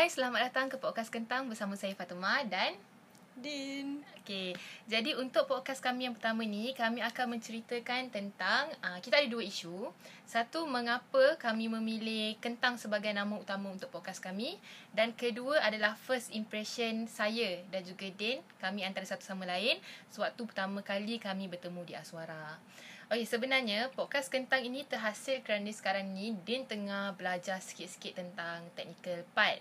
Hai, 0.00 0.08
selamat 0.08 0.48
datang 0.48 0.72
ke 0.72 0.80
podcast 0.80 1.12
Kentang 1.12 1.44
bersama 1.44 1.76
saya 1.76 1.92
Fatuma 1.92 2.40
dan 2.48 2.72
Din. 3.36 4.00
Okey. 4.24 4.56
Jadi 4.88 5.12
untuk 5.12 5.44
podcast 5.44 5.84
kami 5.84 6.08
yang 6.08 6.16
pertama 6.16 6.40
ni, 6.40 6.72
kami 6.72 7.04
akan 7.04 7.36
menceritakan 7.36 8.08
tentang 8.08 8.72
uh, 8.80 8.96
kita 9.04 9.20
ada 9.20 9.28
dua 9.28 9.44
isu. 9.44 9.92
Satu, 10.24 10.64
mengapa 10.64 11.36
kami 11.36 11.68
memilih 11.68 12.32
Kentang 12.40 12.80
sebagai 12.80 13.12
nama 13.12 13.28
utama 13.36 13.68
untuk 13.68 13.92
podcast 13.92 14.24
kami 14.24 14.56
dan 14.96 15.12
kedua 15.12 15.60
adalah 15.60 15.92
first 16.00 16.32
impression 16.32 17.04
saya 17.04 17.60
dan 17.68 17.84
juga 17.84 18.08
Din, 18.16 18.40
kami 18.56 18.88
antara 18.88 19.04
satu 19.04 19.20
sama 19.20 19.44
lain 19.44 19.76
sewaktu 20.08 20.48
pertama 20.48 20.80
kali 20.80 21.20
kami 21.20 21.44
bertemu 21.44 21.84
di 21.84 21.92
Aswara. 21.92 22.56
Okay, 23.12 23.28
sebenarnya 23.28 23.92
podcast 23.92 24.32
Kentang 24.32 24.64
ini 24.64 24.80
terhasil 24.80 25.44
kerana 25.44 25.68
sekarang 25.68 26.08
ni 26.16 26.32
Din 26.40 26.64
tengah 26.64 27.12
belajar 27.20 27.60
sikit-sikit 27.60 28.16
tentang 28.16 28.64
technical 28.72 29.28
part. 29.36 29.60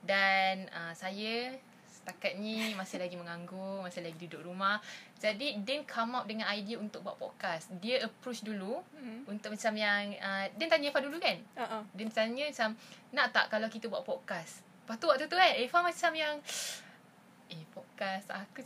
Dan 0.00 0.66
uh, 0.72 0.92
saya 0.92 1.54
setakat 1.90 2.40
ni 2.40 2.72
masih 2.72 2.96
lagi 2.96 3.12
menganggur, 3.14 3.84
masih 3.84 4.00
lagi 4.00 4.16
duduk 4.24 4.48
rumah. 4.48 4.80
Jadi 5.20 5.60
Din 5.60 5.84
come 5.84 6.16
up 6.16 6.24
dengan 6.24 6.48
idea 6.48 6.80
untuk 6.80 7.04
buat 7.04 7.20
podcast. 7.20 7.68
Dia 7.76 8.00
approach 8.02 8.40
dulu 8.40 8.80
Hmm. 8.96 9.28
untuk 9.28 9.52
macam 9.52 9.72
yang 9.76 10.16
uh, 10.16 10.48
Din 10.56 10.68
tanya 10.68 10.88
Eva 10.88 11.00
dulu 11.04 11.20
kan? 11.20 11.36
Uh-uh. 11.56 11.82
Din 11.92 12.08
tanya 12.08 12.48
macam 12.48 12.72
nak 13.12 13.26
tak 13.36 13.52
kalau 13.52 13.68
kita 13.68 13.86
buat 13.92 14.02
podcast. 14.02 14.64
Lepas 14.64 14.96
tu 14.96 15.06
waktu 15.06 15.28
tu 15.28 15.36
kan 15.36 15.52
Eva 15.54 15.78
macam 15.84 16.12
yang 16.16 16.34
eh 17.50 17.62
podcast 17.74 18.30
aku 18.30 18.62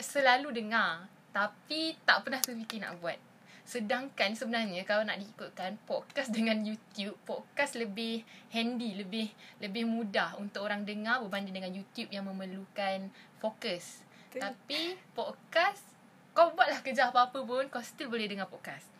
selalu 0.00 0.48
dengar 0.50 1.04
tapi 1.30 1.92
tak 2.02 2.24
pernah 2.24 2.40
terfikir 2.40 2.80
nak 2.80 2.96
buat. 2.98 3.18
Sedangkan 3.64 4.36
sebenarnya 4.36 4.84
kalau 4.84 5.08
nak 5.08 5.16
diikutkan 5.16 5.80
podcast 5.88 6.28
dengan 6.28 6.60
YouTube, 6.60 7.16
podcast 7.24 7.80
lebih 7.80 8.20
handy, 8.52 8.92
lebih 8.92 9.32
lebih 9.64 9.88
mudah 9.88 10.36
untuk 10.36 10.68
orang 10.68 10.84
dengar 10.84 11.24
berbanding 11.24 11.56
dengan 11.56 11.72
YouTube 11.72 12.12
yang 12.12 12.28
memerlukan 12.28 13.08
fokus. 13.40 14.04
Betul. 14.28 14.40
Tapi 14.44 14.80
podcast 15.16 15.80
kau 16.36 16.52
buatlah 16.52 16.84
kerja 16.84 17.08
apa-apa 17.08 17.40
pun 17.40 17.64
kau 17.72 17.80
still 17.80 18.12
boleh 18.12 18.28
dengar 18.28 18.52
podcast. 18.52 18.92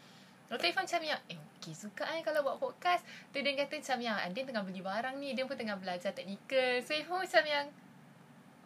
Dr. 0.49 0.71
Irfan 0.71 0.85
macam 0.85 1.03
yang 1.03 1.21
Eh 1.25 1.41
okay 1.41 1.73
suka 1.73 2.05
eh 2.13 2.21
kalau 2.21 2.45
buat 2.45 2.61
podcast 2.61 3.01
Tu 3.33 3.41
dia 3.41 3.57
kata 3.57 3.81
macam 3.81 3.99
yang 4.05 4.17
ah, 4.21 4.29
Dia 4.29 4.45
tengah 4.45 4.61
beli 4.61 4.85
barang 4.85 5.17
ni 5.17 5.33
Dia 5.33 5.49
pun 5.49 5.57
tengah 5.57 5.81
belajar 5.81 6.13
teknikal 6.13 6.85
So 6.85 6.93
Irfan 6.93 7.25
macam 7.25 7.45
yang 7.49 7.67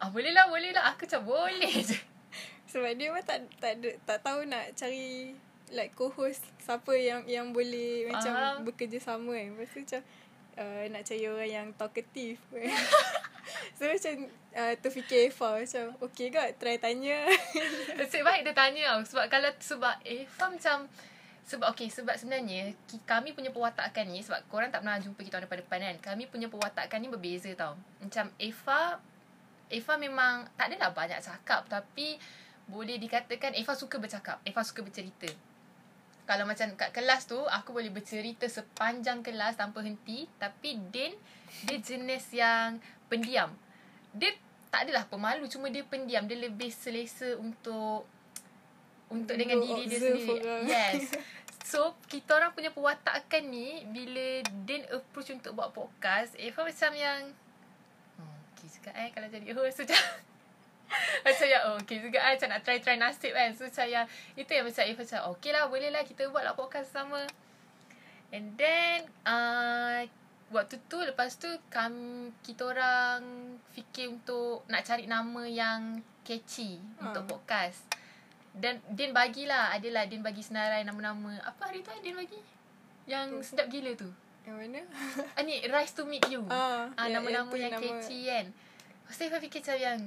Ah 0.03 0.11
boleh 0.11 0.35
lah 0.35 0.51
boleh 0.51 0.75
lah 0.75 0.91
Aku 0.91 1.07
macam 1.07 1.23
boleh 1.23 1.71
je 1.79 1.95
Sebab 2.75 2.91
dia 2.99 3.15
pun 3.15 3.23
tak 3.23 3.47
tak 3.63 3.79
ada, 3.79 3.89
tak 4.03 4.19
tahu 4.21 4.43
nak 4.45 4.75
cari 4.75 5.33
like 5.71 5.93
co-host 5.93 6.41
siapa 6.61 6.93
yang 6.97 7.25
yang 7.25 7.53
boleh 7.53 8.09
macam 8.09 8.33
Faham. 8.33 8.65
bekerja 8.65 8.99
sama 9.01 9.33
kan. 9.33 9.53
Lepas 9.53 9.69
tu 9.73 9.79
macam 9.81 10.01
uh, 10.59 10.83
nak 10.89 11.01
cari 11.05 11.25
orang 11.25 11.49
yang 11.49 11.67
talkative. 11.77 12.39
so 13.77 13.85
macam 13.89 14.15
uh, 14.53 14.73
terfikir 14.77 15.29
Eva 15.29 15.49
macam 15.57 15.85
okay 16.03 16.27
kot 16.29 16.49
try 16.57 16.77
tanya. 16.77 17.25
Nasib 17.97 18.21
baik 18.21 18.45
dia 18.45 18.53
tanya 18.53 18.81
tau 18.93 19.01
Sebab 19.05 19.25
kalau 19.31 19.49
Sebab 19.57 19.95
Irfan 20.05 20.57
macam 20.57 20.77
sebab 21.49 21.73
okay 21.73 21.89
sebab 21.89 22.13
sebenarnya 22.13 22.77
kami 23.09 23.33
punya 23.33 23.49
pewatakan 23.49 24.05
ni 24.05 24.21
sebab 24.21 24.37
korang 24.53 24.69
tak 24.69 24.85
pernah 24.85 25.01
jumpa 25.01 25.17
kita 25.17 25.41
orang 25.41 25.49
depan-depan 25.49 25.79
kan. 25.81 25.97
Kami 26.13 26.29
punya 26.29 26.45
pewatakan 26.45 27.01
ni 27.01 27.09
berbeza 27.09 27.49
tau. 27.57 27.73
Macam 27.97 28.29
Eva 28.37 29.01
Eva 29.69 29.93
memang 29.97 30.45
tak 30.53 30.69
adalah 30.69 30.93
banyak 30.93 31.17
cakap 31.17 31.65
tapi 31.65 32.21
boleh 32.69 33.01
dikatakan 33.01 33.57
Eva 33.57 33.73
suka 33.73 33.97
bercakap. 33.97 34.37
Eva 34.45 34.61
suka 34.61 34.85
bercerita. 34.85 35.48
Kalau 36.29 36.45
macam 36.45 36.69
kat 36.77 36.93
kelas 36.93 37.25
tu 37.25 37.41
aku 37.41 37.73
boleh 37.73 37.89
bercerita 37.89 38.45
sepanjang 38.45 39.25
kelas 39.25 39.57
tanpa 39.57 39.81
henti 39.81 40.29
tapi 40.37 40.77
Din 40.93 41.17
dia 41.65 41.81
jenis 41.81 42.29
yang 42.29 42.77
pendiam. 43.09 43.49
Dia 44.13 44.37
tak 44.69 44.85
adalah 44.85 45.09
pemalu 45.09 45.49
cuma 45.49 45.73
dia 45.73 45.81
pendiam. 45.81 46.29
Dia 46.29 46.37
lebih 46.37 46.69
selesa 46.69 47.33
untuk 47.41 48.05
untuk 49.09 49.33
dengan 49.33 49.57
diri 49.57 49.89
dia 49.89 49.97
sendiri. 49.97 50.37
orang. 50.37 50.63
Yes. 50.69 51.09
So 51.69 51.93
kita 52.09 52.33
orang 52.33 52.57
punya 52.57 52.73
pewatakan 52.73 53.45
ni 53.45 53.85
bila 53.93 54.41
Din 54.65 54.89
approach 54.89 55.29
untuk 55.29 55.53
buat 55.53 55.69
podcast, 55.69 56.33
Eva 56.33 56.65
macam 56.65 56.91
yang 56.97 57.29
hmm, 58.17 58.37
okay 58.57 58.65
juga 58.73 58.89
eh 58.97 59.13
kalau 59.13 59.29
jadi 59.29 59.53
host 59.53 59.85
macam 59.85 60.01
macam 61.25 61.45
yang 61.45 61.63
oh, 61.65 61.75
okay 61.77 61.97
juga 61.97 62.17
eh 62.19 62.33
macam 62.33 62.49
nak 62.49 62.61
try-try 62.61 62.95
nasib 62.95 63.31
kan. 63.31 63.49
So 63.51 63.63
macam 63.63 63.85
yang 63.85 64.05
itu 64.33 64.49
yang 64.49 64.65
macam 64.65 64.83
Eva 64.83 65.01
macam 65.01 65.21
okay 65.29 65.51
lah 65.51 65.63
boleh 65.65 65.89
lah 65.89 66.01
kita 66.01 66.27
buat 66.27 66.41
lah 66.41 66.53
podcast 66.53 66.89
sama. 66.89 67.21
And 68.29 68.53
then 68.53 69.05
uh, 69.23 70.05
waktu 70.49 70.77
tu 70.85 70.97
lepas 70.99 71.33
tu 71.35 71.49
kam, 71.67 71.93
kita 72.39 72.65
orang 72.67 73.21
fikir 73.71 74.09
untuk 74.11 74.65
nak 74.65 74.81
cari 74.83 75.05
nama 75.05 75.43
yang 75.43 75.81
catchy 76.21 76.77
Ah. 76.97 77.09
untuk 77.09 77.25
podcast. 77.27 77.85
Dan 78.51 78.81
Din 78.87 79.09
bagilah 79.11 79.71
adalah 79.71 80.05
Din 80.05 80.21
bagi 80.21 80.41
senarai 80.41 80.81
nama-nama. 80.81 81.37
Apa 81.43 81.69
hari 81.69 81.81
tu 81.81 81.93
Din 81.99 82.13
bagi? 82.13 82.37
Yang 83.05 83.41
sedap 83.43 83.65
gila 83.67 83.93
tu. 83.95 84.09
yang 84.41 84.57
mana? 84.57 84.81
Ah 85.33 85.41
ni 85.41 85.61
Rise 85.61 85.93
to 85.93 86.05
Meet 86.05 86.25
You. 86.27 86.41
Ah, 86.47 86.89
Ah 86.91 87.05
yang- 87.05 87.21
nama-nama 87.21 87.49
yang 87.51 87.69
yang, 87.69 87.71
tu 87.71 87.85
nama- 87.85 88.01
catchy 88.01 88.19
kan. 88.25 88.45
Lepas 88.99 89.15
tu 89.15 89.23
Eva 89.23 89.37
fikir 89.39 89.59
macam 89.59 89.77
yang 89.79 89.99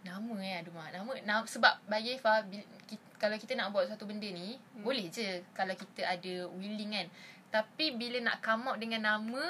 nama 0.00 0.34
eh 0.40 0.54
aduh 0.58 0.72
mak 0.72 0.90
nama, 0.90 1.10
nama 1.20 1.44
sebab 1.44 1.76
bagi 1.84 2.16
Eva 2.16 2.40
ki- 2.86 3.08
kalau 3.16 3.36
kita 3.36 3.52
nak 3.52 3.68
buat 3.70 3.84
satu 3.84 4.04
benda 4.04 4.24
ni 4.24 4.56
hmm. 4.56 4.80
boleh 4.80 5.06
je 5.08 5.44
kalau 5.52 5.72
kita 5.72 6.08
ada 6.08 6.34
willing 6.50 6.90
kan. 6.90 7.06
Tapi 7.50 7.92
bila 7.92 8.22
nak 8.22 8.40
come 8.40 8.64
out 8.66 8.78
dengan 8.78 9.02
nama 9.02 9.44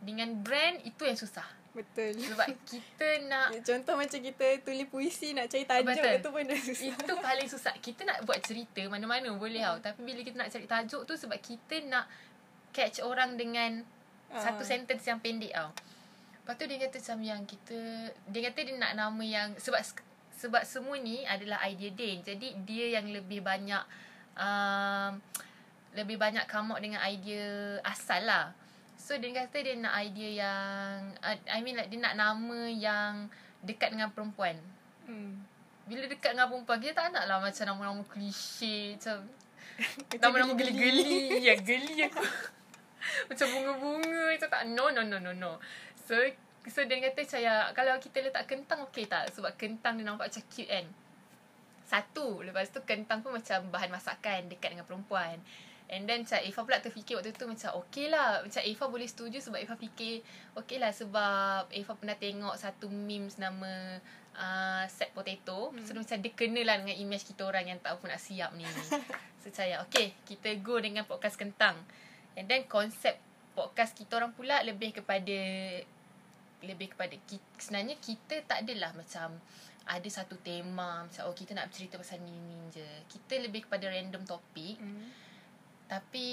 dengan 0.00 0.32
brand 0.36 0.82
itu 0.82 1.04
yang 1.04 1.14
susah. 1.14 1.46
Betul. 1.70 2.14
Sebab 2.14 2.46
kita 2.64 3.08
nak 3.30 3.50
Contoh 3.60 3.94
macam 3.94 4.18
kita 4.18 4.46
tulis 4.62 4.86
puisi 4.86 5.30
nak 5.30 5.46
cari 5.46 5.62
tajuk 5.62 5.90
Betul. 5.90 6.14
tu 6.20 6.30
pun 6.30 6.42
dah 6.42 6.56
susah. 6.56 6.86
Itu 6.88 7.14
paling 7.18 7.48
susah. 7.48 7.74
Kita 7.78 8.02
nak 8.02 8.18
buat 8.22 8.38
cerita 8.40 8.82
mana-mana 8.86 9.30
boleh 9.30 9.60
tau. 9.60 9.78
Tapi 9.80 10.00
bila 10.02 10.20
kita 10.22 10.36
nak 10.36 10.48
cari 10.48 10.66
tajuk 10.66 11.02
tu 11.02 11.14
sebab 11.14 11.36
kita 11.36 11.82
nak 11.84 12.06
catch 12.70 12.98
orang 13.00 13.34
dengan 13.34 13.82
Ah. 14.24 14.42
satu 14.42 14.66
sentence 14.66 15.04
yang 15.04 15.22
pendek 15.22 15.54
tau. 15.54 15.70
Lepas 16.44 16.60
tu 16.60 16.68
dia 16.68 16.76
kata 16.76 17.00
macam 17.00 17.18
yang 17.24 17.42
kita 17.48 17.80
dia 18.28 18.40
kata 18.52 18.58
dia 18.68 18.76
nak 18.76 18.92
nama 18.92 19.22
yang 19.24 19.56
sebab 19.56 19.80
sebab 20.36 20.60
semua 20.68 21.00
ni 21.00 21.24
adalah 21.24 21.64
idea 21.64 21.88
Din. 21.88 22.20
Jadi 22.20 22.52
dia 22.68 23.00
yang 23.00 23.08
lebih 23.08 23.40
banyak 23.40 23.80
um, 24.36 25.16
lebih 25.96 26.20
banyak 26.20 26.44
come 26.44 26.76
out 26.76 26.84
dengan 26.84 27.00
idea 27.00 27.80
asal 27.80 28.28
lah. 28.28 28.52
So 29.00 29.16
dia 29.16 29.32
kata 29.32 29.56
dia 29.56 29.72
nak 29.80 29.96
idea 30.04 30.44
yang 30.44 31.16
uh, 31.24 31.36
I 31.48 31.64
mean 31.64 31.80
like 31.80 31.88
dia 31.88 31.96
nak 31.96 32.12
nama 32.12 32.60
yang 32.68 33.32
dekat 33.64 33.96
dengan 33.96 34.12
perempuan. 34.12 34.60
Hmm. 35.08 35.48
Bila 35.84 36.08
dekat 36.08 36.32
dengan 36.32 36.48
perempuan 36.48 36.80
Kita 36.80 36.96
tak 36.96 37.12
nak 37.12 37.24
lah 37.28 37.44
Macam 37.44 37.64
nama-nama 37.68 38.02
klise 38.08 38.96
Macam 38.96 39.28
Nama-nama 40.24 40.52
geli-geli. 40.56 41.04
geli-geli 41.04 41.44
Ya 41.44 41.54
geli 41.60 41.96
aku 42.08 42.24
Macam 43.28 43.46
bunga-bunga 43.52 44.22
Macam 44.32 44.48
tak 44.48 44.62
No 44.72 44.88
no 44.96 45.04
no 45.04 45.20
no 45.20 45.32
no 45.36 45.52
So 46.04 46.16
So 46.64 46.80
dia 46.88 46.96
kata 46.96 47.20
saya 47.28 47.68
Kalau 47.76 47.96
kita 48.00 48.24
letak 48.24 48.48
kentang 48.48 48.84
Okay 48.88 49.04
tak? 49.04 49.32
Sebab 49.36 49.56
kentang 49.56 50.00
dia 50.00 50.04
nampak 50.08 50.32
macam 50.32 50.44
cute 50.48 50.70
kan? 50.70 50.86
Satu. 51.84 52.40
Lepas 52.40 52.72
tu 52.72 52.80
kentang 52.84 53.20
pun 53.20 53.36
macam 53.36 53.68
Bahan 53.68 53.92
masakan 53.92 54.48
Dekat 54.48 54.72
dengan 54.72 54.88
perempuan. 54.88 55.40
And 55.84 56.08
then 56.08 56.24
macam 56.24 56.40
Eva 56.40 56.60
pula 56.64 56.80
terfikir 56.80 57.20
waktu 57.20 57.36
tu 57.36 57.44
macam 57.44 57.76
okay 57.76 58.08
lah. 58.08 58.40
Macam 58.40 58.62
Eva 58.64 58.84
boleh 58.88 59.04
setuju 59.04 59.44
sebab 59.44 59.60
Eva 59.60 59.76
fikir 59.76 60.24
Okay 60.56 60.80
lah 60.80 60.96
sebab 60.96 61.68
Eva 61.68 61.92
pernah 61.92 62.16
tengok 62.16 62.56
satu 62.56 62.88
memes 62.88 63.36
nama 63.36 64.00
uh, 64.32 64.84
Set 64.88 65.12
potato. 65.12 65.76
Hmm. 65.76 65.84
So 65.84 65.92
macam 65.92 66.16
dia 66.24 66.32
kena 66.32 66.64
lah 66.64 66.80
dengan 66.80 66.96
image 66.96 67.28
kita 67.28 67.44
orang 67.44 67.68
yang 67.68 67.78
tak 67.84 68.00
apa 68.00 68.04
nak 68.08 68.20
siap 68.20 68.56
ni. 68.56 68.64
So 69.44 69.52
macam 69.52 69.66
ya, 69.68 69.76
okay 69.84 70.16
kita 70.24 70.56
go 70.64 70.80
dengan 70.80 71.04
podcast 71.04 71.36
kentang. 71.36 71.76
And 72.32 72.48
then 72.48 72.64
konsep 72.64 73.20
podcast 73.54 73.94
kita 73.94 74.18
orang 74.18 74.34
pula 74.34 74.60
lebih 74.60 74.90
kepada 74.92 75.38
Lebih 76.60 76.96
kepada 76.96 77.12
kita, 77.28 77.44
Sebenarnya 77.56 77.96
kita 78.00 78.40
tak 78.44 78.64
adalah 78.64 78.90
macam 78.92 79.36
ada 79.84 80.08
satu 80.08 80.40
tema 80.40 81.04
macam 81.04 81.28
oh 81.28 81.36
kita 81.36 81.52
nak 81.52 81.68
bercerita 81.68 82.00
pasal 82.00 82.24
ni 82.24 82.32
ni 82.32 82.56
je. 82.72 82.88
Kita 83.04 83.36
lebih 83.36 83.68
kepada 83.68 83.84
random 83.88 84.24
topik 84.24 84.80
Hmm. 84.80 85.08
tapi 85.84 86.28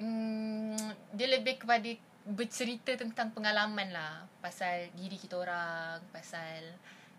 mm, 0.00 1.12
dia 1.12 1.28
lebih 1.28 1.60
kepada 1.60 1.90
bercerita 2.24 2.96
tentang 2.96 3.32
pengalaman 3.32 3.92
lah 3.92 4.24
pasal 4.40 4.88
diri 4.96 5.16
kita 5.16 5.36
orang, 5.36 6.00
pasal 6.08 6.72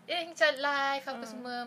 eh 0.06 0.26
macam 0.26 0.50
life 0.58 1.06
apa 1.06 1.22
Hmm. 1.22 1.30
semua. 1.30 1.58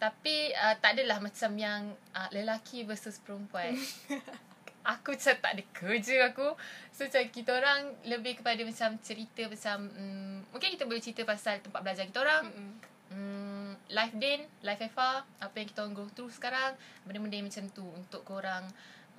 Tapi 0.00 0.56
uh, 0.56 0.74
tak 0.80 0.96
adalah 0.98 1.20
macam 1.20 1.52
yang 1.54 1.82
uh, 2.16 2.28
lelaki 2.32 2.82
versus 2.82 3.20
perempuan. 3.20 3.76
aku 4.82 5.14
macam 5.14 5.34
tak 5.38 5.52
ada 5.54 5.62
kerja 5.72 6.16
aku. 6.28 6.48
So 6.90 7.06
macam 7.06 7.22
kita 7.30 7.50
orang 7.54 7.80
lebih 8.04 8.42
kepada 8.42 8.60
macam 8.62 8.98
cerita 9.00 9.46
macam 9.46 9.76
mm, 9.88 10.52
mungkin 10.52 10.68
kita 10.74 10.84
boleh 10.84 11.02
cerita 11.02 11.22
pasal 11.22 11.62
tempat 11.62 11.80
belajar 11.80 12.04
kita 12.06 12.20
orang. 12.20 12.44
Mm-mm. 12.50 12.72
Hmm, 13.12 13.70
life 13.92 14.16
Din, 14.16 14.40
life 14.64 14.80
Eva, 14.80 15.20
apa 15.20 15.54
yang 15.54 15.68
kita 15.68 15.84
orang 15.84 15.92
go 15.92 16.08
through 16.16 16.32
sekarang, 16.32 16.72
benda-benda 17.04 17.36
yang 17.36 17.48
macam 17.52 17.64
tu 17.68 17.84
untuk 17.84 18.24
korang 18.24 18.64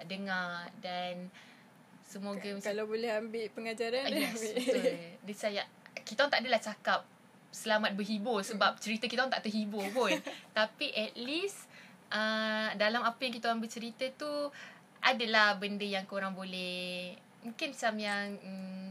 dengar 0.09 0.67
dan 0.81 1.29
Semoga 2.03 2.45
macam 2.45 2.61
Kalau 2.61 2.85
boleh 2.85 3.09
ambil 3.09 3.45
pengajaran 3.49 4.05
Ah, 4.05 4.11
Yes, 4.11 4.37
ambil. 4.37 4.53
betul. 4.59 4.93
Dia 5.25 5.35
saya 5.35 5.63
kita 6.03 6.25
orang 6.25 6.33
tak 6.35 6.41
adalah 6.45 6.61
cakap 6.61 6.99
selamat 7.53 7.91
berhibur 7.93 8.41
sebab 8.41 8.75
cerita 8.77 9.05
kita 9.07 9.23
orang 9.23 9.33
tak 9.33 9.45
terhibur 9.49 9.85
pun. 9.89 10.11
Tapi 10.57 10.93
at 10.93 11.13
least 11.15 11.65
uh, 12.11 12.69
dalam 12.75 13.01
apa 13.01 13.17
yang 13.23 13.33
kita 13.33 13.49
orang 13.49 13.61
bercerita 13.63 14.05
tu 14.13 14.29
adalah 15.03 15.59
benda 15.59 15.83
yang 15.83 16.07
korang 16.07 16.31
boleh 16.31 17.11
mungkin 17.43 17.75
macam 17.75 17.93
yang 17.99 18.25
mm, 18.39 18.87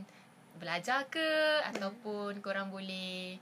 belajar 0.60 1.08
ke 1.08 1.28
ataupun 1.72 2.38
korang 2.38 2.68
boleh 2.68 3.40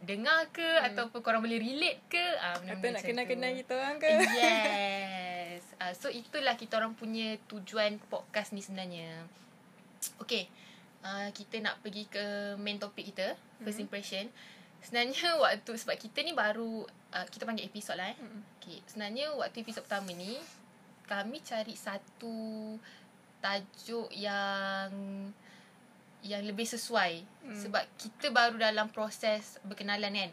dengar 0.00 0.48
ke 0.48 0.64
ataupun 0.64 1.20
korang 1.20 1.44
boleh 1.44 1.60
relate 1.60 2.00
ke 2.08 2.24
ah 2.40 2.56
Atau 2.56 2.64
benda-benda 2.64 2.96
nak 2.96 3.04
kenal-kenal 3.04 3.52
kita 3.52 3.72
orang 3.76 3.96
ke? 4.00 4.08
Yes. 4.32 5.62
Uh, 5.76 5.92
so 5.92 6.08
itulah 6.08 6.56
kita 6.56 6.80
orang 6.80 6.96
punya 6.96 7.36
tujuan 7.44 8.00
podcast 8.08 8.56
ni 8.56 8.64
sebenarnya. 8.64 9.28
Okay. 10.16 10.48
Uh, 11.04 11.28
kita 11.32 11.60
nak 11.60 11.80
pergi 11.84 12.08
ke 12.08 12.56
main 12.56 12.80
topik 12.80 13.12
kita. 13.12 13.36
First 13.60 13.76
Mhm. 13.76 13.84
impression. 13.88 14.24
Sebenarnya 14.80 15.36
waktu 15.44 15.72
sebab 15.76 15.96
kita 16.00 16.24
ni 16.24 16.32
baru 16.32 16.88
uh, 17.12 17.26
kita 17.28 17.44
panggil 17.44 17.68
episod 17.68 18.00
lah 18.00 18.08
eh. 18.08 18.16
Mm-mm. 18.16 18.40
Okay. 18.56 18.80
Sebenarnya 18.88 19.36
waktu 19.36 19.60
episod 19.60 19.84
pertama 19.84 20.16
ni 20.16 20.40
kami 21.10 21.42
cari 21.42 21.74
satu 21.74 22.78
tajuk 23.42 24.06
yang 24.14 24.94
yang 26.22 26.42
lebih 26.46 26.68
sesuai 26.68 27.26
Hmm. 27.40 27.56
sebab 27.56 27.82
kita 27.96 28.30
baru 28.30 28.60
dalam 28.60 28.92
proses 28.92 29.58
berkenalan 29.66 30.12
kan. 30.14 30.32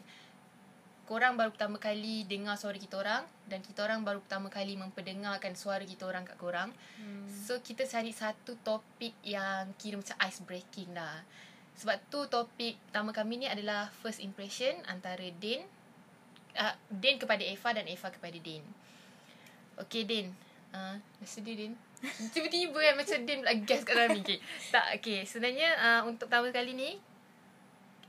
Korang 1.08 1.40
baru 1.40 1.48
pertama 1.56 1.80
kali 1.80 2.28
dengar 2.28 2.60
suara 2.60 2.76
kita 2.76 3.00
orang 3.00 3.24
dan 3.48 3.64
kita 3.64 3.80
orang 3.80 4.04
baru 4.04 4.20
pertama 4.20 4.52
kali 4.52 4.76
memperdengarkan 4.76 5.56
suara 5.56 5.80
kita 5.80 6.04
orang 6.04 6.28
kat 6.28 6.36
korang. 6.36 6.70
Hmm. 7.00 7.24
So 7.26 7.64
kita 7.64 7.88
cari 7.88 8.12
satu 8.12 8.60
topik 8.60 9.16
yang 9.24 9.72
kira 9.80 9.96
macam 9.96 10.14
ice 10.20 10.44
breaking 10.44 10.92
lah. 10.92 11.24
Sebab 11.80 11.96
tu 12.12 12.28
topik 12.28 12.76
pertama 12.92 13.16
kami 13.16 13.40
ni 13.40 13.46
adalah 13.48 13.88
first 14.04 14.20
impression 14.20 14.76
antara 14.84 15.24
Din 15.40 15.64
uh, 16.60 16.76
Din 16.92 17.16
kepada 17.16 17.40
Eva 17.40 17.72
dan 17.72 17.88
Eva 17.88 18.12
kepada 18.12 18.36
Din. 18.36 18.60
Okay 19.80 20.04
Din. 20.04 20.28
Uh, 20.68 20.96
sedih 21.24 21.56
Din. 21.56 21.72
Tiba-tiba 22.34 22.78
kan 22.78 22.94
macam 22.94 23.18
Din 23.24 23.40
pula 23.42 23.54
gas 23.64 23.82
kat 23.82 23.94
dalam 23.96 24.10
ni. 24.14 24.22
Okay. 24.22 24.38
Tak, 24.74 24.86
okay. 25.00 25.24
Sebenarnya 25.24 25.70
uh, 25.80 26.02
untuk 26.06 26.28
pertama 26.28 26.52
kali 26.52 26.76
ni 26.76 26.90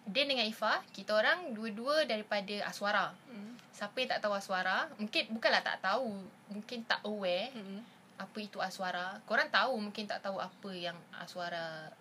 Din 0.09 0.25
dengan 0.25 0.45
Eva, 0.45 0.81
kita 0.91 1.13
orang 1.13 1.53
dua-dua 1.53 2.03
daripada 2.09 2.65
Aswara. 2.65 3.13
Hmm. 3.29 3.55
Siapa 3.71 3.95
yang 4.01 4.09
tak 4.11 4.21
tahu 4.25 4.33
Aswara, 4.33 4.89
mungkin 4.97 5.29
bukanlah 5.31 5.61
tak 5.61 5.79
tahu, 5.85 6.09
mungkin 6.49 6.81
tak 6.83 6.99
aware 7.05 7.53
Hmm. 7.53 7.81
apa 8.19 8.37
itu 8.41 8.59
Aswara. 8.59 9.21
Korang 9.23 9.47
tahu 9.47 9.79
mungkin 9.79 10.09
tak 10.09 10.19
tahu 10.25 10.41
apa 10.41 10.69
yang 10.73 10.97
Aswara 11.15 11.93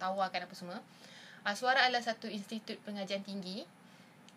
tawarkan 0.00 0.46
apa 0.48 0.54
semua. 0.56 0.78
Aswara 1.46 1.84
adalah 1.86 2.02
satu 2.02 2.26
institut 2.26 2.80
pengajian 2.82 3.22
tinggi 3.22 3.66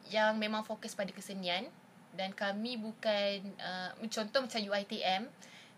yang 0.09 0.37
memang 0.37 0.65
fokus 0.65 0.97
pada 0.97 1.13
kesenian 1.13 1.69
dan 2.17 2.33
kami 2.33 2.81
bukan 2.81 3.45
uh, 3.61 3.93
contoh 4.09 4.41
macam 4.41 4.61
UiTM, 4.61 5.29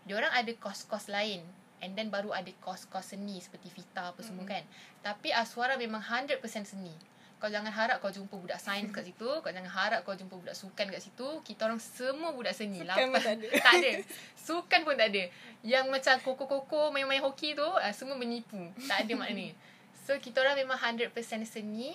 diorang 0.02 0.30
ada 0.30 0.50
kos-kos 0.54 1.06
lain 1.06 1.42
and 1.78 1.92
then 1.92 2.08
baru 2.08 2.30
ada 2.30 2.50
kos-kos 2.58 3.10
seni 3.10 3.38
seperti 3.38 3.68
Vita 3.68 4.10
apa 4.10 4.20
semua 4.20 4.42
Mm. 4.42 4.50
kan. 4.50 4.64
Tapi 5.02 5.28
Aswara 5.30 5.74
memang 5.74 5.98
100% 6.00 6.38
seni. 6.64 6.94
Kau 7.36 7.50
jangan 7.50 7.70
harap 7.70 7.98
kau 7.98 8.06
jumpa 8.06 8.30
budak 8.32 8.54
sains 8.56 8.86
kat 8.88 9.02
situ, 9.02 9.26
kau 9.42 9.50
jangan 9.50 9.66
harap 9.66 10.06
kau 10.06 10.14
jumpa 10.14 10.30
budak 10.32 10.54
sukan 10.54 10.86
kat 10.88 11.02
situ. 11.02 11.26
Kita 11.42 11.66
orang 11.66 11.82
semua 11.82 12.30
budak 12.30 12.54
seni. 12.54 12.78
Sukan 12.80 12.94
pun 13.04 13.18
Lapan- 13.18 13.22
tak 13.26 13.34
ada. 13.34 13.48
tak 13.58 13.74
ada. 13.74 13.90
Sukan 14.36 14.80
pun 14.82 14.94
tak 14.94 15.08
ada. 15.10 15.22
Yang 15.60 15.84
macam 15.88 16.14
koko-koko 16.20 16.80
main-main 16.90 17.18
hoki 17.18 17.52
tu 17.52 17.66
uh, 17.66 17.92
semua 17.92 18.14
menipu. 18.14 18.62
Tak 18.80 19.02
ada 19.02 19.14
makna. 19.16 19.50
So 20.02 20.18
kita 20.18 20.38
orang 20.38 20.54
memang 20.56 20.74
100% 20.76 21.14
seni. 21.44 21.94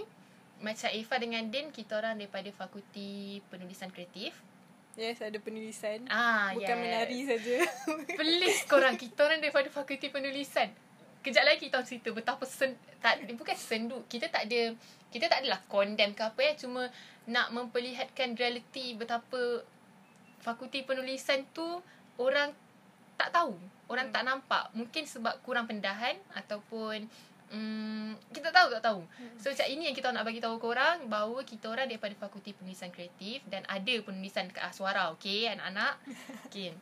Macam 0.57 0.89
Eva 0.89 1.15
dengan 1.15 1.43
Din, 1.47 1.69
kita 1.69 1.95
orang 1.95 2.15
daripada 2.15 2.47
Fakulti 2.49 3.43
Penulisan 3.45 3.87
Kreatif. 3.87 4.31
Yes, 4.97 5.21
ada 5.21 5.37
penulisan. 5.37 6.09
Ah, 6.09 6.49
Bukan 6.57 6.73
yes. 6.73 6.81
menari 6.81 7.19
saja. 7.21 7.55
Please 8.17 8.65
korang, 8.65 8.97
kita 8.97 9.29
orang 9.29 9.37
daripada 9.37 9.69
Fakulti 9.69 10.09
Penulisan. 10.09 10.73
Kejap 11.21 11.45
lagi 11.45 11.69
kita 11.69 11.85
cerita 11.85 12.09
betapa 12.09 12.41
sen, 12.49 12.73
tak 12.97 13.21
bukan 13.37 13.53
sendu. 13.53 14.01
Kita 14.09 14.25
tak 14.33 14.49
ada 14.49 14.73
kita 15.13 15.29
tak 15.29 15.45
adalah 15.45 15.61
condemn 15.69 16.17
ke 16.17 16.25
apa 16.25 16.41
ya, 16.41 16.57
cuma 16.57 16.89
nak 17.29 17.53
memperlihatkan 17.53 18.33
realiti 18.33 18.97
betapa 18.97 19.61
fakulti 20.41 20.81
penulisan 20.81 21.45
tu 21.53 21.77
orang 22.17 22.49
tak 23.21 23.29
tahu. 23.29 23.53
Orang 23.85 24.09
Hmm. 24.09 24.15
tak 24.17 24.23
nampak. 24.25 24.63
Mungkin 24.73 25.05
sebab 25.05 25.37
kurang 25.45 25.69
pendahan 25.69 26.17
ataupun 26.33 27.05
Hmm, 27.47 28.19
kita 28.29 28.51
tahu 28.51 28.75
tak 28.75 28.83
tahu. 28.83 28.99
So 29.39 29.47
macam 29.47 29.67
ini 29.67 29.87
yang 29.87 29.95
kita 29.95 30.11
nak 30.11 30.27
bagi 30.27 30.43
tahu 30.43 30.59
korang 30.59 31.07
bahawa 31.07 31.39
kita 31.47 31.71
orang 31.71 31.87
daripada 31.87 32.11
Fakulti 32.13 32.51
Penulisan 32.51 32.91
Kreatif 32.91 33.39
dan 33.47 33.63
ada 33.65 33.95
penulisan 34.03 34.51
dekat 34.51 34.67
Aswara, 34.67 35.15
okey 35.15 35.47
anak-anak. 35.47 35.95
Okey. 36.51 36.75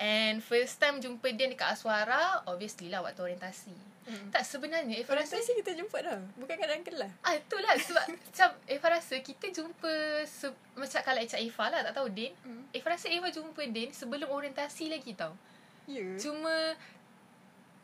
And 0.00 0.40
first 0.40 0.80
time 0.80 0.96
jumpa 0.96 1.34
dia 1.34 1.50
dekat 1.50 1.76
Aswara, 1.76 2.46
obviously 2.46 2.88
lah 2.88 3.02
waktu 3.02 3.20
orientasi. 3.20 3.74
Hmm. 4.08 4.32
Tak 4.32 4.42
sebenarnya 4.42 4.96
Eva 4.96 5.12
rasa 5.12 5.36
kita 5.38 5.76
jumpa 5.76 5.98
dah. 6.00 6.18
Bukan 6.34 6.56
kadang 6.56 6.80
kelas. 6.80 7.12
Ah 7.20 7.36
itulah 7.36 7.74
sebab 7.76 8.04
macam 8.16 8.48
Eva 8.64 8.86
rasa 8.90 9.14
kita 9.20 9.52
jumpa 9.52 9.92
se- 10.24 10.56
macam 10.72 11.00
kalau 11.04 11.20
Eca 11.20 11.36
Eva 11.36 11.64
lah 11.68 11.80
tak 11.84 11.94
tahu 12.00 12.08
Din. 12.08 12.32
Hmm. 12.40 12.64
Eva 12.72 12.88
rasa 12.90 13.12
Eva 13.12 13.28
jumpa 13.28 13.60
Din 13.68 13.92
sebelum 13.92 14.30
orientasi 14.32 14.88
lagi 14.88 15.12
tau. 15.12 15.36
Ya. 15.84 16.06
Cuma 16.16 16.74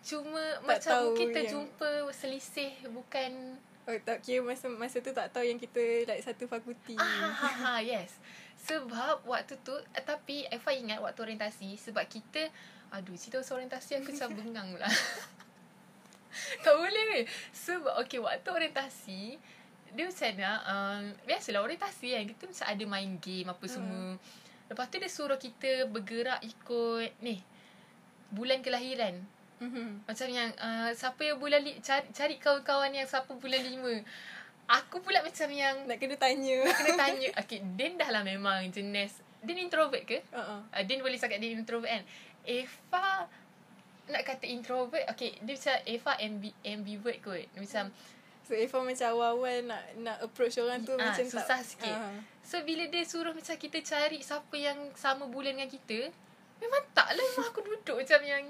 cuma 0.03 0.43
Tak 0.61 0.63
macam 0.63 1.01
kita 1.15 1.39
yang- 1.43 1.51
jumpa 1.53 1.91
selisih 2.13 2.73
bukan 2.91 3.57
Oh, 3.87 3.95
tak 4.03 4.19
kira 4.19 4.43
masa 4.43 4.67
masa 4.67 4.99
tu 4.99 5.15
tak 5.15 5.31
tahu 5.31 5.47
yang 5.47 5.63
kita 5.63 5.79
like 6.11 6.19
satu 6.19 6.51
fakulti. 6.51 6.99
Ah, 6.99 7.31
ha, 7.31 7.49
ha, 7.55 7.73
yes. 7.79 8.19
Sebab 8.59 9.23
waktu 9.23 9.55
tu, 9.63 9.71
eh, 9.95 10.03
tapi 10.03 10.43
Eva 10.51 10.75
ingat 10.75 10.99
waktu 10.99 11.23
orientasi, 11.23 11.79
sebab 11.79 12.03
kita, 12.11 12.51
aduh, 12.91 13.15
cerita 13.15 13.39
pasal 13.39 13.63
orientasi 13.63 14.03
aku 14.03 14.11
macam 14.11 14.31
bengang 14.43 14.69
pula. 14.75 14.91
tak 16.67 16.75
boleh. 16.75 17.31
Sebab, 17.55 17.95
okay, 18.03 18.19
waktu 18.19 18.49
orientasi, 18.51 19.39
dia 19.95 20.05
macam 20.11 20.31
nak, 20.35 20.61
um, 20.67 21.03
biasalah 21.23 21.63
orientasi 21.63 22.07
kan, 22.11 22.25
kita 22.27 22.43
macam 22.51 22.67
ada 22.67 22.85
main 22.91 23.11
game 23.23 23.47
apa 23.47 23.65
semua. 23.71 24.19
Lepas 24.67 24.91
tu 24.91 24.99
dia 24.99 25.07
suruh 25.07 25.39
kita 25.39 25.87
bergerak 25.87 26.43
ikut, 26.43 27.23
ni, 27.23 27.39
bulan 28.35 28.67
kelahiran. 28.67 29.23
Mhm. 29.59 30.05
Macam 30.05 30.29
yang 30.29 30.51
uh, 30.55 30.91
siapa 30.93 31.21
yang 31.23 31.37
bulan 31.37 31.61
li- 31.61 31.81
cari, 31.81 32.05
cari 32.11 32.37
kawan-kawan 32.37 32.91
yang 32.91 33.05
siapa 33.05 33.33
bulan 33.33 33.61
lima. 33.61 34.05
Aku 34.67 34.99
pula 34.99 35.23
macam 35.23 35.49
yang 35.49 35.87
Nak 35.87 35.97
kena 35.97 36.17
tanya. 36.17 36.59
kena 36.69 36.93
tanya. 36.97 37.29
Okay, 37.39 37.63
Din 37.75 37.95
dah 37.95 38.11
lah 38.11 38.21
memang 38.21 38.67
jenis. 38.67 39.17
Din 39.39 39.63
introvert 39.63 40.03
ke? 40.03 40.21
Uh-uh. 40.29 40.61
Uh, 40.69 40.83
Din 40.83 41.01
boleh 41.01 41.17
cakap 41.17 41.39
dia 41.39 41.53
introvert 41.53 41.89
kan? 41.89 42.05
Eva 42.43 43.31
nak 44.07 44.23
kata 44.23 44.45
introvert. 44.45 45.07
Okay, 45.09 45.39
dia 45.39 45.55
macam 45.55 45.77
Eva 45.85 46.13
ambi, 46.17 46.51
ambivert 46.63 47.19
kot. 47.21 47.43
Dia 47.47 47.59
Macam, 47.59 47.87
So 48.43 48.55
Eva 48.55 48.79
macam 48.79 49.07
awal-awal 49.09 49.67
nak 49.67 49.83
nak 49.99 50.17
approach 50.23 50.55
orang 50.57 50.79
tu 50.81 50.95
Ah, 50.95 51.11
macam 51.11 51.27
susah 51.27 51.59
tak. 51.59 51.67
sikit. 51.67 51.91
Ah. 51.91 52.15
so 52.47 52.63
bila 52.63 52.87
dia 52.87 53.03
suruh 53.03 53.35
macam 53.35 53.51
kita 53.53 53.83
cari 53.83 54.23
siapa 54.23 54.55
yang 54.55 54.79
sama 54.95 55.27
bulan 55.27 55.55
dengan 55.55 55.67
kita, 55.67 56.15
memang 56.59 56.83
tak 56.95 57.11
lah. 57.11 57.27
Memang 57.27 57.51
aku 57.51 57.61
duduk 57.61 57.99
macam 57.99 58.21
yang, 58.23 58.47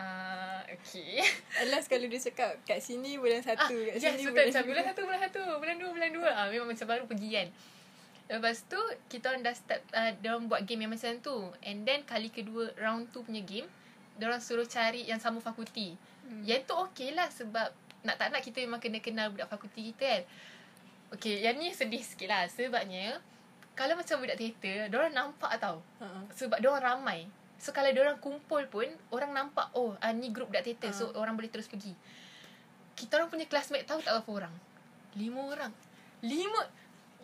ah 0.00 0.60
okay. 0.68 1.20
Alas 1.60 1.84
kalau 1.86 2.08
dia 2.08 2.20
cakap 2.20 2.56
kat 2.64 2.80
sini 2.80 3.20
bulan 3.20 3.44
satu, 3.44 3.76
kat 3.76 4.00
yes, 4.00 4.16
sini 4.16 4.24
bulan 4.28 4.48
Macam 4.48 4.64
bulan 4.64 4.84
satu, 4.84 5.00
bulan 5.04 5.20
satu, 5.20 5.42
bulan 5.60 5.76
dua, 5.76 5.90
bulan 5.92 6.10
dua. 6.10 6.30
Ah, 6.32 6.46
memang 6.48 6.72
macam 6.72 6.86
baru 6.88 7.04
pergi 7.04 7.30
kan. 7.32 7.48
Lepas 8.32 8.64
tu, 8.64 8.80
kita 9.12 9.28
orang 9.28 9.44
dah 9.44 9.52
start, 9.52 9.82
uh, 9.92 10.12
diorang 10.24 10.48
buat 10.48 10.64
game 10.64 10.88
yang 10.88 10.92
macam 10.96 11.12
tu. 11.20 11.52
And 11.60 11.84
then, 11.84 12.00
kali 12.08 12.32
kedua, 12.32 12.72
round 12.80 13.12
tu 13.12 13.20
punya 13.20 13.44
game, 13.44 13.68
diorang 14.16 14.40
suruh 14.40 14.64
cari 14.64 15.04
yang 15.04 15.20
sama 15.20 15.44
fakulti. 15.44 15.92
Hmm. 16.24 16.40
Yang 16.46 16.72
tu 16.72 16.74
okey 16.88 17.12
lah 17.12 17.28
sebab 17.28 17.68
nak 18.02 18.16
tak 18.16 18.32
nak 18.32 18.40
kita 18.40 18.64
memang 18.64 18.80
kena 18.80 19.04
kenal 19.04 19.30
budak 19.30 19.52
fakulti 19.52 19.92
kita 19.92 20.06
kan. 20.06 20.22
Okay, 21.12 21.44
yang 21.44 21.60
ni 21.60 21.76
sedih 21.76 22.00
sikit 22.00 22.32
lah. 22.32 22.48
Sebabnya, 22.48 23.20
kalau 23.76 24.00
macam 24.00 24.24
budak 24.24 24.40
teater, 24.40 24.88
diorang 24.88 25.12
nampak 25.12 25.52
tau. 25.60 25.84
Uh-uh. 26.00 26.24
Sebab 26.32 26.56
diorang 26.56 27.04
ramai. 27.04 27.28
So 27.62 27.70
kalau 27.70 27.94
diorang 27.94 28.18
kumpul 28.18 28.66
pun 28.66 28.90
orang 29.14 29.30
nampak 29.30 29.70
oh 29.78 29.94
uh, 29.94 30.10
ni 30.10 30.34
grup 30.34 30.50
budak 30.50 30.66
teater 30.66 30.90
so 30.90 31.14
orang 31.14 31.38
boleh 31.38 31.46
terus 31.46 31.70
pergi. 31.70 31.94
Kita 32.98 33.22
orang 33.22 33.30
punya 33.30 33.46
classmate 33.46 33.86
tahu 33.86 34.02
tak 34.02 34.18
berapa 34.18 34.30
orang? 34.44 34.54
Lima 35.14 35.40
orang. 35.46 35.72
Lima 36.26 36.60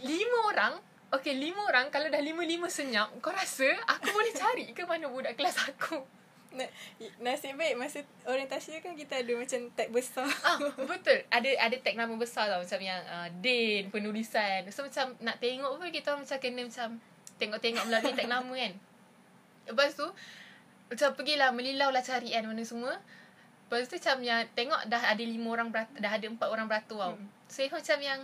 lima 0.02 0.38
orang 0.54 0.74
Okay, 1.08 1.34
lima 1.34 1.64
orang 1.64 1.88
Kalau 1.88 2.06
dah 2.12 2.20
lima-lima 2.20 2.68
senyap 2.68 3.08
Kau 3.24 3.32
rasa 3.32 3.64
Aku 3.96 4.12
boleh 4.12 4.34
cari 4.36 4.76
ke 4.76 4.84
mana 4.84 5.08
budak 5.08 5.34
kelas 5.40 5.56
aku 5.70 6.04
Na- 6.48 6.72
nasib 7.20 7.60
baik 7.60 7.76
masa 7.76 8.00
orientasi 8.24 8.80
kan 8.80 8.96
kita 8.96 9.20
ada 9.20 9.32
macam 9.36 9.68
tag 9.76 9.92
besar. 9.92 10.24
Ah, 10.40 10.56
betul. 10.80 11.20
Ada 11.28 11.50
ada 11.60 11.76
tag 11.76 11.92
nama 11.92 12.08
besar 12.16 12.48
tau 12.48 12.64
macam 12.64 12.80
yang 12.80 13.04
uh, 13.04 13.28
Din, 13.44 13.92
penulisan. 13.92 14.64
So 14.72 14.80
macam 14.88 15.12
nak 15.20 15.44
tengok 15.44 15.76
pun 15.76 15.92
kita 15.92 16.16
orang 16.16 16.24
macam 16.24 16.38
kena 16.40 16.64
macam 16.64 16.88
tengok-tengok 17.36 17.84
melalui 17.84 18.12
tag 18.16 18.32
nama 18.32 18.48
kan. 18.48 18.72
Lepas 19.68 19.94
tu 19.94 20.06
macam 20.88 21.08
pergilah 21.12 21.52
melilau 21.52 21.92
lah 21.92 22.00
cari 22.00 22.32
kan 22.32 22.48
mana 22.48 22.64
semua. 22.64 22.96
Lepas 23.68 23.92
tu 23.92 24.00
macam 24.00 24.16
yang 24.24 24.40
tengok 24.56 24.80
dah 24.88 25.02
ada 25.12 25.20
lima 25.20 25.48
orang 25.52 25.68
berat, 25.68 25.88
dah 26.00 26.12
ada 26.16 26.26
empat 26.26 26.48
orang 26.48 26.64
beratur 26.64 27.00
tau. 27.04 27.14
Hmm. 27.20 27.28
So 27.52 27.60
macam 27.68 27.98
yang 28.00 28.20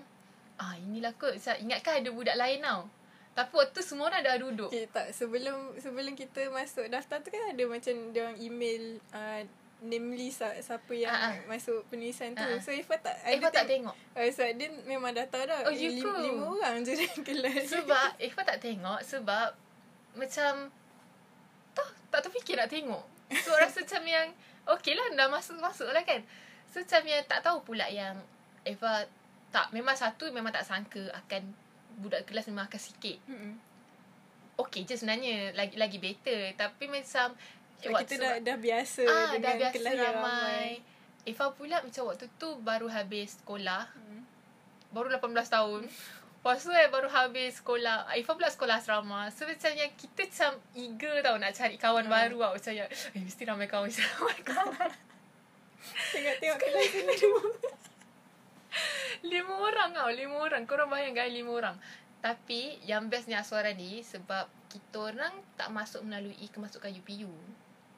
ah 0.57 0.73
inilah 0.81 1.13
kot. 1.21 1.37
Macam, 1.37 1.55
ingatkan 1.61 2.01
ada 2.01 2.11
budak 2.11 2.37
lain 2.41 2.65
tau. 2.65 2.89
Tapi 3.35 3.51
waktu 3.51 3.75
tu 3.75 3.83
semua 3.83 4.09
orang 4.09 4.23
dah 4.23 4.39
duduk. 4.39 4.71
Okay, 4.71 4.87
tak 4.89 5.11
sebelum 5.11 5.75
sebelum 5.77 6.15
kita 6.15 6.49
masuk 6.55 6.87
daftar 6.87 7.19
tu 7.19 7.35
kan 7.35 7.51
ada 7.51 7.63
macam 7.67 7.95
dia 8.15 8.21
orang 8.31 8.39
email 8.39 9.03
uh, 9.11 9.43
name 9.85 10.17
list 10.17 10.41
lah, 10.41 10.55
siapa 10.63 10.93
yang 10.97 11.13
Ah, 11.13 11.35
ah. 11.35 11.35
masuk 11.51 11.83
penulisan 11.91 12.33
tu. 12.33 12.41
Ah, 12.41 12.57
ah. 12.57 12.61
So 12.63 12.71
Eva 12.73 12.95
tak 12.97 13.21
Eva 13.27 13.51
tak 13.51 13.67
tengok. 13.69 13.93
tengok. 13.93 14.17
Uh, 14.17 14.31
sebab 14.33 14.51
dia 14.57 14.69
memang 14.87 15.11
dah 15.13 15.27
tahu 15.29 15.45
dah. 15.45 15.61
Oh, 15.67 15.75
you 15.75 15.93
lim, 15.99 16.09
lima 16.25 16.47
orang 16.47 16.87
je 16.87 16.95
dalam 16.95 17.21
kelas. 17.21 17.63
Sebab 17.69 18.09
Eva 18.23 18.41
tak 18.47 18.59
tengok 18.63 19.01
sebab 19.03 19.49
macam 20.15 20.71
tak 22.15 22.31
terfikir 22.31 22.55
nak 22.55 22.71
tengok. 22.71 23.03
So 23.43 23.51
rasa 23.59 23.83
macam 23.83 24.03
yang 24.07 24.29
okey 24.79 24.95
lah 24.95 25.07
dah 25.19 25.27
masuk 25.27 25.59
masuk 25.59 25.91
lah 25.91 26.07
kan. 26.07 26.23
So 26.71 26.79
macam 26.79 27.03
yang 27.11 27.27
tak 27.27 27.43
tahu 27.43 27.67
pula 27.67 27.91
yang 27.91 28.15
Eva 28.63 29.03
tak 29.51 29.75
memang 29.75 29.99
satu 29.99 30.31
memang 30.31 30.55
tak 30.55 30.67
sangka 30.67 31.03
akan 31.11 31.43
budak 31.99 32.23
kelas 32.31 32.47
memang 32.47 32.71
akan 32.71 32.81
sikit. 32.81 33.19
Mm-mm. 33.27 33.59
Okey 34.63 34.87
je 34.87 34.95
sebenarnya 34.95 35.51
lagi 35.59 35.75
lagi 35.75 35.99
better 35.99 36.55
tapi 36.55 36.87
macam 36.87 37.35
Sebab 37.83 38.01
kita 38.07 38.15
dah 38.23 38.35
dah 38.39 38.57
biasa 38.57 39.03
ah, 39.03 39.35
dengan 39.35 39.43
dah 39.43 39.55
biasa 39.59 39.75
kelas 39.75 39.95
ramai. 39.99 40.69
Eva 41.27 41.47
pula 41.57 41.77
macam 41.83 42.03
waktu 42.07 42.27
tu 42.39 42.49
baru 42.63 42.87
habis 42.87 43.43
sekolah 43.43 43.91
Hmm. 43.91 44.23
Baru 44.95 45.11
18 45.11 45.35
tahun 45.51 45.83
Lepas 46.45 46.61
tu 46.61 46.69
eh 46.69 46.93
baru 46.93 47.09
habis 47.09 47.57
sekolah. 47.57 48.05
Eva 48.13 48.37
pula 48.37 48.53
sekolah 48.53 48.77
asrama. 48.77 49.33
So 49.33 49.49
macam 49.49 49.73
yang 49.73 49.89
kita 49.97 50.29
macam 50.29 50.61
eager 50.77 51.25
tau 51.25 51.41
Nak 51.41 51.57
cari 51.57 51.81
kawan 51.81 52.05
Hmm. 52.05 52.13
baru 52.13 52.37
tau 52.37 52.53
Macam 52.53 52.73
yang 52.77 52.89
Eh 53.17 53.23
mesti 53.25 53.43
ramai 53.49 53.65
kawan 53.65 53.89
Mesti 53.89 54.05
ramai 54.05 54.41
kawan 54.45 54.93
Tengok-tengok 56.13 56.59
kelas 56.61 56.89
tu. 57.17 57.33
Lima 59.25 59.55
orang. 59.57 59.91
Tau 59.97 60.11
Lima 60.13 60.37
orang. 60.37 60.63
Korang 60.69 60.93
bayangkan 60.93 61.33
lima 61.33 61.49
orang. 61.57 61.77
Tapi 62.21 62.77
yang 62.85 63.09
bestnya 63.09 63.41
Aswara 63.41 63.73
ni 63.73 64.05
Sebab 64.05 64.45
kita 64.69 65.13
orang 65.13 65.33
tak 65.57 65.73
masuk 65.73 66.05
melalui 66.05 66.37
kemasukan 66.53 66.93
UPU 66.93 67.33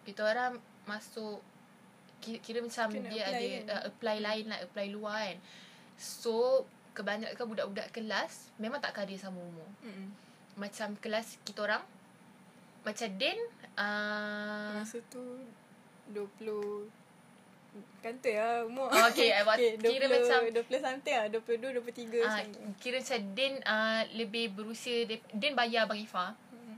Kita 0.06 0.22
orang 0.22 0.54
masuk 0.86 1.42
Kira, 2.22 2.38
kira 2.38 2.58
macam 2.62 2.94
Kena 2.94 3.10
dia 3.10 3.26
apply 3.26 3.42
ada 3.58 3.74
uh, 3.74 3.82
apply 3.90 4.16
lain 4.22 4.44
lah 4.46 4.58
Apply 4.62 4.86
luar 4.88 5.18
kan. 5.34 5.38
So 5.98 6.62
Kebanyakan 6.96 7.44
budak-budak 7.44 7.92
kelas 7.92 8.48
Memang 8.56 8.80
tak 8.80 8.92
kadir 8.94 9.14
sama 9.14 9.36
umur. 9.36 9.68
Mm-mm. 9.80 10.08
Macam 10.56 10.96
kelas 10.96 11.36
kita 11.44 11.60
orang 11.62 11.84
Macam 12.82 13.08
Din 13.14 13.36
uh, 13.76 14.80
Masa 14.80 14.96
tu 15.06 15.20
20 16.08 16.88
Kata 18.00 18.30
lah 18.32 18.64
umur. 18.64 18.88
Oh, 18.88 19.04
okay, 19.06 19.28
I 19.30 19.44
was- 19.44 19.60
kira 19.84 20.08
20, 20.08 20.16
macam- 20.16 20.48
20 20.48 20.80
something 20.80 21.14
lah 21.14 21.26
22, 21.28 21.76
23 21.76 22.24
uh, 22.24 22.40
tu 22.48 22.60
Kira 22.80 22.96
macam 22.96 23.20
Din 23.30 23.52
uh, 23.60 24.02
Lebih 24.10 24.44
berusia 24.50 25.04
Din 25.30 25.52
bayar 25.52 25.84
Abang 25.84 26.00
Eva 26.00 26.32
Mm. 26.48 26.76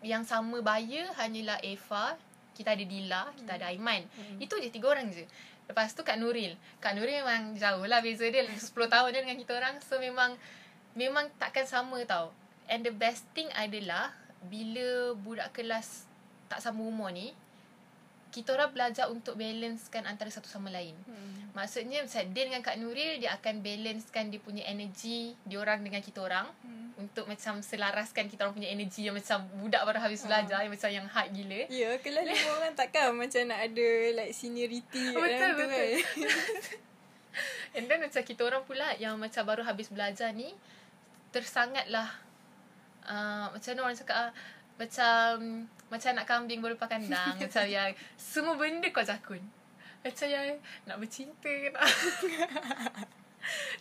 Yang 0.00 0.24
sama 0.26 0.56
bayar 0.58 1.12
Hanyalah 1.14 1.60
Eva 1.60 2.16
Kita 2.50 2.72
ada 2.72 2.80
Dila 2.82 3.28
Kita 3.32 3.52
ada 3.52 3.68
Aiman. 3.68 4.00
Hmm. 4.08 4.38
Itu 4.38 4.56
je 4.56 4.68
tiga 4.68 4.88
orang 4.88 5.08
je 5.08 5.28
Lepas 5.72 5.96
tu 5.96 6.04
Kak 6.04 6.20
Nuril. 6.20 6.60
Kak 6.84 6.92
Nuril 6.92 7.24
memang 7.24 7.56
jauh 7.56 7.88
lah 7.88 8.04
Beza 8.04 8.28
dia. 8.28 8.44
10 8.44 8.68
tahun 8.76 9.08
je 9.16 9.18
dengan 9.24 9.38
kita 9.40 9.52
orang. 9.56 9.80
So 9.80 9.96
memang 9.96 10.36
Memang 10.92 11.32
takkan 11.40 11.64
sama 11.64 12.04
tau. 12.04 12.36
And 12.68 12.84
the 12.84 12.92
best 12.92 13.24
thing 13.32 13.48
adalah 13.56 14.12
Bila 14.44 15.16
budak 15.16 15.56
kelas 15.56 16.04
Tak 16.52 16.60
sama 16.60 16.84
umur 16.84 17.08
ni 17.08 17.32
Kita 18.32 18.56
orang 18.56 18.72
belajar 18.72 19.06
untuk 19.06 19.36
balancekan 19.36 20.02
Antara 20.02 20.26
satu 20.26 20.48
sama 20.48 20.68
lain 20.68 20.96
Hmm. 21.04 21.52
Maksudnya 21.52 22.00
macam 22.00 22.22
Din 22.26 22.48
dengan 22.48 22.64
Kak 22.64 22.76
Nuril 22.76 23.20
Dia 23.20 23.36
akan 23.36 23.60
balancekan 23.60 24.32
dia 24.32 24.40
punya 24.40 24.64
energy 24.64 25.36
Dia 25.44 25.60
orang 25.60 25.84
dengan 25.84 26.00
kita 26.00 26.18
orang 26.18 26.48
Hmm. 26.64 26.80
Untuk 26.96 27.24
macam 27.24 27.60
selaraskan 27.60 28.26
kita 28.26 28.42
orang 28.42 28.56
punya 28.56 28.68
energy 28.68 29.04
Yang 29.04 29.20
macam 29.20 29.38
budak 29.58 29.82
baru 29.82 30.00
habis 30.00 30.24
belajar 30.24 30.60
Yang 30.60 30.72
macam 30.74 30.90
yang 30.90 31.06
hype 31.06 31.30
gila 31.30 31.60
Ya, 31.68 31.90
kelas 31.98 32.24
lima 32.24 32.50
orang 32.54 32.72
takkan 32.72 33.12
macam 33.12 33.42
nak 33.44 33.60
ada 33.60 33.88
like 34.14 34.32
seniority 34.32 35.04
Betul, 35.12 35.28
dalam 35.28 35.50
tu 35.50 35.62
betul. 35.62 35.68
kan. 35.68 35.92
And 37.76 37.84
then 37.86 38.00
macam 38.00 38.20
kita 38.20 38.42
orang 38.42 38.62
pula 38.62 38.92
Yang 38.96 39.14
macam 39.18 39.42
baru 39.44 39.62
habis 39.62 39.88
belajar 39.88 40.32
ni 40.32 40.52
Tersangatlah 41.30 42.08
uh, 43.04 43.48
Macam 43.50 43.68
mana 43.72 43.80
orang 43.82 43.96
cakap 43.96 44.16
ah, 44.18 44.30
Macam 44.76 45.64
Macam 45.92 46.16
nak 46.16 46.24
kambing 46.24 46.64
berlepas 46.64 46.88
kandang 46.88 47.36
Macam 47.36 47.64
yang 47.68 47.92
Semua 48.16 48.56
benda 48.56 48.88
kau 48.88 49.04
jakun 49.04 49.44
Macam 50.00 50.26
yang 50.26 50.56
Nak 50.88 50.96
bercinta 50.96 51.52
tak 51.76 51.84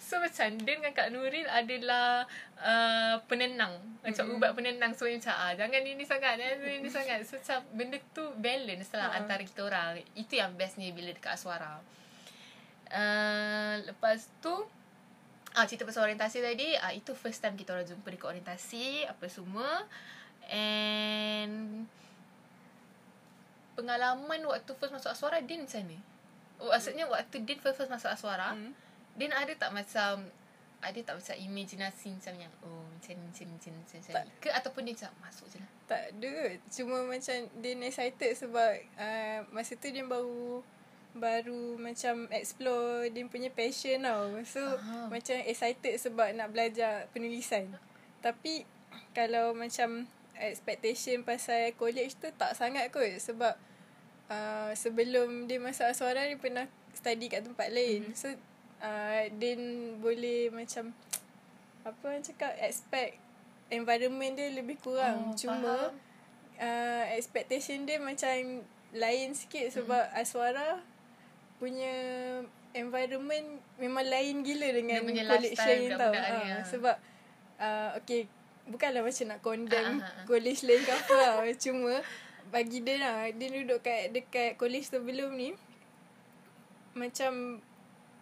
So 0.02 0.18
macam 0.18 0.58
Din 0.58 0.82
dengan 0.82 0.92
Kak 0.92 1.14
Nuril 1.14 1.46
adalah 1.46 2.26
uh, 2.58 3.16
penenang. 3.30 3.78
Macam 4.02 4.24
Mm-mm. 4.28 4.38
ubat 4.42 4.52
penenang. 4.58 4.92
So 4.98 5.06
macam 5.06 5.34
ah, 5.38 5.54
jangan 5.54 5.82
ini 5.86 6.02
sangat, 6.02 6.42
jangan 6.42 6.58
ini 6.66 6.90
sangat. 6.98 7.20
So 7.30 7.38
macam 7.38 7.60
benda 7.78 7.98
tu 8.12 8.26
balance 8.42 8.90
lah 8.98 9.14
Ha. 9.14 9.18
antara 9.22 9.42
kita 9.46 9.62
orang. 9.66 10.02
Itu 10.18 10.42
yang 10.42 10.58
bestnya 10.58 10.90
bila 10.92 11.14
dekat 11.14 11.38
Aswara. 11.38 11.78
Uh, 12.92 13.80
lepas 13.88 14.28
tu, 14.44 14.52
ah 15.56 15.64
cerita 15.64 15.88
pasal 15.88 16.12
orientasi 16.12 16.44
tadi, 16.44 16.76
ah 16.76 16.92
itu 16.92 17.16
first 17.16 17.40
time 17.40 17.56
kita 17.56 17.72
orang 17.72 17.88
jumpa 17.88 18.08
dekat 18.12 18.28
orientasi, 18.36 19.08
apa 19.08 19.26
semua. 19.32 19.88
And 20.52 21.88
pengalaman 23.80 24.44
waktu 24.46 24.72
first 24.76 24.92
masuk 24.92 25.16
Aswara, 25.16 25.40
Din 25.40 25.64
macam 25.64 25.82
ni? 25.88 25.98
Maksudnya 26.60 27.08
waktu 27.08 27.42
Din 27.48 27.58
first, 27.58 27.80
first 27.80 27.92
masuk 27.92 28.12
Aswara, 28.12 28.54
Hmm. 28.54 28.76
Din 29.16 29.32
ada 29.32 29.52
tak 29.56 29.72
macam 29.72 30.28
ada 30.82 31.00
tak 31.06 31.14
macam 31.14 31.36
imajinasi 31.38 32.10
macam 32.18 32.34
yang 32.42 32.54
oh 32.66 32.82
macam 32.90 33.14
ni 33.14 33.24
macam 33.30 33.46
ni 33.46 33.54
macam 33.54 33.70
ni 33.70 33.80
macam 33.86 34.00
ni, 34.02 34.32
ke 34.42 34.50
ataupun 34.50 34.82
dia 34.82 34.94
macam 34.98 35.12
masuk 35.22 35.46
je 35.54 35.58
lah. 35.62 35.70
Tak 35.86 36.04
ada. 36.18 36.36
Cuma 36.74 36.98
macam 37.06 37.38
dia 37.62 37.72
excited 37.86 38.32
sebab 38.34 38.72
uh, 38.98 39.40
masa 39.54 39.78
tu 39.78 39.94
dia 39.94 40.02
baru 40.02 40.66
baru 41.12 41.78
macam 41.78 42.26
explore 42.34 43.14
dia 43.14 43.22
punya 43.30 43.54
passion 43.54 44.02
tau. 44.02 44.34
So 44.42 44.62
Faham. 44.82 45.14
macam 45.14 45.38
excited 45.46 45.94
sebab 46.02 46.34
nak 46.34 46.50
belajar 46.50 47.06
penulisan. 47.14 47.78
Tapi 48.26 48.66
kalau 49.14 49.54
macam 49.54 50.10
expectation 50.40 51.22
pasal 51.22 51.76
college 51.76 52.18
tu 52.18 52.30
tak 52.34 52.56
sangat 52.58 52.90
kot 52.90 53.08
sebab 53.20 53.54
uh, 54.32 54.72
sebelum 54.74 55.46
dia 55.46 55.60
masuk 55.60 55.86
aswara 55.90 56.26
dia 56.26 56.40
pernah 56.40 56.66
study 56.96 57.28
kat 57.28 57.44
tempat 57.46 57.70
lain. 57.72 58.12
Mhm. 58.12 58.16
So 58.16 58.28
uh, 58.82 59.24
Din 59.36 59.96
boleh 60.00 60.50
macam 60.52 60.96
apa 61.82 61.98
orang 62.06 62.22
cakap 62.22 62.54
expect 62.62 63.18
environment 63.74 64.38
dia 64.38 64.54
lebih 64.54 64.78
kurang. 64.80 65.34
Oh, 65.34 65.38
Cuma 65.38 65.58
faham. 65.58 65.94
uh, 66.62 67.06
expectation 67.18 67.88
dia 67.88 67.98
macam 67.98 68.62
lain 68.92 69.32
sikit 69.32 69.72
sebab 69.72 70.04
mm. 70.12 70.20
Aswara 70.20 70.84
punya 71.58 71.94
environment 72.76 73.62
memang 73.80 74.04
lain 74.04 74.44
gila 74.44 74.68
dengan 74.74 75.02
Dia 75.08 75.26
college 75.26 75.58
lain 75.58 75.90
tau. 75.96 76.14
Ha, 76.14 76.22
ah. 76.28 76.64
sebab 76.68 76.96
uh, 77.62 77.90
okay 77.98 78.28
bukanlah 78.68 79.02
macam 79.02 79.26
nak 79.28 79.40
condemn 79.42 79.98
Ah, 80.00 80.06
ah, 80.06 80.14
ah. 80.22 80.26
college 80.26 80.62
lain 80.64 80.82
ke 80.82 80.92
apa 80.92 81.14
tau. 81.16 81.44
Cuma 81.70 81.94
bagi 82.52 82.84
dia 82.84 83.00
lah 83.00 83.32
dia 83.32 83.48
duduk 83.48 83.80
kat 83.80 84.12
dekat 84.12 84.60
college 84.60 84.92
sebelum 84.92 85.32
ni 85.34 85.56
macam 86.92 87.64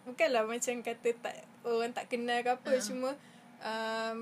bukanlah 0.06 0.46
macam 0.46 0.78
kata 0.80 1.08
tak 1.18 1.34
orang 1.66 1.90
tak 1.90 2.06
kenal 2.06 2.38
ke 2.38 2.50
apa 2.54 2.70
Ah. 2.70 2.78
cuma 2.78 3.10
um, 3.60 4.18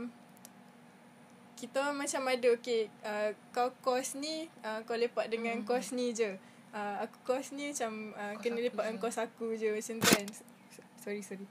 kita 1.60 1.92
macam 1.92 2.22
ada 2.24 2.48
okay 2.54 2.88
uh, 3.04 3.36
kau 3.52 3.68
course 3.84 4.16
ni 4.16 4.48
uh, 4.64 4.80
kau 4.88 4.96
lepak 4.96 5.28
dengan 5.28 5.60
Hmm. 5.60 5.66
course 5.68 5.92
ni 5.92 6.16
je 6.16 6.40
uh, 6.72 6.94
aku 7.04 7.16
course 7.28 7.52
ni 7.52 7.68
macam 7.68 8.16
uh, 8.16 8.32
kena 8.40 8.64
lepak 8.64 8.88
dengan 8.88 8.98
course 8.98 9.20
aku 9.20 9.52
je 9.60 9.68
macam 9.68 9.94
tu 10.00 10.08
kan 10.08 10.26
sorry 11.04 11.20
sorry 11.20 11.44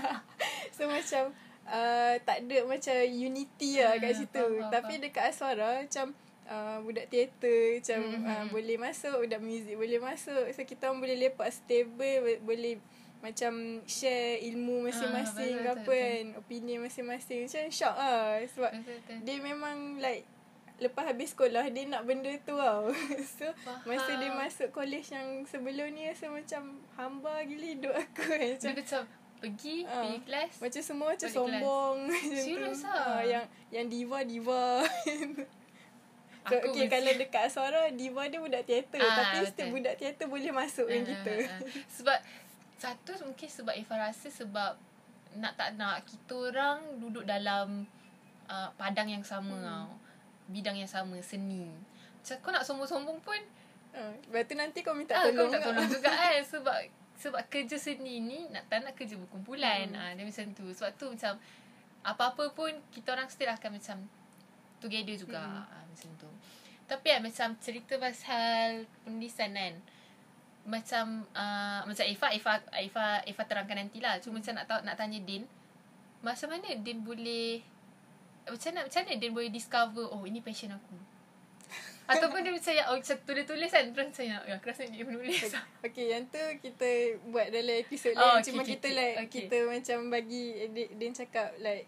so 0.76 0.84
macam 0.84 1.32
uh, 1.70 2.14
tak 2.20 2.42
ada 2.42 2.58
macam 2.64 2.94
unity 3.06 3.78
lah 3.78 3.94
kat 3.96 4.10
Hmm, 4.10 4.20
situ. 4.20 4.40
faham, 4.40 4.58
faham, 4.58 4.70
tapi 4.70 4.92
dekat 4.98 5.24
Aswara 5.26 5.70
macam 5.80 6.06
uh, 6.44 6.76
budak 6.80 7.06
teater 7.06 7.60
macam 7.76 7.98
Hmm, 8.00 8.22
uh, 8.22 8.34
hmm. 8.34 8.48
boleh 8.48 8.76
masuk 8.76 9.16
budak 9.18 9.40
muzik 9.40 9.74
boleh 9.74 9.98
masuk. 9.98 10.44
So 10.50 10.60
kita 10.62 10.88
orang 10.88 11.00
boleh 11.00 11.16
lepak 11.18 11.48
stable 11.50 12.16
bo- 12.18 12.42
boleh 12.46 12.80
macam 13.18 13.52
share 13.84 14.38
ilmu 14.44 14.86
masing-masing 14.86 15.52
Ah, 15.52 15.58
ke 15.58 15.68
betul, 15.68 15.74
apa 15.74 15.90
betul, 15.90 15.98
kan 15.98 16.24
opinion 16.38 16.78
masing-masing. 16.80 17.38
Macam 17.44 17.62
shock 17.68 17.94
lah 17.94 18.22
sebab 18.46 18.70
Betul, 18.72 18.94
betul. 18.96 19.18
dia 19.22 19.36
memang 19.38 19.76
like 19.98 20.22
lepas 20.78 21.02
habis 21.04 21.34
sekolah 21.34 21.66
dia 21.66 21.82
nak 21.84 22.06
benda 22.06 22.30
tu 22.38 22.54
tau. 22.54 22.86
So 23.34 23.50
Faham. 23.58 23.82
masa 23.84 24.10
dia 24.14 24.30
masuk 24.30 24.70
college 24.70 25.10
yang 25.10 25.26
sebelum 25.44 25.90
ni 25.90 26.06
rasa 26.06 26.30
macam 26.30 26.62
hamba 26.94 27.42
gila 27.42 27.66
hidup 27.68 27.90
aku 27.92 28.22
kan. 28.22 28.38
Dia 28.38 28.70
macam 28.70 28.72
macam 28.78 29.02
pergi, 29.38 29.82
Ah. 29.82 30.02
pergi 30.02 30.18
kelas. 30.22 30.52
macam 30.58 30.82
semua 30.82 31.06
macam 31.12 31.30
sombong 31.30 31.96
tu 32.08 32.34
Serious 32.34 32.82
Ah, 32.82 33.18
ah? 33.18 33.22
yang 33.22 33.44
yang 33.70 33.86
diva 33.86 34.18
diva 34.22 34.82
So, 36.48 36.56
Aku 36.56 36.72
okay, 36.72 36.88
mesti- 36.88 36.92
kalau 36.94 37.12
dekat 37.12 37.42
Aswara, 37.44 37.82
Diva 37.92 38.24
dia 38.24 38.40
budak 38.40 38.64
teater. 38.64 38.96
Ah, 38.98 39.20
tapi 39.20 39.36
betul. 39.36 39.48
setiap 39.52 39.68
budak 39.68 39.94
teater 40.00 40.26
boleh 40.26 40.48
masuk 40.48 40.86
dengan 40.88 41.04
Ah, 41.04 41.08
kita. 41.12 41.34
ah, 41.34 41.44
ah. 41.44 41.60
Sebab 41.92 42.18
satu 42.78 43.12
mungkin 43.20 43.48
sebab 43.52 43.74
Eva 43.76 43.94
rasa 44.00 44.28
sebab 44.32 44.72
nak 45.36 45.52
tak 45.60 45.76
nak 45.76 46.08
kita 46.08 46.48
orang 46.48 46.80
duduk 46.96 47.28
dalam 47.28 47.84
uh, 48.48 48.68
padang 48.80 49.12
yang 49.12 49.20
sama 49.20 49.52
hmm. 49.52 49.66
tau. 49.66 49.90
Bidang 50.48 50.72
yang 50.72 50.88
sama, 50.88 51.20
seni. 51.20 51.68
Macam 52.16 52.36
kau 52.40 52.48
nak 52.48 52.64
sombong-sombong 52.64 53.20
pun 53.20 53.36
lepas 54.24 54.46
tu 54.46 54.54
nanti 54.54 54.80
kau 54.80 54.94
minta 54.94 55.18
ah, 55.18 55.26
kau 55.26 55.44
tolong. 55.44 55.52
tak 55.52 55.60
tolong 55.60 55.88
juga 55.90 56.08
kan 56.08 56.38
sebab 56.54 56.76
sebab 57.18 57.42
kerja 57.50 57.74
seni 57.74 58.22
ni 58.22 58.46
nak 58.54 58.70
tak 58.70 58.86
nak 58.86 58.94
kerja 58.94 59.18
berkumpulan. 59.18 59.90
Hmm. 59.90 59.98
Hmm. 59.98 60.06
Ah 60.06 60.10
dia 60.14 60.22
macam 60.22 60.46
tu. 60.54 60.66
Sebab 60.70 60.90
tu 60.94 61.06
macam 61.10 61.34
apa-apa 62.06 62.44
pun 62.54 62.70
kita 62.94 63.12
orang 63.12 63.26
still 63.26 63.50
akan 63.50 63.70
macam 63.74 64.06
together 64.78 65.18
juga. 65.18 65.42
Hmm. 65.42 65.66
Hmm. 65.66 65.74
Ah, 65.74 65.84
macam 65.90 66.10
tu. 66.14 66.30
Tapi 66.88 67.06
kan 67.10 67.20
macam 67.20 67.48
cerita 67.58 67.94
pasal 67.98 68.86
penulisan 69.02 69.50
kan. 69.50 69.74
Macam 70.62 71.26
uh, 71.34 71.80
macam 71.82 72.04
Eva 72.06 72.26
Eva 72.30 72.52
Eva 72.78 73.06
Eva 73.26 73.42
terangkan 73.42 73.76
nantilah. 73.82 74.22
Cuma 74.22 74.38
macam 74.38 74.54
nak 74.54 74.66
tahu 74.70 74.80
nak 74.86 74.94
tanya 74.94 75.18
Din. 75.18 75.42
Macam 76.22 76.54
mana 76.54 76.70
Din 76.78 77.02
boleh 77.02 77.66
macam 78.46 78.70
mana 78.72 78.86
macam 78.86 79.00
mana 79.02 79.18
Din 79.18 79.32
boleh 79.34 79.50
discover 79.50 80.06
oh 80.06 80.22
ini 80.22 80.38
passion 80.38 80.70
aku. 80.70 81.17
Ataupun 82.08 82.40
dia 82.40 82.50
macam 82.50 82.72
oh, 82.88 82.96
macam 82.96 83.16
tulis-tulis 83.22 83.68
kan 83.68 83.84
terus 83.92 84.06
macam 84.08 84.24
ya 84.24 84.36
aku 84.48 84.66
rasa 84.66 84.82
ni 84.84 84.98
penulis. 85.00 85.44
Okay, 85.84 86.06
yang 86.08 86.24
tu 86.26 86.40
kita 86.58 86.88
buat 87.28 87.48
dalam 87.48 87.76
episod 87.76 88.12
Oh, 88.12 88.20
lain. 88.22 88.40
okay, 88.40 88.44
Cuma 88.48 88.62
okay, 88.62 88.70
kita 88.74 88.88
okay. 88.88 88.96
like, 88.96 89.16
Okay. 89.20 89.32
kita 89.44 89.56
macam 89.64 89.98
bagi, 90.08 90.44
dia, 90.72 90.86
dia 90.88 91.08
cakap 91.14 91.48
like, 91.58 91.84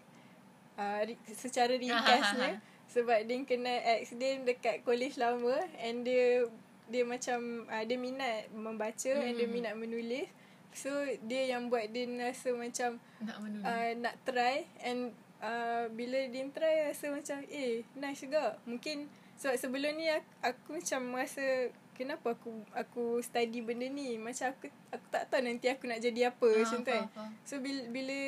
uh, 0.77 1.01
ri- 1.03 1.21
secara 1.27 1.73
ha, 1.73 1.81
ringkasnya. 1.81 2.51
ha. 2.53 2.61
Sebab 2.85 3.19
dia 3.23 3.37
kena 3.41 3.73
ex 3.95 4.11
dia 4.13 4.37
dekat 4.37 4.83
college 4.83 5.15
lama 5.15 5.55
and 5.79 6.03
dia 6.03 6.43
dia 6.85 7.07
macam 7.07 7.63
uh, 7.65 7.83
dia 7.83 7.95
minat 7.95 8.51
membaca 8.51 9.09
mm. 9.09 9.23
and 9.23 9.33
dia 9.33 9.47
Hmm. 9.47 9.55
minat 9.55 9.73
menulis. 9.73 10.27
So 10.71 10.91
dia 11.23 11.49
yang 11.49 11.67
buat 11.67 11.87
dia 11.87 12.03
rasa 12.19 12.51
macam 12.51 12.99
Nak 13.19 13.37
menulis. 13.39 13.63
uh, 13.63 13.91
nak 13.97 14.15
try 14.21 14.67
and 14.83 15.15
uh, 15.39 15.87
bila 15.89 16.19
dia 16.27 16.43
try 16.51 16.91
rasa 16.91 17.09
macam 17.09 17.39
eh 17.47 17.87
nice 17.95 18.21
juga. 18.21 18.59
Mungkin 18.67 19.07
sebab 19.41 19.57
sebelum 19.57 19.97
ni 19.97 20.05
aku, 20.05 20.29
aku 20.45 20.67
macam 20.77 21.01
rasa 21.17 21.73
kenapa 21.97 22.37
aku 22.37 22.61
aku 22.77 23.03
study 23.25 23.65
benda 23.65 23.89
ni 23.89 24.21
macam 24.21 24.53
aku 24.53 24.69
aku 24.93 25.05
tak 25.09 25.33
tahu 25.33 25.41
nanti 25.41 25.65
aku 25.65 25.89
nak 25.89 25.97
jadi 25.97 26.29
apa 26.29 26.45
Ah, 26.45 26.61
macam 26.61 26.79
tu 26.85 26.93
kan. 26.93 27.03
So 27.41 27.57
bila, 27.57 27.81
bila 27.89 28.19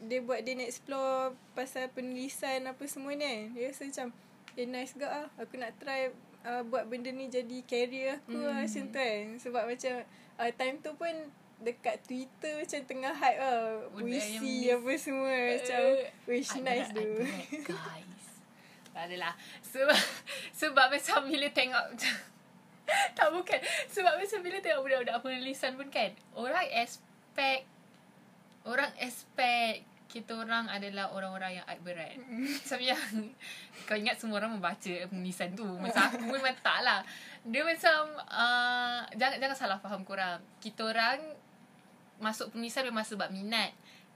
dia 0.00 0.18
buat 0.26 0.42
dia 0.42 0.58
nak 0.58 0.66
explore 0.66 1.38
pasal 1.54 1.86
penulisan 1.94 2.66
apa 2.66 2.82
semua 2.90 3.14
ni 3.14 3.22
kan. 3.22 3.40
Dia 3.54 3.70
rasa 3.70 3.82
macam 3.86 4.06
eh 4.58 4.66
nice 4.66 4.92
juga 4.98 5.08
ah. 5.22 5.26
Aku 5.38 5.54
nak 5.54 5.70
try 5.78 6.10
uh, 6.42 6.62
buat 6.66 6.90
benda 6.90 7.14
ni 7.14 7.30
jadi 7.30 7.62
career 7.62 8.18
aku 8.18 8.34
hmm. 8.34 8.46
lah 8.50 8.58
macam 8.66 8.84
tu 8.90 8.98
kan. 8.98 9.20
Sebab 9.38 9.62
macam 9.70 9.94
uh, 10.34 10.50
time 10.58 10.76
tu 10.82 10.90
pun 10.98 11.14
dekat 11.62 12.00
Twitter 12.08 12.58
macam 12.58 12.80
tengah 12.90 13.14
hype 13.14 13.38
lah. 13.38 13.86
Budak 13.94 14.02
Puisi 14.02 14.66
apa 14.66 14.92
semua. 14.98 15.30
Macam 15.30 15.80
wish 16.26 16.52
Ada- 16.58 16.64
nice 16.66 16.88
tu. 16.90 17.08
guys. 17.62 18.19
Tak 18.90 19.02
adalah. 19.10 19.32
Sebab, 19.62 20.00
sebab 20.60 20.86
macam 20.90 21.18
bila 21.28 21.48
tengok 21.50 21.86
tak 23.16 23.28
bukan. 23.30 23.60
Sebab 23.86 24.18
macam 24.18 24.38
bila 24.42 24.58
tengok 24.58 24.80
budak-budak 24.82 25.18
penulisan 25.22 25.72
pun 25.78 25.88
kan. 25.88 26.10
Orang 26.34 26.66
expect. 26.74 27.66
Orang 28.66 28.92
expect 29.00 29.88
kita 30.10 30.34
orang 30.34 30.66
adalah 30.66 31.14
orang-orang 31.14 31.62
yang 31.62 31.66
art 31.70 31.78
berat. 31.86 32.18
Macam 32.58 32.78
yang 32.82 32.98
kau 33.86 33.94
ingat 33.94 34.18
semua 34.18 34.42
orang 34.42 34.58
membaca 34.58 34.94
penulisan 35.06 35.54
tu. 35.54 35.64
Macam 35.78 36.10
aku 36.10 36.18
pun 36.26 36.42
memang 36.42 36.58
tak 36.58 36.82
lah. 36.82 37.06
Dia 37.46 37.62
macam 37.62 38.18
uh, 38.26 39.06
jangan 39.14 39.38
jangan 39.38 39.56
salah 39.56 39.78
faham 39.78 40.02
korang. 40.02 40.42
Kita 40.58 40.90
orang 40.90 41.22
masuk 42.18 42.52
penulisan 42.52 42.84
memang 42.90 43.06
sebab 43.06 43.30
minat. 43.30 43.70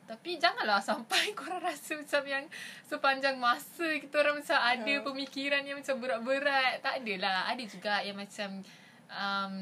Tapi 0.05 0.37
janganlah 0.37 0.79
sampai 0.79 1.33
korang 1.39 1.59
rasa 1.59 1.97
macam 1.97 2.23
yang 2.23 2.45
sepanjang 2.85 3.37
masa 3.37 3.89
kita 3.97 4.15
orang 4.19 4.39
macam 4.39 4.59
ada 4.59 4.85
Ya. 4.87 5.01
pemikiran 5.01 5.63
yang 5.63 5.81
macam 5.81 5.97
berat-berat. 5.97 6.81
Tak 6.81 7.01
adalah. 7.01 7.49
Ada 7.49 7.63
juga 7.65 7.95
yang 8.01 8.15
macam 8.15 8.49
um, 9.09 9.53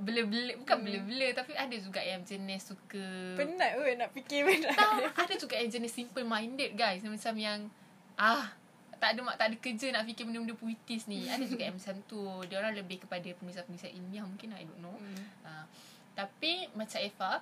bela-bela. 0.00 0.52
Bukan 0.56 0.76
Hmm. 0.76 0.84
bela-bela 0.84 1.28
tapi 1.34 1.52
ada 1.54 1.76
juga 1.76 2.00
yang 2.00 2.22
jenis 2.22 2.70
suka... 2.70 3.04
Penat 3.34 3.70
pun 3.74 3.94
nak 3.96 4.10
fikir 4.12 4.40
benda. 4.42 4.70
Tak, 4.70 4.92
ada 5.18 5.34
juga 5.34 5.54
yang 5.54 5.70
jenis 5.70 5.92
simple 5.92 6.22
minded 6.22 6.70
guys. 6.72 7.02
Macam 7.02 7.34
yang 7.34 7.66
ah 8.14 8.52
tak 9.00 9.16
ada 9.16 9.24
mak 9.24 9.40
tak 9.40 9.48
ada 9.48 9.56
kerja 9.56 9.86
nak 9.90 10.04
fikir 10.04 10.22
benda-benda 10.22 10.52
puitis 10.54 11.08
ni. 11.08 11.24
Ada 11.24 11.42
juga 11.42 11.64
yang 11.64 11.76
macam 11.80 11.96
tu. 12.04 12.20
Dia 12.46 12.60
orang 12.60 12.74
lebih 12.74 13.00
kepada 13.00 13.26
penulisan-penulisan 13.32 13.90
ilmiah 13.90 14.22
mungkin 14.22 14.52
I 14.52 14.62
don't 14.62 14.78
know. 14.78 14.94
Hmm. 14.94 15.24
Uh, 15.42 15.64
tapi 16.12 16.68
macam 16.72 17.00
Eva 17.00 17.40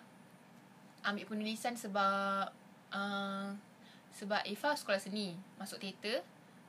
ambil 1.12 1.24
penulisan 1.28 1.74
sebab 1.74 2.52
uh, 2.92 3.48
sebab 4.18 4.42
Eva 4.44 4.74
sekolah 4.74 4.98
seni, 4.98 5.38
masuk 5.56 5.78
teater. 5.78 6.26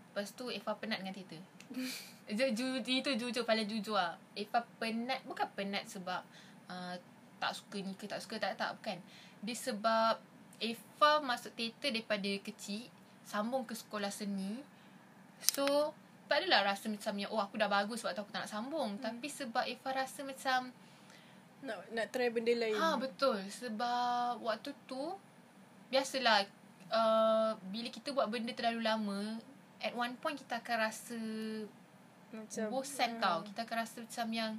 Lepas 0.10 0.34
tu 0.38 0.54
Eva 0.54 0.78
penat 0.78 1.02
dengan 1.02 1.16
teater. 1.16 1.42
Ju, 2.30 2.46
ju, 2.54 2.78
itu 2.86 3.10
jujur 3.18 3.42
paling 3.42 3.66
jujur 3.66 3.98
lah. 3.98 4.14
Eva 4.38 4.62
penat 4.78 5.26
bukan 5.26 5.50
penat 5.58 5.90
sebab 5.90 6.22
uh, 6.70 6.94
tak 7.42 7.58
suka 7.58 7.82
ni 7.82 7.98
ke 7.98 8.06
tak 8.06 8.22
suka 8.22 8.38
tak 8.38 8.54
tak 8.54 8.78
bukan. 8.78 9.02
Dia 9.42 9.58
sebab 9.58 10.22
Eva 10.62 11.12
masuk 11.26 11.58
teater 11.58 11.90
daripada 11.90 12.30
kecil 12.46 12.86
sambung 13.26 13.66
ke 13.66 13.74
sekolah 13.74 14.14
seni. 14.14 14.62
So 15.42 15.90
tak 16.30 16.46
adalah 16.46 16.70
rasa 16.70 16.86
macam 16.86 17.18
yang 17.18 17.34
oh 17.34 17.42
aku 17.42 17.58
dah 17.58 17.66
bagus 17.66 18.06
sebab 18.06 18.14
tu 18.14 18.22
aku 18.22 18.34
tak 18.34 18.46
nak 18.46 18.54
sambung. 18.54 19.00
Hmm. 19.00 19.02
Tapi 19.02 19.26
sebab 19.26 19.66
Eva 19.66 19.90
rasa 19.90 20.22
macam 20.22 20.70
Nak 21.64 21.78
nak 21.92 22.06
try 22.12 22.32
benda 22.32 22.54
lain. 22.56 22.78
Ha 22.78 22.96
betul 22.96 23.38
sebab 23.52 24.40
waktu 24.40 24.72
tu 24.88 25.02
biasalah 25.90 26.46
uh, 26.94 27.52
bila 27.74 27.90
kita 27.90 28.14
buat 28.14 28.30
benda 28.30 28.54
terlalu 28.54 28.82
lama 28.86 29.20
at 29.80 29.96
one 29.96 30.14
point 30.20 30.38
kita 30.38 30.60
akan 30.60 30.76
rasa 30.86 31.20
Macam 32.30 32.66
bosan 32.70 33.18
ah. 33.18 33.20
tau. 33.20 33.38
Kita 33.48 33.66
akan 33.66 33.76
rasa 33.82 33.98
macam 34.06 34.28
yang 34.32 34.52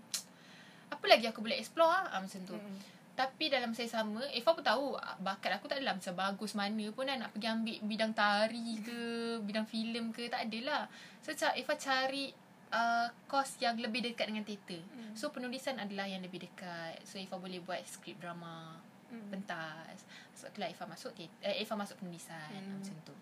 apa 0.95 1.05
lagi 1.07 1.25
aku 1.31 1.41
boleh 1.41 1.57
explore 1.61 1.89
ah, 1.89 2.11
ah 2.11 2.21
macam 2.21 2.41
tu. 2.43 2.57
Mm. 2.59 2.79
Tapi 3.15 3.53
dalam 3.53 3.77
saya 3.77 3.89
sama 4.01 4.25
Eva 4.33 4.51
pun 4.57 4.65
tahu 4.65 4.97
ah, 4.99 5.15
bakat 5.21 5.61
aku 5.61 5.71
tak 5.71 5.79
adalah 5.79 5.95
macam 5.97 6.15
bagus 6.17 6.53
mana 6.59 6.87
pun 6.91 7.07
kan 7.07 7.21
nak 7.21 7.31
pergi 7.37 7.47
ambil 7.47 7.79
bidang 7.87 8.13
tari 8.17 8.81
ke 8.83 9.01
bidang 9.45 9.67
filem 9.71 10.11
ke 10.11 10.27
tak 10.27 10.51
adalah. 10.51 10.91
So 11.23 11.31
Eva 11.33 11.75
cari 11.79 12.50
uh, 12.71 13.09
course 13.31 13.59
yang 13.63 13.79
lebih 13.79 14.03
dekat 14.03 14.31
dengan 14.31 14.47
teater. 14.47 14.81
Mm. 14.83 15.13
So 15.15 15.31
penulisan 15.35 15.79
adalah 15.79 16.07
yang 16.07 16.23
lebih 16.23 16.47
dekat. 16.47 17.03
So 17.07 17.19
Eva 17.19 17.37
boleh 17.39 17.63
buat 17.63 17.83
skrip 17.87 18.19
drama 18.19 18.79
Mm. 19.11 19.27
pentas. 19.27 20.07
Sebab 20.39 20.55
itulah 20.55 20.71
Eva 20.71 20.85
masuk 20.87 21.11
teater, 21.19 21.43
eh, 21.43 21.67
Eva 21.67 21.75
masuk 21.75 21.99
penulisan 21.99 22.47
hmm. 22.55 22.79
macam 22.79 22.97
tu. 23.03 23.15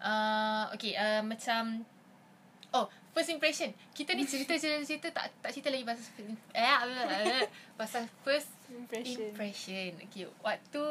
Uh, 0.00 0.64
okay, 0.72 0.96
uh, 0.96 1.20
macam 1.20 1.84
Oh, 2.74 2.90
first 3.14 3.30
impression. 3.32 3.72
Kita 3.94 4.12
ni 4.12 4.28
cerita-cerita 4.28 5.08
tak 5.16 5.32
tak 5.40 5.50
cerita 5.54 5.70
lagi 5.72 5.86
pasal 5.86 6.04
first, 6.12 6.36
eh, 6.52 7.46
pasal 7.80 8.02
first 8.20 8.50
Impression. 8.66 9.30
impression. 9.32 9.90
Okay, 10.10 10.26
waktu 10.42 10.84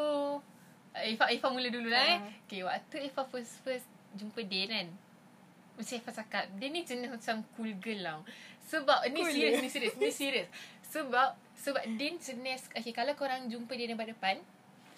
uh, 0.96 1.04
Eva 1.04 1.26
Eva 1.30 1.48
mula 1.52 1.68
dulu 1.70 1.90
lah 1.92 2.04
eh. 2.16 2.18
Ah. 2.24 2.32
Okay, 2.48 2.62
waktu 2.64 2.96
Eva 3.12 3.22
first 3.28 3.60
first 3.62 3.86
jumpa 4.16 4.42
Din 4.48 4.72
kan. 4.72 4.88
Macam 5.76 5.94
Eva 5.96 6.12
cakap, 6.12 6.44
dia 6.56 6.68
ni 6.72 6.82
jenis 6.88 7.10
macam 7.12 7.36
cool 7.56 7.72
girl 7.80 8.00
lah. 8.04 8.18
Sebab 8.66 9.06
ni 9.12 9.22
Cool 9.22 9.32
serius, 9.32 9.54
ya? 9.54 9.62
ni 9.62 9.70
serius, 9.70 9.96
ni 10.00 10.12
serius. 10.24 10.48
Sebab 10.90 11.30
sebab 11.56 11.84
Din 12.00 12.16
jenis 12.18 12.68
okay, 12.72 12.94
kalau 12.96 13.14
korang 13.14 13.48
jumpa 13.52 13.74
dia 13.76 13.92
depan 13.92 14.08
depan 14.10 14.36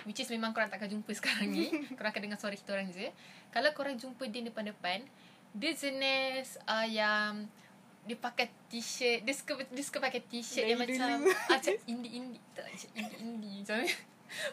which 0.06 0.24
is 0.24 0.30
memang 0.32 0.56
korang 0.56 0.72
takkan 0.72 0.88
jumpa 0.88 1.12
sekarang 1.20 1.52
ni. 1.52 1.68
korang 1.98 2.12
akan 2.14 2.22
dengar 2.24 2.40
suara 2.40 2.56
kita 2.56 2.72
orang 2.78 2.90
je. 2.94 3.10
Kalau 3.52 3.70
korang 3.76 3.98
jumpa 3.98 4.24
dia 4.30 4.46
depan-depan, 4.46 5.04
dia 5.58 5.72
jenis 5.74 6.62
uh, 6.70 6.88
yang 6.88 7.50
dia 8.08 8.16
pakai 8.16 8.48
t-shirt 8.72 9.28
dia 9.28 9.36
suka 9.36 9.60
dia 9.68 9.84
suka 9.84 10.00
pakai 10.00 10.24
t-shirt 10.24 10.64
Dari 10.64 10.72
yang 10.72 10.80
macam 10.80 11.28
ah, 11.28 11.60
macam 11.60 11.76
indie-indie 11.92 12.44
tak 12.56 12.64
macam 12.72 12.90
indie-indie 12.96 13.56
macam 13.68 13.78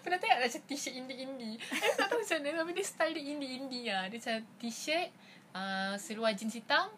pernah 0.03 0.19
tengok 0.19 0.39
macam 0.43 0.61
t-shirt 0.67 0.95
indie-indie 0.99 1.55
I 1.63 1.89
tak 1.95 2.07
tahu 2.11 2.19
macam 2.19 2.37
mana 2.43 2.57
tapi 2.67 2.73
dia 2.75 2.87
style 2.87 3.15
dia 3.15 3.25
indie-indie 3.31 3.87
lah 3.87 4.05
dia 4.11 4.19
macam 4.19 4.37
t-shirt 4.59 5.09
uh, 5.55 5.95
seluar 5.97 6.31
jeans 6.33 6.53
hitam 6.53 6.90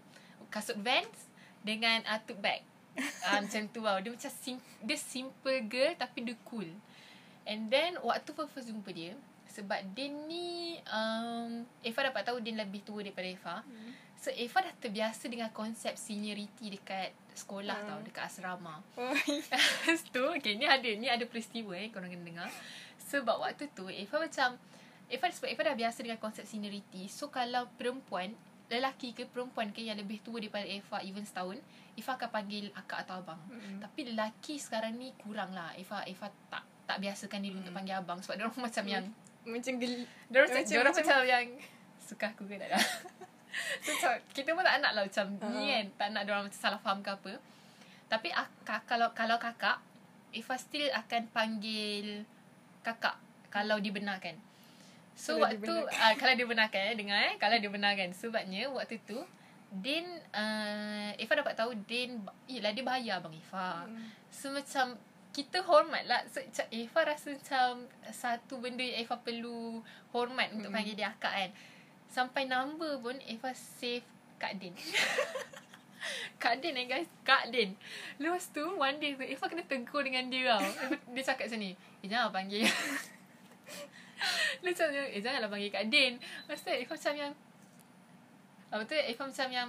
kasut 0.48 0.74
Vans 0.76 1.28
dengan 1.60 2.00
uh, 2.04 2.18
tote 2.20 2.38
bag 2.38 2.60
uh, 2.96 3.38
macam 3.42 3.62
tu 3.68 3.80
tau 3.80 3.98
dia 3.98 4.10
macam 4.10 4.32
sim- 4.32 4.64
dia 4.80 4.96
simple 4.96 5.58
girl 5.64 5.92
tapi 5.94 6.22
dia 6.22 6.36
cool 6.44 6.68
and 7.44 7.68
then 7.68 7.94
waktu 8.00 8.26
first 8.46 8.66
jumpa 8.66 8.90
dia 8.90 9.14
sebab 9.48 9.80
dia 9.92 10.08
ni 10.08 10.76
um, 10.84 11.64
Eva 11.80 12.00
dapat 12.04 12.22
tahu 12.24 12.38
dia 12.38 12.52
lebih 12.52 12.82
tua 12.82 13.00
daripada 13.00 13.26
Eva 13.26 13.56
Hmm. 13.62 13.92
So 14.16 14.32
Eva 14.32 14.58
dah 14.62 14.74
terbiasa 14.74 15.28
dengan 15.28 15.48
konsep 15.50 15.92
seniority 15.94 16.72
dekat 16.72 17.12
sekolah 17.36 17.76
Hmm. 17.76 17.86
tau, 17.86 18.00
dekat 18.00 18.24
asrama. 18.26 18.80
Oh, 18.96 19.12
Lepas 19.12 20.00
tu, 20.08 20.24
okay, 20.32 20.56
ni 20.56 20.64
ada 20.64 20.88
ni 20.90 21.04
ada 21.04 21.20
peristiwa 21.22 21.76
eh 21.76 21.92
korang 21.92 22.08
kena 22.08 22.24
dengar. 22.24 22.48
Sebab 23.06 23.36
waktu 23.38 23.68
tu 23.70 23.84
Eva 23.86 24.16
macam 24.18 24.56
Eva 25.06 25.24
sebab 25.28 25.46
Eva 25.46 25.62
dah 25.62 25.76
biasa 25.76 26.00
dengan 26.00 26.16
konsep 26.16 26.42
seniority. 26.42 27.06
So 27.06 27.28
kalau 27.28 27.68
perempuan 27.76 28.32
lelaki 28.68 29.12
ke 29.12 29.24
perempuan 29.24 29.70
ke 29.70 29.80
yang 29.80 29.94
lebih 29.94 30.18
tua 30.20 30.36
daripada 30.36 30.64
Eva 30.64 30.98
even 31.00 31.22
setahun 31.22 31.58
Eva 31.94 32.10
akan 32.12 32.28
panggil 32.28 32.68
akak 32.72 33.06
atau 33.06 33.18
abang 33.18 33.38
Mm-mm. 33.46 33.78
tapi 33.78 34.10
lelaki 34.10 34.56
sekarang 34.56 34.94
ni 34.94 35.14
kurang 35.16 35.50
lah 35.50 35.70
Eva 35.72 36.02
Eva 36.02 36.26
tak 36.48 36.60
tak 36.82 36.98
biasakan 36.98 37.40
diri 37.40 37.54
untuk 37.54 37.70
Mm. 37.70 37.78
panggil 37.78 37.94
abang 37.96 38.18
sebab 38.18 38.34
dia 38.34 38.44
orang 38.44 38.62
macam 38.62 38.84
yang 38.86 39.04
Macam 39.44 39.72
gel 39.76 39.94
dia 40.26 40.36
orang 40.36 40.50
macam, 40.50 40.58
Macam- 40.58 40.66
dia 40.66 41.02
macam- 41.06 41.26
yang 41.28 41.46
suka 42.00 42.26
aku 42.28 42.42
ke 42.44 42.54
tak 42.56 42.68
dah 42.68 42.82
so, 43.96 44.06
kita 44.32 44.50
pun 44.50 44.62
tak 44.62 44.78
nak 44.78 44.92
lah 44.92 45.02
macam 45.02 45.26
uh. 45.32 45.50
ni 45.52 45.64
Ah. 45.64 45.70
kan 45.72 45.86
tak 45.96 46.08
nak 46.10 46.22
dia 46.22 46.32
orang 46.32 46.44
macam 46.46 46.60
salah 46.60 46.78
faham 46.78 47.00
ke 47.00 47.10
apa 47.10 47.32
tapi 48.06 48.28
akak, 48.30 48.86
kalau 48.86 49.10
kalau 49.12 49.36
kakak 49.36 49.78
Eva 50.30 50.54
still 50.56 50.86
akan 50.92 51.22
panggil 51.28 52.26
kakak 52.80 53.14
kalau 53.48 53.78
dibenarkan 53.78 54.36
So 55.16 55.40
Kalau 55.40 55.48
waktu 55.48 55.74
uh, 55.88 56.14
kalau 56.20 56.34
dibenarkan 56.36 56.80
eh 56.92 56.94
dengar 56.94 57.18
eh 57.32 57.34
kalau 57.40 57.56
dibenarkan. 57.56 58.12
Sebabnya 58.12 58.68
waktu 58.68 59.00
tu 59.08 59.16
Din 59.72 60.04
uh, 60.36 61.10
Eva 61.16 61.32
dapat 61.40 61.56
tahu 61.56 61.72
Din 61.88 62.20
Yelah 62.44 62.76
dia 62.76 62.84
bayar 62.84 63.24
abang 63.24 63.32
Eva 63.32 63.88
Mm. 63.88 64.12
So 64.28 64.52
macam 64.52 65.00
kita 65.32 65.64
hormat 65.64 66.04
lah. 66.08 66.20
So, 66.28 66.40
macam 66.44 66.66
Eva 66.68 67.00
rasa 67.08 67.32
macam 67.32 67.88
Satu 68.12 68.60
benda 68.60 68.84
yang 68.84 69.08
Eva 69.08 69.16
perlu 69.16 69.80
Hormat 70.12 70.52
untuk 70.52 70.68
Mm-mm. 70.68 70.76
panggil 70.76 70.94
dia 70.96 71.08
akak 71.12 71.32
kan. 71.32 71.50
Sampai 72.12 72.44
number 72.44 73.00
pun 73.00 73.16
Eva 73.24 73.56
save 73.56 74.04
Kak 74.36 74.60
Din. 74.60 74.76
Kak 76.40 76.60
Din 76.60 76.76
eh 76.76 76.84
guys. 76.84 77.08
Kak 77.24 77.48
Din. 77.48 77.72
Lepas 78.20 78.52
tu 78.52 78.64
One 78.64 79.00
day 79.00 79.16
tu 79.16 79.24
Eva 79.24 79.44
kena 79.48 79.64
tegur 79.64 80.04
dengan 80.04 80.28
dia 80.28 80.56
tau. 80.56 80.64
Dia 81.16 81.22
cakap 81.24 81.48
macam 81.48 81.60
ni 81.64 81.72
Eh 82.04 82.08
jangan 82.08 82.28
panggil 82.32 82.68
Dia 84.62 84.68
macam 84.72 84.86
Eh 84.92 85.20
janganlah 85.22 85.50
panggil 85.50 85.70
Kak 85.70 85.86
Din. 85.90 86.12
Lepas 86.16 86.60
tu 86.62 86.70
Eva 86.72 86.94
macam 86.94 87.14
yang 87.14 87.32
Lepas 88.66 88.86
tu 88.86 88.94
Eva 88.94 89.22
macam 89.26 89.48
yang 89.52 89.68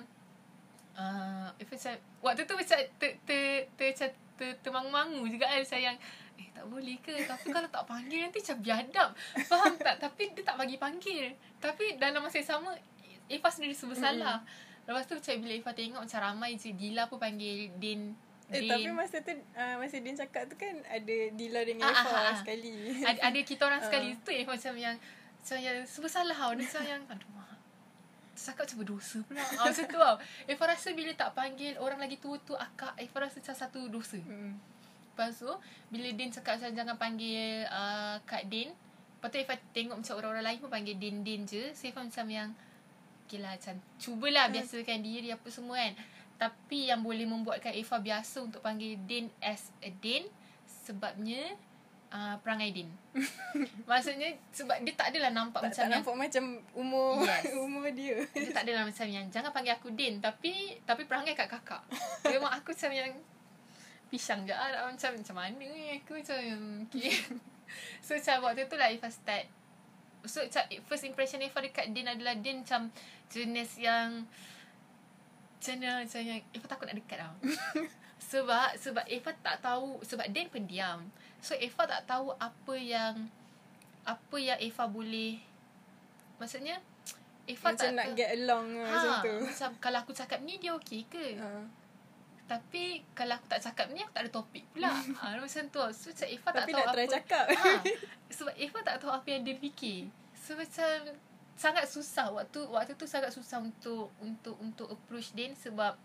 uh, 0.98 1.48
Eva 1.58 1.74
macam 1.74 1.94
Waktu 2.24 2.42
tu 2.44 2.56
macam 2.56 2.78
ter, 3.00 3.12
ter, 3.26 3.44
ter, 3.78 3.90
ter, 3.94 4.10
ter, 4.38 4.52
Termangu-mangu 4.62 5.26
juga 5.30 5.46
kan 5.50 5.60
Macam 5.62 5.80
yang 5.82 5.98
Eh 6.38 6.50
tak 6.54 6.66
boleh 6.70 6.98
ke? 7.02 7.14
Tapi 7.26 7.48
kalau 7.50 7.70
tak 7.70 7.84
panggil 7.90 8.20
Nanti 8.26 8.40
macam 8.46 8.58
biadab. 8.62 9.10
Faham 9.50 9.74
tak? 9.82 9.96
Tapi 9.98 10.22
dia 10.38 10.44
tak 10.46 10.58
bagi 10.62 10.78
panggil. 10.78 11.34
Tapi 11.58 11.98
dalam 11.98 12.22
masa 12.22 12.42
yang 12.42 12.50
sama 12.62 12.72
Eva 13.28 13.50
sendiri 13.50 13.74
serba 13.74 13.96
salah. 13.98 14.38
Lepas 14.88 15.04
tu 15.04 15.20
macam 15.20 15.34
bila 15.44 15.54
Eva 15.58 15.72
tengok 15.76 16.02
Macam 16.08 16.20
ramai 16.24 16.56
je 16.56 16.72
Dila 16.72 17.12
pun 17.12 17.20
panggil 17.20 17.76
Din 17.76 18.16
Eh, 18.50 18.64
Din 18.64 18.70
tapi 18.70 18.90
masa 18.90 19.20
tu 19.20 19.28
uh, 19.30 19.76
masa 19.76 19.96
Din 19.98 20.16
cakap 20.16 20.48
tu 20.48 20.56
kan 20.56 20.72
ada 20.84 21.16
Dila 21.32 21.62
dengan 21.62 21.84
Ah, 21.86 22.00
Eva 22.00 22.08
ah, 22.10 22.24
ah. 22.26 22.36
sekali. 22.38 22.72
ada, 22.98 23.20
ada 23.22 23.40
kita 23.42 23.62
orang 23.62 23.84
sekali 23.86 24.16
tu 24.18 24.32
Eva 24.32 24.52
macam 24.52 24.74
yang 24.74 24.96
Macam 25.38 25.58
yang 25.58 25.78
Serba 25.84 26.08
salah 26.08 26.32
tau. 26.34 26.52
Dia 26.52 26.64
macam 26.64 26.84
yang 26.86 27.02
Aduh 27.08 27.30
mak. 27.34 27.60
Cakap 28.34 28.64
macam 28.64 28.78
berdosa 28.80 29.18
pula. 29.22 29.42
Ah, 29.42 29.66
Macam 29.66 29.84
tu 29.84 29.98
tau. 29.98 30.16
Eva 30.46 30.64
rasa 30.66 30.88
bila 30.92 31.12
tak 31.14 31.30
panggil 31.34 31.74
Orang 31.76 31.98
lagi 31.98 32.16
tua 32.16 32.40
tu 32.40 32.54
Akak 32.54 32.96
Eva 32.96 33.18
rasa 33.20 33.36
macam 33.38 33.56
satu 33.58 33.80
dosa. 33.88 34.16
Mm. 34.16 34.56
Lepas 35.10 35.36
tu 35.36 35.52
Bila 35.90 36.08
Din 36.10 36.30
cakap 36.30 36.56
macam 36.56 36.72
Jangan 36.72 36.96
panggil 36.96 37.66
uh, 37.66 38.16
Kak 38.24 38.48
Din 38.48 38.72
Lepas 38.72 39.28
tu 39.28 39.38
Eva 39.38 39.54
tengok 39.72 39.98
macam 39.98 40.14
orang-orang 40.16 40.46
lain 40.46 40.58
pun 40.62 40.70
Panggil 40.70 40.96
Din-Din 40.96 41.42
je. 41.44 41.64
So 41.74 41.84
Eva 41.86 42.00
macam 42.00 42.28
yang 42.28 42.50
Okay 43.26 43.44
lah 43.44 43.52
macam 43.52 43.76
Cubalah 43.98 44.46
Hmm. 44.46 44.56
biasakan 44.56 45.00
diri 45.02 45.30
Apa 45.30 45.48
semua 45.50 45.76
kan 45.76 45.96
Tapi 46.38 46.94
yang 46.94 47.02
boleh 47.02 47.26
membuatkan 47.26 47.74
Eva 47.74 47.98
biasa 47.98 48.46
Untuk 48.46 48.62
panggil 48.62 48.98
Din 49.10 49.26
as 49.42 49.74
a 49.82 49.90
Din 49.90 50.30
Sebabnya 50.86 51.58
uh, 52.14 52.38
Perangai 52.46 52.70
Din 52.70 52.90
Maksudnya 53.90 54.38
Sebab 54.54 54.86
dia 54.86 54.94
tak 54.94 55.10
adalah 55.14 55.34
nampak 55.34 55.66
Tak, 55.66 55.70
macam 55.74 55.82
tak 55.82 55.90
yang 55.90 55.94
nampak 56.06 56.16
macam 56.16 56.44
umur 56.78 57.26
Yes. 57.26 57.44
umur 57.66 57.86
dia. 57.90 58.18
dia 58.38 58.52
tak 58.54 58.64
adalah 58.70 58.86
macam 58.86 59.08
yang 59.10 59.26
Jangan 59.34 59.50
panggil 59.50 59.74
aku 59.74 59.90
Din 59.98 60.22
Tapi 60.22 60.78
Tapi 60.86 61.02
perangai 61.10 61.34
kat 61.34 61.50
kakak 61.50 61.82
Memang 62.30 62.54
aku 62.54 62.72
macam 62.78 62.92
yang 62.94 63.12
Pisang 64.08 64.46
je 64.46 64.54
lah 64.54 64.86
Macam 64.88 65.10
macam 65.18 65.36
mana 65.36 65.58
ni 65.58 65.98
Aku 66.00 66.16
macam 66.16 66.38
yang 66.38 66.64
okay. 66.88 67.18
So 68.00 68.16
macam 68.16 68.46
waktu 68.46 68.70
tu 68.70 68.78
lah 68.78 68.94
Ifah 68.94 69.10
start 69.10 69.46
So 70.24 70.46
macam 70.46 70.64
First 70.86 71.10
impression 71.10 71.42
Ifah 71.42 71.66
dekat 71.66 71.90
Din 71.92 72.06
adalah 72.06 72.38
Din 72.38 72.62
macam 72.62 72.94
Jenis 73.28 73.82
yang 73.82 74.24
Macam 75.58 75.74
mana 75.82 75.90
Macam 76.06 76.22
yang 76.22 76.40
Ifah 76.54 76.70
takut 76.70 76.86
nak 76.86 76.98
dekat 77.02 77.18
tau 77.20 77.34
Sebab 78.30 78.70
Sebab 78.78 79.06
Ifah 79.10 79.36
tak 79.42 79.58
tahu 79.60 79.98
Sebab 80.02 80.26
Din 80.30 80.48
pendiam 80.48 81.02
So 81.42 81.58
Ifah 81.58 81.90
tak 81.90 82.06
tahu 82.06 82.34
Apa 82.38 82.74
yang 82.78 83.26
Apa 84.06 84.38
yang 84.38 84.62
Ifah 84.62 84.86
boleh 84.86 85.42
Maksudnya 86.38 86.78
Ifah 87.48 87.72
macam 87.72 87.80
tak 87.80 87.96
nak 87.96 88.06
tahu- 88.12 88.18
get 88.20 88.30
along 88.36 88.68
ha, 88.76 88.92
macam 88.92 89.12
tu. 89.24 89.36
Macam 89.48 89.70
kalau 89.80 89.98
aku 90.04 90.12
cakap 90.12 90.44
ni 90.44 90.60
dia 90.60 90.76
okey 90.76 91.08
ke? 91.08 91.40
Ha. 91.40 91.64
Tapi 92.44 93.08
kalau 93.16 93.40
aku 93.40 93.48
tak 93.48 93.64
cakap 93.64 93.88
ni 93.96 94.04
aku 94.04 94.12
tak 94.12 94.28
ada 94.28 94.32
topik 94.36 94.68
pula. 94.76 94.92
ha, 95.24 95.40
macam 95.40 95.64
tu. 95.72 95.80
So 95.96 96.12
macam 96.12 96.28
Eva 96.28 96.48
tak 96.52 96.60
Tapi 96.60 96.72
tahu 96.76 96.80
nak 96.84 96.92
try 96.92 97.08
apa. 97.08 97.16
cakap. 97.16 97.46
Ha, 97.48 97.72
sebab 98.36 98.54
Eva 98.60 98.80
tak 98.84 98.96
tahu 99.00 99.12
apa 99.16 99.28
yang 99.32 99.42
dia 99.48 99.56
fikir. 99.56 100.12
So 100.36 100.60
macam 100.60 100.96
sangat 101.58 101.90
susah 101.90 102.30
waktu 102.30 102.62
waktu 102.70 102.94
tu 102.94 103.04
sangat 103.04 103.34
susah 103.34 103.58
untuk 103.60 104.14
untuk 104.22 104.56
untuk 104.62 104.88
approach 104.88 105.34
Din 105.34 105.52
sebab 105.52 105.98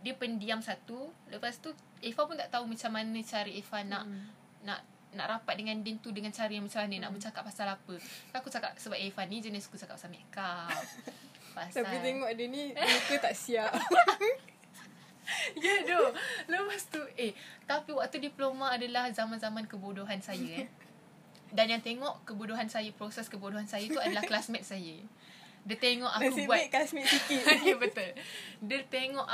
dia 0.00 0.14
pendiam 0.14 0.58
satu. 0.58 1.10
Lepas 1.26 1.58
tu 1.58 1.70
Eva 1.98 2.22
pun 2.22 2.34
tak 2.34 2.48
tahu 2.48 2.64
macam 2.64 2.90
mana 2.90 3.18
cara 3.20 3.46
Eva 3.46 3.78
nak 3.82 4.02
Mm. 4.02 4.24
nak 4.62 4.80
nak 5.12 5.26
rapat 5.28 5.54
dengan 5.54 5.76
Din 5.78 5.98
tu 5.98 6.08
dengan 6.08 6.30
cara 6.30 6.48
yang 6.48 6.64
macam 6.64 6.82
mana 6.82 6.96
nak 6.96 7.10
Hmm. 7.10 7.16
bercakap 7.18 7.42
pasal 7.44 7.66
apa. 7.68 7.94
Aku 8.32 8.48
cakap 8.48 8.72
sebab 8.74 8.96
Eva 8.96 9.22
ni 9.26 9.38
jenis 9.38 9.66
aku 9.66 9.76
cakap 9.76 9.98
pasal 9.98 10.08
make 10.08 10.24
up. 10.32 10.70
Pasal 11.52 11.84
Tapi 11.84 12.00
tengok 12.00 12.32
dia 12.32 12.46
ni 12.48 12.72
muka 12.96 13.16
tak 13.20 13.34
siap. 13.36 13.68
Ya 15.54 15.84
tu 15.84 16.00
Lepas 16.46 16.82
tu 16.88 16.98
Eh 17.14 17.32
Tapi 17.62 17.92
waktu 17.92 18.18
diploma 18.20 18.72
adalah 18.72 19.06
Zaman-zaman 19.08 19.64
kebodohan 19.64 20.18
saya 20.18 20.64
eh. 20.64 20.68
Dan 21.52 21.68
yang 21.68 21.82
tengok 21.84 22.24
Kebodohan 22.24 22.66
saya 22.66 22.88
Proses 22.96 23.28
kebodohan 23.28 23.68
saya 23.68 23.84
tu 23.86 24.00
Adalah 24.00 24.24
classmate 24.30 24.64
saya 24.64 24.96
Dia 25.62 25.76
tengok 25.78 26.10
aku 26.10 26.32
Nasib 26.32 26.48
buat 26.48 26.58
baik 26.58 26.70
kasmit 26.72 27.06
sikit. 27.06 27.44
Ya 27.68 27.76
betul 27.78 28.10
Dia 28.64 28.80
tengok 28.88 29.26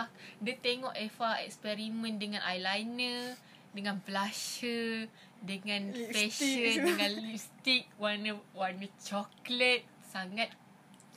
Dia 0.42 0.54
tengok 0.60 0.92
Eva 0.98 1.30
eksperimen 1.46 2.18
Dengan 2.20 2.42
eyeliner 2.44 3.38
Dengan 3.72 4.02
blusher 4.02 5.08
Dengan 5.40 5.94
Lipstick 5.94 6.34
fashion. 6.34 6.84
Dengan 6.84 7.10
lipstick 7.22 7.82
Warna 7.96 8.36
Warna 8.52 8.86
coklat 9.00 9.86
Sangat 10.04 10.50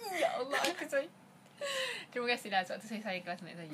Ya 0.01 0.37
Allah 0.37 0.61
aku 0.63 0.85
sayang 0.85 1.11
Terima 2.11 2.27
kasih 2.33 2.49
lah 2.51 2.65
sebab 2.65 2.81
tu 2.81 2.87
saya 2.89 3.01
sayang 3.05 3.23
classmate 3.23 3.55
saya. 3.55 3.71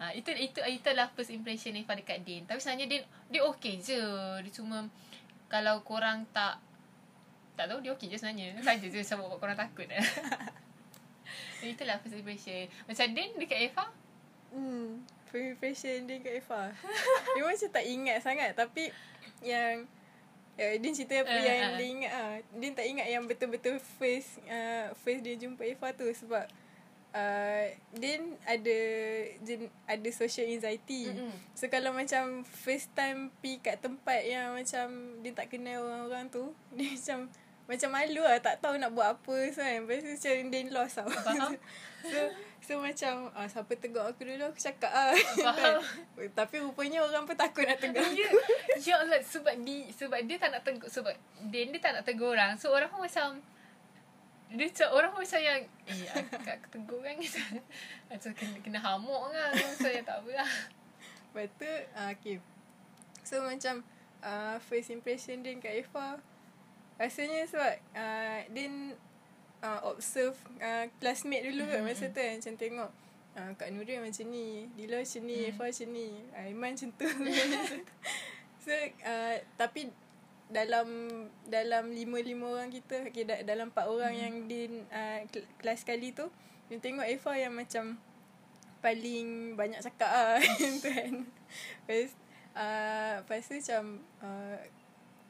ha, 0.00 0.14
itu 0.14 0.30
itu 0.38 0.62
itu 0.64 0.86
adalah 0.88 1.10
first 1.12 1.34
impression 1.34 1.76
Eva 1.76 1.92
dekat 1.98 2.22
Din. 2.24 2.46
Tapi 2.46 2.62
sebenarnya 2.62 2.86
Din 2.88 3.02
dia 3.28 3.42
okey 3.52 3.74
je. 3.82 4.00
Dia 4.40 4.52
cuma 4.54 4.86
kalau 5.54 5.86
korang 5.86 6.26
tak 6.34 6.58
tak 7.54 7.70
tahu 7.70 7.78
dia 7.78 7.94
okey 7.94 8.10
je 8.10 8.18
sebenarnya. 8.18 8.58
Saja 8.58 8.82
je 8.82 8.98
sebab 8.98 9.30
buat 9.30 9.38
korang 9.38 9.54
takut. 9.54 9.86
Itulah 11.62 12.02
first 12.02 12.18
impression. 12.18 12.66
Macam 12.84 13.06
Din 13.14 13.30
dekat 13.38 13.70
Eva? 13.70 13.86
Hmm. 14.50 15.06
First 15.30 15.54
impression 15.54 16.10
dia 16.10 16.18
kat 16.18 16.42
Eva. 16.42 16.74
dia 17.32 17.42
macam 17.42 17.70
tak 17.70 17.84
ingat 17.86 18.18
sangat 18.20 18.50
tapi 18.52 18.90
yang 19.40 19.86
Ya, 20.54 20.78
Din 20.78 20.94
cerita 20.94 21.18
apa 21.18 21.34
Ah, 21.34 21.42
yang 21.42 21.58
ah. 21.66 21.74
dia 21.74 21.86
ingat 21.90 22.12
ah. 22.14 22.34
Din 22.54 22.74
tak 22.74 22.86
ingat 22.86 23.10
yang 23.10 23.26
betul-betul 23.26 23.74
first 23.98 24.38
uh, 24.46 24.94
first 25.02 25.26
dia 25.26 25.34
jumpa 25.34 25.66
Eva 25.66 25.90
tu 25.90 26.06
sebab 26.06 26.46
uh, 27.14 27.64
Din 27.94 28.34
ada 28.44 28.78
jen, 29.40 29.70
ada 29.86 30.08
social 30.10 30.50
anxiety. 30.50 31.08
Mm-mm. 31.08 31.32
So 31.54 31.70
kalau 31.70 31.94
macam 31.94 32.42
first 32.44 32.90
time 32.92 33.30
pi 33.38 33.62
kat 33.62 33.80
tempat 33.80 34.26
yang 34.26 34.58
macam 34.58 35.18
dia 35.22 35.32
tak 35.32 35.48
kenal 35.48 35.86
orang-orang 35.86 36.28
tu, 36.28 36.50
dia 36.76 36.92
macam 36.92 37.30
macam 37.64 37.96
malu 37.96 38.20
lah 38.20 38.36
tak 38.44 38.60
tahu 38.60 38.76
nak 38.76 38.92
buat 38.92 39.16
apa 39.16 39.36
kan. 39.56 39.88
Lepas 39.88 40.04
tu 40.04 40.10
macam 40.12 40.52
Din 40.52 40.68
lost 40.68 41.00
tau. 41.00 41.08
Faham? 41.08 41.56
so 42.12 42.18
so 42.60 42.72
macam 42.76 43.32
ah, 43.32 43.48
siapa 43.48 43.72
tegur 43.80 44.04
aku 44.04 44.28
dulu 44.28 44.52
aku 44.52 44.60
cakap 44.60 44.92
ah. 44.92 45.16
Faham. 45.48 45.80
Tapi 46.36 46.60
rupanya 46.60 47.00
orang 47.00 47.24
pun 47.24 47.32
takut 47.32 47.64
nak 47.64 47.80
tegur. 47.80 48.04
Ya, 48.12 48.28
ya 48.76 48.94
Allah 49.00 49.24
sebab 49.24 49.56
di 49.64 49.88
sebab 49.96 50.20
dia 50.28 50.36
tak 50.36 50.52
nak 50.52 50.60
tegur 50.60 50.92
sebab 50.92 51.16
Din 51.48 51.72
dia 51.72 51.80
tak 51.80 51.96
nak 51.96 52.04
tegur 52.04 52.36
orang. 52.36 52.60
So 52.60 52.68
orang 52.68 52.92
pun 52.92 53.00
macam 53.00 53.40
dia 54.54 54.66
macam 54.70 54.88
orang 54.94 55.10
pun 55.10 55.24
yang 55.34 55.60
eh 55.90 56.06
aku, 56.14 56.34
aku 56.38 56.66
tegur 56.70 57.00
kan 57.02 57.14
macam 58.10 58.30
kena, 58.38 58.56
kena 58.62 58.80
hamuk 58.80 59.22
kan 59.34 59.50
so 59.74 59.90
ya 59.90 60.00
tak 60.06 60.22
apa 60.22 60.30
lah 60.30 60.52
Lepas 61.34 61.50
tu 61.58 61.66
ah, 61.98 62.14
okay. 62.14 62.38
So 63.26 63.42
macam 63.42 63.82
uh, 64.22 64.62
first 64.62 64.94
impression 64.94 65.42
Din 65.42 65.58
kat 65.58 65.82
Eva 65.82 66.22
Rasanya 66.94 67.42
sebab 67.50 67.74
uh, 67.90 68.38
Din 68.54 68.94
uh, 69.58 69.80
observe 69.82 70.38
uh, 70.62 70.86
classmate 71.02 71.50
dulu 71.50 71.66
kan 71.66 71.82
Mm-mm. 71.82 71.90
masa 71.90 72.06
tu 72.14 72.22
kan 72.22 72.38
Macam 72.38 72.54
tengok 72.54 72.90
uh, 73.34 73.50
Kak 73.58 73.66
Nurin 73.74 74.06
macam 74.06 74.30
ni 74.30 74.70
Dila 74.78 75.02
macam 75.02 75.22
ni 75.26 75.36
Mm. 75.42 75.48
Eva 75.50 75.64
macam 75.66 75.88
ni 75.90 76.06
Aiman 76.38 76.70
macam 76.78 76.90
tu 76.94 77.08
So 78.64 78.70
uh, 79.02 79.34
Tapi 79.58 79.80
dalam 80.46 80.86
dalam 81.44 81.88
lima 81.88 82.18
lima 82.18 82.46
orang 82.50 82.68
kita 82.68 83.06
okay, 83.06 83.24
da, 83.24 83.40
dalam 83.40 83.68
empat 83.68 83.86
orang 83.86 84.10
Hmm. 84.10 84.20
yang 84.20 84.34
di 84.44 84.60
uh, 84.86 85.20
kel- 85.28 85.48
kelas 85.56 85.82
kali 85.82 86.10
tu 86.10 86.28
Dia 86.66 86.78
tengok 86.78 87.02
Eva 87.02 87.32
yang 87.34 87.52
macam 87.52 87.96
Paling 88.78 89.54
banyak 89.54 89.80
cakap 89.80 90.10
lah 90.10 90.36
tu 90.82 90.84
kan 90.84 91.12
Lepas 91.82 92.12
uh, 92.52 93.12
Lepas 93.20 93.40
tu 93.42 93.56
macam 93.56 93.82
uh, 94.20 94.56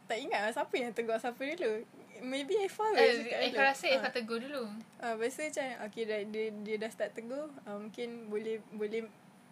Tak 0.04 0.18
ingat 0.18 0.40
lah 0.40 0.52
siapa 0.52 0.74
yang 0.74 0.90
tegur 0.90 1.14
siapa 1.14 1.38
dulu 1.38 1.86
Maybe 2.20 2.54
Eva 2.56 2.86
lah 2.88 2.98
Eh, 3.00 3.14
cakap 3.20 3.38
Eva 3.40 3.50
dulu. 3.52 3.68
rasa 3.68 3.86
Eva 3.88 4.08
tegur 4.08 4.38
dulu. 4.38 4.62
Ah, 4.96 5.12
lepas 5.12 5.30
tu 5.30 5.42
macam 5.42 5.66
okay 5.82 6.02
dah, 6.04 6.20
dia 6.24 6.44
dia 6.62 6.76
dah 6.76 6.88
start 6.88 7.10
tegur, 7.12 7.50
ah, 7.64 7.76
mungkin 7.76 8.26
boleh 8.26 8.62
boleh 8.70 9.04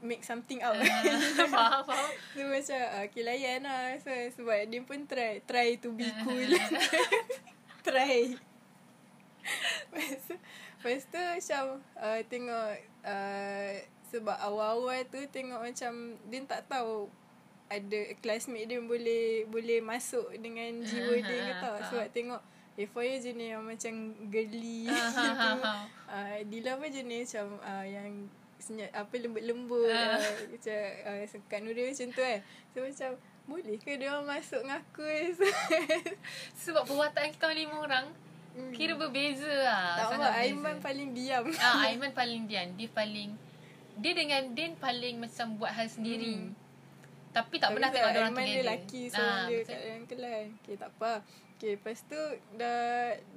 make 0.02 0.26
something 0.26 0.58
out. 0.60 0.76
Ah, 0.76 1.46
faham, 1.54 1.82
faham. 1.86 2.10
so 2.34 2.42
macam 2.42 2.80
ah, 2.90 3.02
okay 3.06 3.22
layan 3.22 3.62
lah. 3.62 3.94
So, 4.02 4.10
sebab 4.10 4.68
dia 4.68 4.82
pun 4.82 5.06
try 5.06 5.40
try 5.46 5.78
to 5.78 5.94
be 5.94 6.10
cool. 6.26 6.50
try. 7.86 8.34
lepas 9.90 10.10
tu, 10.26 10.34
lepas 10.34 11.02
tu 11.06 11.18
macam 11.18 11.62
uh, 11.98 12.20
tengok 12.30 12.70
uh, 13.02 13.70
sebab 14.12 14.36
awal-awal 14.38 15.02
tu 15.08 15.18
tengok 15.30 15.62
macam 15.62 16.18
dia 16.28 16.40
tak 16.44 16.68
tahu 16.68 17.08
ada 17.72 18.00
classmate 18.20 18.68
dia 18.68 18.78
boleh 18.84 19.48
boleh 19.48 19.80
masuk 19.80 20.28
dengan 20.36 20.84
jiwa 20.84 21.16
dia 21.22 21.38
ke 21.48 21.52
tau. 21.62 21.76
Sebab 21.88 22.06
tengok 22.12 22.42
Euphoria 22.72 23.20
jenis 23.20 23.52
yang 23.52 23.64
macam 23.68 23.92
girly 24.32 24.88
Ah, 24.88 25.12
gitu. 25.12 25.60
Uh, 26.12 26.44
Dila 26.44 26.76
pun 26.76 26.92
jenis 26.92 27.32
macam 27.32 27.56
uh, 27.64 27.86
yang 27.88 28.28
senyap, 28.62 28.90
apa 28.94 29.14
lembut-lembut 29.18 29.90
Ah. 29.90 30.16
uh, 30.16 30.34
macam 30.48 30.78
uh, 31.04 31.42
Kak 31.50 31.60
Nurul 31.60 31.90
macam 31.90 32.08
tu 32.08 32.22
kan. 32.22 32.38
So 32.70 32.78
macam 32.80 33.10
boleh 33.42 33.74
ke 33.76 33.98
dia 33.98 34.08
orang 34.08 34.38
masuk 34.38 34.62
dengan 34.62 34.78
aku 34.78 35.02
so, 35.34 35.42
Sebab 36.62 36.86
perwataan 36.86 37.34
kita 37.34 37.50
lima 37.50 37.74
orang 37.76 38.06
kira 38.70 38.94
berbeza 38.94 39.48
lah. 39.48 39.82
Hmm. 39.82 39.98
Tak 39.98 40.04
sangat 40.08 40.30
apa. 40.30 40.40
Aiman 40.44 40.76
paling 40.78 41.10
diam. 41.10 41.44
Ah, 41.56 41.82
Aiman 41.88 42.12
paling 42.12 42.42
diam. 42.46 42.68
Dia 42.76 42.88
paling 42.88 43.30
dia 43.92 44.12
dengan 44.12 44.42
Din 44.52 44.72
paling 44.76 45.18
macam 45.18 45.56
buat 45.56 45.72
hal 45.72 45.88
sendiri. 45.88 46.36
Hmm. 46.38 46.52
Tapi 47.32 47.56
tak 47.56 47.72
Tapi 47.72 47.76
pernah 47.80 47.90
tengok 47.90 48.10
orang 48.12 48.32
together. 48.32 48.46
dia 48.46 48.60
lelaki 48.62 49.02
so 49.08 49.18
Ah, 49.18 49.48
dia 49.48 49.56
betul. 49.58 49.66
kat 49.66 49.78
dalam 49.82 50.02
kelas. 50.04 50.46
Okay 50.54 50.76
tak 50.76 50.90
apa. 50.92 51.12
Okay 51.56 51.70
lepas 51.74 51.98
tu 52.04 52.20
dah 52.54 52.80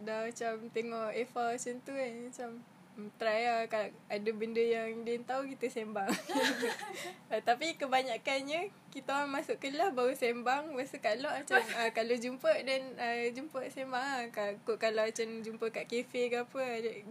dah 0.04 0.20
macam 0.28 0.52
tengok 0.70 1.10
Eva 1.14 1.44
macam 1.50 1.74
tu 1.80 1.92
kan 1.92 2.12
macam 2.28 2.50
hmm, 2.52 2.75
try 3.20 3.44
lah 3.44 3.68
kalau 3.68 3.92
ada 4.08 4.30
benda 4.32 4.64
yang 4.64 5.04
dia 5.04 5.20
tahu 5.28 5.52
kita 5.52 5.68
sembang. 5.68 6.08
uh, 6.08 7.42
tapi 7.48 7.76
kebanyakannya 7.76 8.72
kita 8.96 9.12
orang 9.12 9.44
masuk 9.44 9.60
kelas 9.60 9.92
baru 9.92 10.16
sembang. 10.16 10.72
Lepas 10.72 10.96
tu 10.96 11.00
kalau 11.04 11.28
macam 11.28 11.60
uh, 11.60 11.90
kalau 11.98 12.16
jumpa 12.16 12.52
dan 12.64 12.82
uh, 12.96 13.28
jumpa 13.36 13.60
sembang 13.68 14.00
lah. 14.00 14.24
Kalau, 14.32 14.80
kalau 14.80 15.04
macam 15.04 15.28
jumpa 15.44 15.66
kat 15.76 15.86
kafe 15.92 16.32
ke 16.32 16.38
apa 16.48 16.62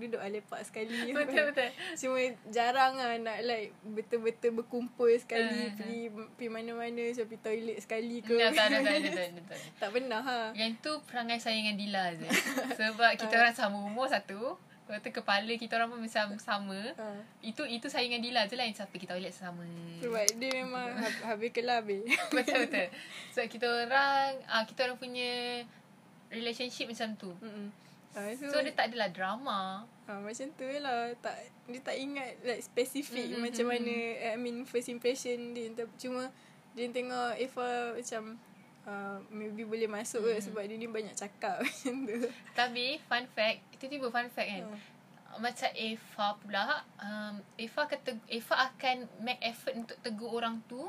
duduk 0.01 0.21
lah 0.25 0.31
lepak 0.33 0.61
sekali. 0.65 1.13
Betul 1.17 1.53
betul. 1.53 1.71
Cuma 2.01 2.21
jarang 2.49 2.97
lah 2.97 3.21
nak 3.21 3.39
like 3.45 3.77
betul-betul 3.85 4.65
berkumpul 4.65 5.13
sekali 5.21 5.45
Ah, 5.45 5.71
pergi 5.77 6.09
pergi 6.11 6.49
mana-mana 6.49 7.13
macam 7.13 7.25
pergi 7.29 7.45
toilet 7.45 7.79
sekali 7.85 8.25
ke. 8.25 8.33
Tak, 8.33 8.57
tak, 8.57 8.67
tak, 8.73 8.81
tak, 8.81 8.97
tak, 9.13 9.29
tak. 9.45 9.59
tak 9.77 9.89
pernah 9.93 10.23
ha. 10.25 10.39
Yang 10.57 10.73
tu 10.81 10.93
perangai 11.05 11.37
saya 11.37 11.61
dengan 11.61 11.77
Dila 11.77 12.05
je. 12.17 12.29
Sebab 12.81 13.13
kita 13.21 13.35
orang 13.37 13.53
sama 13.53 13.77
umur 13.85 14.09
satu. 14.09 14.57
Lepas 14.85 15.01
tu 15.01 15.11
kepala 15.11 15.49
kita 15.51 15.73
orang 15.75 15.89
pun 15.89 15.99
macam 15.99 16.37
sama. 16.37 16.77
ha. 16.95 17.17
Itu 17.41 17.65
itu 17.65 17.89
saya 17.89 18.05
dengan 18.05 18.21
Dila 18.21 18.45
je 18.45 18.53
lah 18.53 18.63
yang 18.63 18.77
sampai 18.77 18.97
kita 18.97 19.13
toilet 19.13 19.33
sama. 19.33 19.65
Sebab 19.99 20.25
dia 20.37 20.51
memang 20.55 20.93
hab- 21.01 21.23
habis 21.27 21.51
kelas 21.51 21.81
habis. 21.81 22.05
betul 22.29 22.57
betul. 22.63 22.87
Sebab 23.33 23.47
kita 23.49 23.67
orang 23.67 24.29
ah 24.45 24.63
kita 24.63 24.85
orang 24.85 24.97
punya 24.97 25.65
relationship 26.29 26.87
macam 26.87 27.09
tu. 27.15 27.33
Mm-mm. 27.39 27.69
Ha, 28.15 28.31
so, 28.37 28.47
So 28.47 28.61
dia 28.61 28.71
tak 28.71 28.93
adalah 28.93 29.09
drama. 29.09 29.61
ha, 30.07 30.13
macam 30.17 30.47
tu 30.53 30.63
je 30.63 30.79
lah. 30.79 31.11
Tak, 31.19 31.35
dia 31.67 31.81
tak 31.81 31.97
ingat 31.97 32.31
like 32.45 32.63
spesifik 32.63 33.33
Mm-mm. 33.33 33.43
macam 33.43 33.67
mana 33.67 33.95
I 34.27 34.37
mean 34.37 34.63
first 34.63 34.87
impression 34.87 35.51
dia. 35.53 35.73
Cuma 35.97 36.29
dia 36.75 36.91
tengok 36.91 37.39
Eva 37.39 37.69
macam 37.95 38.23
uh, 38.89 39.19
maybe 39.33 39.65
boleh 39.65 39.89
masuk 39.89 40.25
mm. 40.25 40.41
sebab 40.41 40.63
dia 40.65 40.77
ni 40.77 40.89
banyak 40.89 41.17
cakap 41.17 41.61
macam 41.65 41.95
tu. 42.07 42.17
Tapi 42.57 43.01
fun 43.05 43.25
fact, 43.33 43.59
tiba-tiba 43.77 44.09
fun 44.09 44.29
fact 44.33 44.49
kan. 44.49 44.65
Ha. 44.65 44.77
Macam 45.35 45.71
Eva 45.75 46.27
pula, 46.39 46.63
um, 47.03 47.35
Eva 47.59 47.83
kata 47.91 48.15
Eva 48.31 48.55
akan 48.71 48.97
make 49.19 49.43
effort 49.43 49.75
untuk 49.75 49.99
tegur 49.99 50.31
orang 50.31 50.63
tu 50.71 50.87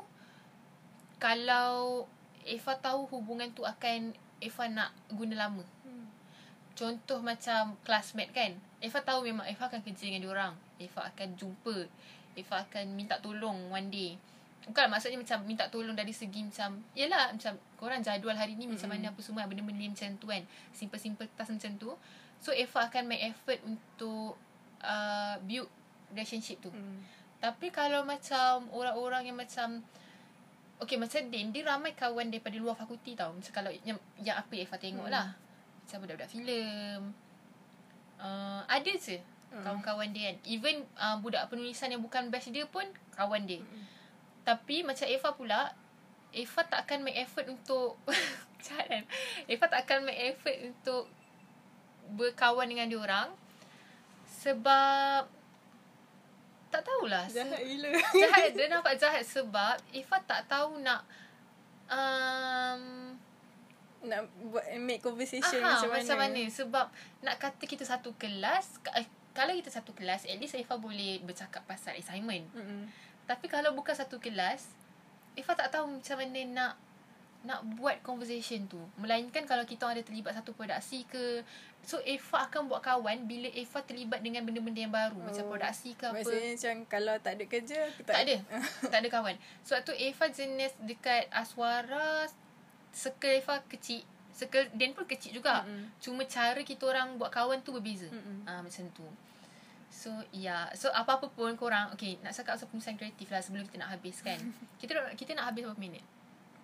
kalau 1.18 2.06
Eva 2.46 2.78
tahu 2.78 3.10
hubungan 3.10 3.50
tu 3.58 3.66
akan 3.66 4.14
Eva 4.38 4.64
nak 4.70 4.94
guna 5.10 5.48
lama. 5.48 5.66
Hmm. 5.82 6.06
Contoh 6.78 7.26
macam 7.26 7.74
classmate 7.82 8.30
kan. 8.36 8.54
Eva 8.78 9.02
tahu 9.02 9.26
memang 9.26 9.50
Eva 9.50 9.66
akan 9.66 9.82
kerja 9.82 10.06
dengan 10.06 10.22
diorang. 10.22 10.54
Eva 10.78 11.10
akan 11.10 11.34
jumpa. 11.34 11.90
Eva 12.38 12.56
akan 12.68 12.86
minta 12.94 13.18
tolong 13.18 13.74
one 13.74 13.90
day. 13.90 14.20
Bukan 14.66 14.90
maksudnya 14.90 15.22
macam 15.22 15.38
minta 15.46 15.70
tolong 15.70 15.94
dari 15.94 16.10
segi 16.10 16.42
macam 16.42 16.82
Yelah 16.94 17.32
macam 17.32 17.54
korang 17.78 18.02
jadual 18.02 18.34
hari 18.34 18.58
ni 18.58 18.66
macam 18.66 18.90
mana 18.90 19.14
apa 19.14 19.22
semua 19.22 19.46
benda-benda 19.46 19.86
macam 19.86 20.10
tu 20.18 20.26
kan. 20.26 20.42
Simple-simple 20.74 21.30
task 21.34 21.54
macam 21.54 21.72
tu. 21.78 21.90
So 22.42 22.50
Eva 22.50 22.86
akan 22.86 23.04
make 23.06 23.22
effort 23.26 23.62
untuk 23.62 24.34
uh, 24.82 25.36
build 25.42 25.70
relationship 26.10 26.62
tu. 26.62 26.74
Hmm. 26.74 27.02
Tapi 27.38 27.70
kalau 27.70 28.02
macam 28.02 28.66
orang-orang 28.72 29.30
yang 29.30 29.38
macam 29.38 29.84
Okay 30.76 31.00
macam 31.00 31.24
Din 31.30 31.52
Dia 31.52 31.64
ramai 31.64 31.96
kawan 31.96 32.28
daripada 32.28 32.60
luar 32.60 32.76
fakulti 32.76 33.16
tau 33.16 33.32
Macam 33.32 33.52
kalau 33.54 33.72
yang, 33.84 33.96
yang 34.20 34.36
apa 34.36 34.52
Eva 34.56 34.76
tengok 34.76 35.08
Hmm. 35.08 35.14
lah 35.14 35.28
Macam 35.84 35.98
budak-budak 36.04 36.28
filem 36.28 37.02
uh, 38.18 38.62
Ada 38.66 38.92
je 38.92 39.18
Hmm. 39.56 39.64
Kawan-kawan 39.64 40.12
dia 40.12 40.32
kan 40.32 40.38
Even 40.44 40.76
uh, 41.00 41.16
budak 41.16 41.48
penulisan 41.48 41.88
yang 41.88 42.04
bukan 42.04 42.28
batch 42.28 42.52
dia 42.52 42.68
pun 42.68 42.84
Kawan 43.16 43.48
dia 43.48 43.64
Hmm. 43.64 43.84
Tapi 44.46 44.86
macam 44.86 45.10
Eva 45.10 45.30
pula 45.34 45.62
Eva 46.30 46.62
tak 46.64 46.86
akan 46.86 47.02
make 47.02 47.18
effort 47.18 47.50
untuk 47.50 47.98
Jahat 48.66 48.86
kan 48.86 49.04
Eva 49.50 49.66
tak 49.66 49.90
akan 49.90 50.06
make 50.06 50.22
effort 50.30 50.58
untuk 50.62 51.10
Berkawan 52.14 52.70
dengan 52.70 52.86
dia 52.86 53.02
orang 53.02 53.34
Sebab 54.30 55.26
Tak 56.70 56.82
tahulah 56.86 57.26
Jahat 57.26 57.62
gila. 57.66 57.90
jahat 58.22 58.54
dia 58.54 58.70
nampak 58.70 59.02
jahat 59.02 59.26
sebab 59.26 59.82
Ifah 59.90 60.22
tak 60.28 60.46
tahu 60.46 60.78
nak 60.84 61.02
um, 61.90 63.16
nak 64.06 64.22
buat 64.38 64.66
make 64.78 65.02
conversation 65.02 65.62
aha, 65.62 65.82
macam, 65.82 65.90
macam 65.98 66.18
mana. 66.22 66.42
mana 66.46 66.54
sebab 66.54 66.86
nak 67.26 67.36
kata 67.42 67.64
kita 67.66 67.82
satu 67.82 68.14
kelas 68.22 68.78
eh, 68.94 69.08
kalau 69.34 69.52
kita 69.58 69.74
satu 69.74 69.92
kelas 69.98 70.30
at 70.30 70.38
least 70.38 70.54
Ifah 70.56 70.78
boleh 70.78 71.20
bercakap 71.26 71.66
pasal 71.66 71.98
assignment 71.98 72.46
Mm-mm. 72.54 72.86
Tapi 73.26 73.46
kalau 73.50 73.74
bukan 73.74 73.94
satu 73.94 74.22
kelas 74.22 74.70
Ifah 75.36 75.56
tak 75.58 75.76
tahu 75.76 76.00
macam 76.00 76.16
mana 76.22 76.42
nak 76.48 76.74
nak 77.46 77.62
buat 77.78 78.02
conversation 78.02 78.66
tu 78.66 78.82
melainkan 78.98 79.46
kalau 79.46 79.62
kita 79.64 79.86
ada 79.86 80.02
terlibat 80.02 80.34
satu 80.34 80.58
produksi 80.58 81.06
ke 81.06 81.46
so 81.86 82.02
Eva 82.02 82.50
akan 82.50 82.66
buat 82.66 82.82
kawan 82.82 83.30
bila 83.30 83.46
Eva 83.54 83.86
terlibat 83.86 84.26
dengan 84.26 84.42
benda-benda 84.42 84.82
yang 84.82 84.94
baru 84.94 85.22
oh, 85.22 85.30
macam 85.30 85.46
produksi 85.46 85.94
ke 85.94 86.10
apa 86.10 86.18
Maksudnya 86.18 86.52
macam 86.58 86.76
kalau 86.90 87.16
tak 87.22 87.38
ada 87.38 87.46
kerja 87.46 87.78
aku 87.94 88.02
tak, 88.02 88.14
Tak 88.18 88.22
ada. 88.26 88.36
tak 88.92 89.00
ada 89.06 89.10
kawan. 89.14 89.36
Sebab 89.62 89.80
tu 89.86 89.94
Eva 89.94 90.26
jenis 90.34 90.74
dekat 90.82 91.30
Aswara 91.30 92.26
circle 92.90 93.38
Eva 93.38 93.62
kecil. 93.70 94.02
Circle 94.34 94.74
Dan 94.74 94.98
pun 94.98 95.06
kecil 95.06 95.38
juga. 95.38 95.62
Mm-mm. 95.64 95.94
Cuma 96.02 96.26
cara 96.26 96.60
kita 96.66 96.90
orang 96.90 97.22
buat 97.22 97.30
kawan 97.30 97.62
tu 97.62 97.78
berbeza. 97.78 98.10
Mm-mm. 98.10 98.50
Ah 98.50 98.66
macam 98.66 98.84
tu. 98.98 99.06
So 99.90 100.12
ya, 100.30 100.40
yeah. 100.40 100.64
so 100.76 100.92
apa-apa 100.92 101.32
pun 101.32 101.56
korang 101.56 101.90
okay, 101.96 102.20
nak 102.22 102.36
cakap 102.36 102.60
pasal 102.60 102.68
penulisan 102.70 102.96
kreatif 103.00 103.28
lah 103.32 103.42
sebelum 103.42 103.66
kita 103.66 103.82
nak 103.82 103.96
habis 103.96 104.20
kan. 104.22 104.38
kita 104.82 104.92
nak 104.98 105.16
kita 105.16 105.32
nak 105.34 105.52
habis 105.54 105.66
berapa 105.66 105.80
minit? 105.80 106.04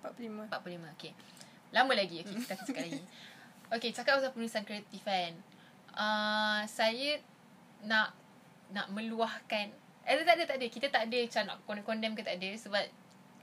45. 0.04 0.50
45. 0.50 0.96
Okay. 0.98 1.14
Lama 1.72 1.94
lagi. 1.96 2.26
Okay, 2.26 2.36
kita 2.36 2.54
akan 2.58 2.66
cakap 2.68 2.84
lagi. 2.86 3.04
Okay, 3.72 3.96
cakap 3.96 4.20
pasal 4.20 4.36
penulisan 4.36 4.68
kreatif 4.68 5.00
kan. 5.08 5.32
Uh, 5.96 6.60
saya 6.68 7.24
nak 7.88 8.12
nak 8.76 8.92
meluahkan. 8.92 9.72
Eh, 10.04 10.16
tak 10.28 10.36
ada, 10.36 10.44
tak 10.44 10.58
ada. 10.60 10.68
Kita 10.68 10.88
tak 10.92 11.08
ada 11.08 11.18
macam 11.24 11.44
nak 11.48 11.58
condemn 11.88 12.12
ke 12.12 12.20
tak 12.20 12.36
ada. 12.36 12.52
Sebab, 12.52 12.84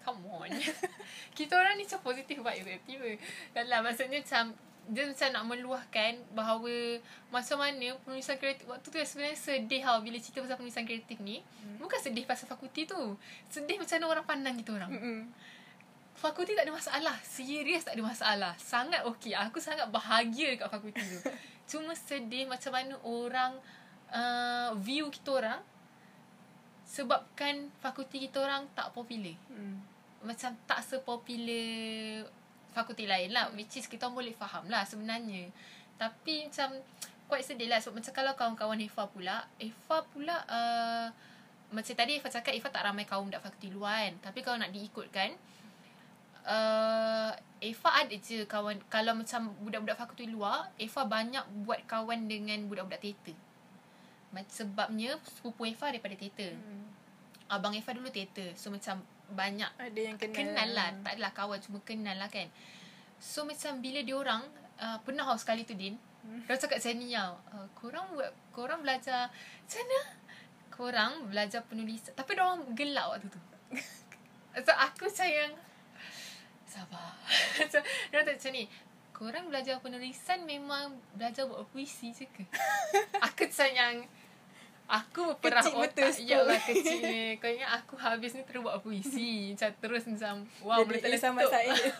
come 0.04 0.20
on. 0.28 0.52
kita 1.38 1.52
orang 1.56 1.80
ni 1.80 1.88
macam 1.88 2.04
positive 2.04 2.44
vibe 2.44 2.60
tiba-tiba. 2.60 3.10
Dan 3.56 3.64
lah, 3.72 3.80
maksudnya 3.80 4.20
macam, 4.20 4.52
dia 4.88 5.04
macam 5.04 5.28
nak 5.28 5.44
meluahkan 5.44 6.12
bahawa 6.32 6.96
macam 7.28 7.60
mana 7.60 7.92
penulisan 8.00 8.40
kreatif 8.40 8.64
waktu 8.64 8.88
tu 8.88 8.96
sebenarnya 8.96 9.36
sedih 9.36 9.84
tau 9.84 10.00
bila 10.00 10.16
cerita 10.16 10.40
pasal 10.40 10.56
penulisan 10.56 10.84
kreatif 10.88 11.20
ni. 11.20 11.44
Hmm. 11.44 11.76
Bukan 11.84 12.00
sedih 12.00 12.24
pasal 12.24 12.48
fakulti 12.48 12.88
tu. 12.88 12.96
Sedih 13.52 13.76
macam 13.76 14.00
mana 14.00 14.06
orang 14.08 14.26
pandang 14.26 14.56
kita 14.56 14.80
orang. 14.80 14.88
Mm-mm. 14.88 15.18
Fakulti 16.16 16.56
tak 16.56 16.64
ada 16.64 16.74
masalah. 16.74 17.16
Serius 17.20 17.84
tak 17.84 18.00
ada 18.00 18.02
masalah. 18.02 18.52
Sangat 18.56 19.04
okey. 19.04 19.36
Aku 19.36 19.60
sangat 19.60 19.92
bahagia 19.92 20.56
dekat 20.56 20.72
fakulti 20.72 21.04
tu. 21.04 21.20
Cuma 21.76 21.92
sedih 21.92 22.48
macam 22.48 22.72
mana 22.72 22.96
orang 23.04 23.52
uh, 24.08 24.72
view 24.80 25.12
kita 25.12 25.36
orang 25.36 25.60
sebabkan 26.88 27.68
fakulti 27.84 28.24
kita 28.24 28.40
orang 28.40 28.64
tak 28.72 28.88
popular. 28.96 29.36
Mm. 29.52 29.84
Macam 30.24 30.56
tak 30.64 30.80
sepopular 30.80 32.24
fakulti 32.78 33.10
lain 33.10 33.34
lah. 33.34 33.50
Which 33.58 33.74
is 33.74 33.90
kita 33.90 34.06
boleh 34.06 34.32
faham 34.38 34.70
lah 34.70 34.86
sebenarnya. 34.86 35.50
Tapi 35.98 36.46
macam 36.46 36.78
quite 37.26 37.44
sedih 37.44 37.66
lah. 37.66 37.82
So, 37.82 37.90
macam 37.90 38.14
kalau 38.14 38.32
kawan-kawan 38.38 38.78
Eva 38.78 39.04
pula, 39.10 39.44
Eva 39.58 39.96
pula 40.14 40.36
uh, 40.46 41.06
macam 41.68 41.92
tadi 41.92 42.16
Eva 42.16 42.28
cakap 42.32 42.56
Eva 42.56 42.68
tak 42.72 42.86
ramai 42.86 43.04
kawan 43.04 43.28
budak 43.28 43.44
fakulti 43.44 43.68
luar 43.68 44.08
kan. 44.08 44.14
Tapi 44.30 44.40
kalau 44.40 44.56
nak 44.56 44.72
diikutkan 44.72 45.36
uh, 46.48 47.30
Eva 47.60 47.90
ada 47.92 48.16
je 48.16 48.46
kawan 48.48 48.80
kalau 48.88 49.12
macam 49.12 49.52
budak-budak 49.60 49.98
fakulti 49.98 50.30
luar, 50.30 50.72
Eva 50.80 51.02
banyak 51.04 51.44
buat 51.66 51.84
kawan 51.84 52.30
dengan 52.30 52.64
budak-budak 52.70 53.02
teater. 53.04 53.36
Sebabnya 54.48 55.18
sepupu 55.24 55.68
Eva 55.68 55.92
daripada 55.92 56.16
teater. 56.16 56.56
Hmm. 56.56 56.88
Abang 57.52 57.76
Eva 57.76 57.90
dulu 57.92 58.08
teater. 58.08 58.56
So 58.56 58.72
macam 58.72 59.04
banyak 59.32 59.68
Ada 59.76 60.00
yang 60.00 60.16
kenal. 60.16 60.36
kenal 60.36 60.68
lah. 60.72 60.88
Tak 61.04 61.12
adalah 61.18 61.32
kawan 61.36 61.58
cuma 61.60 61.78
kenal 61.84 62.16
lah 62.16 62.28
kan. 62.32 62.48
So 63.18 63.44
macam 63.44 63.82
bila 63.82 64.00
dia 64.00 64.16
orang 64.16 64.42
uh, 64.80 64.98
pernah 65.02 65.26
tau 65.28 65.38
sekali 65.38 65.66
tu 65.66 65.74
Din. 65.76 65.98
Hmm. 66.24 66.44
Dia 66.46 66.56
cakap 66.56 66.78
saya 66.80 66.94
ni 66.96 67.12
tau. 67.12 67.36
Uh, 67.52 67.66
korang 67.76 68.06
buat 68.14 68.32
korang 68.54 68.80
belajar 68.80 69.28
macam 69.32 69.80
mana? 69.84 70.00
Korang 70.68 71.12
belajar 71.28 71.60
penulisan. 71.66 72.14
Tapi 72.14 72.38
dia 72.38 72.42
orang 72.46 72.62
gelak 72.72 73.06
waktu 73.10 73.28
tu. 73.28 73.40
so 74.66 74.72
aku 74.72 75.06
sayang 75.10 75.54
sabar. 76.64 77.18
so 77.72 77.78
dia 77.82 78.14
orang 78.22 78.26
tak 78.32 78.36
macam 78.40 78.52
ni. 78.54 78.64
Korang 79.18 79.50
belajar 79.50 79.82
penulisan 79.82 80.46
memang 80.46 80.94
belajar 81.18 81.50
buat 81.50 81.66
puisi 81.74 82.14
je 82.14 82.22
ke? 82.30 82.46
aku 83.26 83.50
sayang 83.50 84.06
Aku 84.88 85.36
pernah 85.36 85.60
Kecil 85.60 85.76
betul 85.76 86.08
otak 86.08 86.10
skop. 86.16 86.28
Ya 86.32 86.38
lah 86.40 86.60
kecil 86.64 87.36
Kau 87.36 87.50
ingat 87.52 87.70
aku 87.76 87.94
habis 88.00 88.32
ni 88.32 88.42
terus 88.48 88.64
buat 88.64 88.80
puisi 88.80 89.52
Macam 89.52 89.70
terus 89.84 90.02
macam 90.08 90.34
Wow 90.64 90.88
boleh 90.88 91.00
terletup 91.04 91.36
Isam 91.36 91.44
Said. 91.44 91.92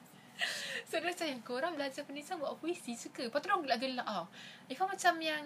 So 0.88 0.96
dia 0.96 1.12
macam 1.12 1.26
Korang 1.44 1.72
belajar 1.76 2.02
penulisan 2.08 2.40
buat 2.40 2.56
puisi 2.56 2.96
suka 2.96 3.28
Lepas 3.28 3.44
tu 3.44 3.52
orang 3.52 3.62
gelak-gelak 3.68 4.08
tau 4.08 4.24
Ifah 4.72 4.88
macam 4.88 5.14
yang 5.20 5.44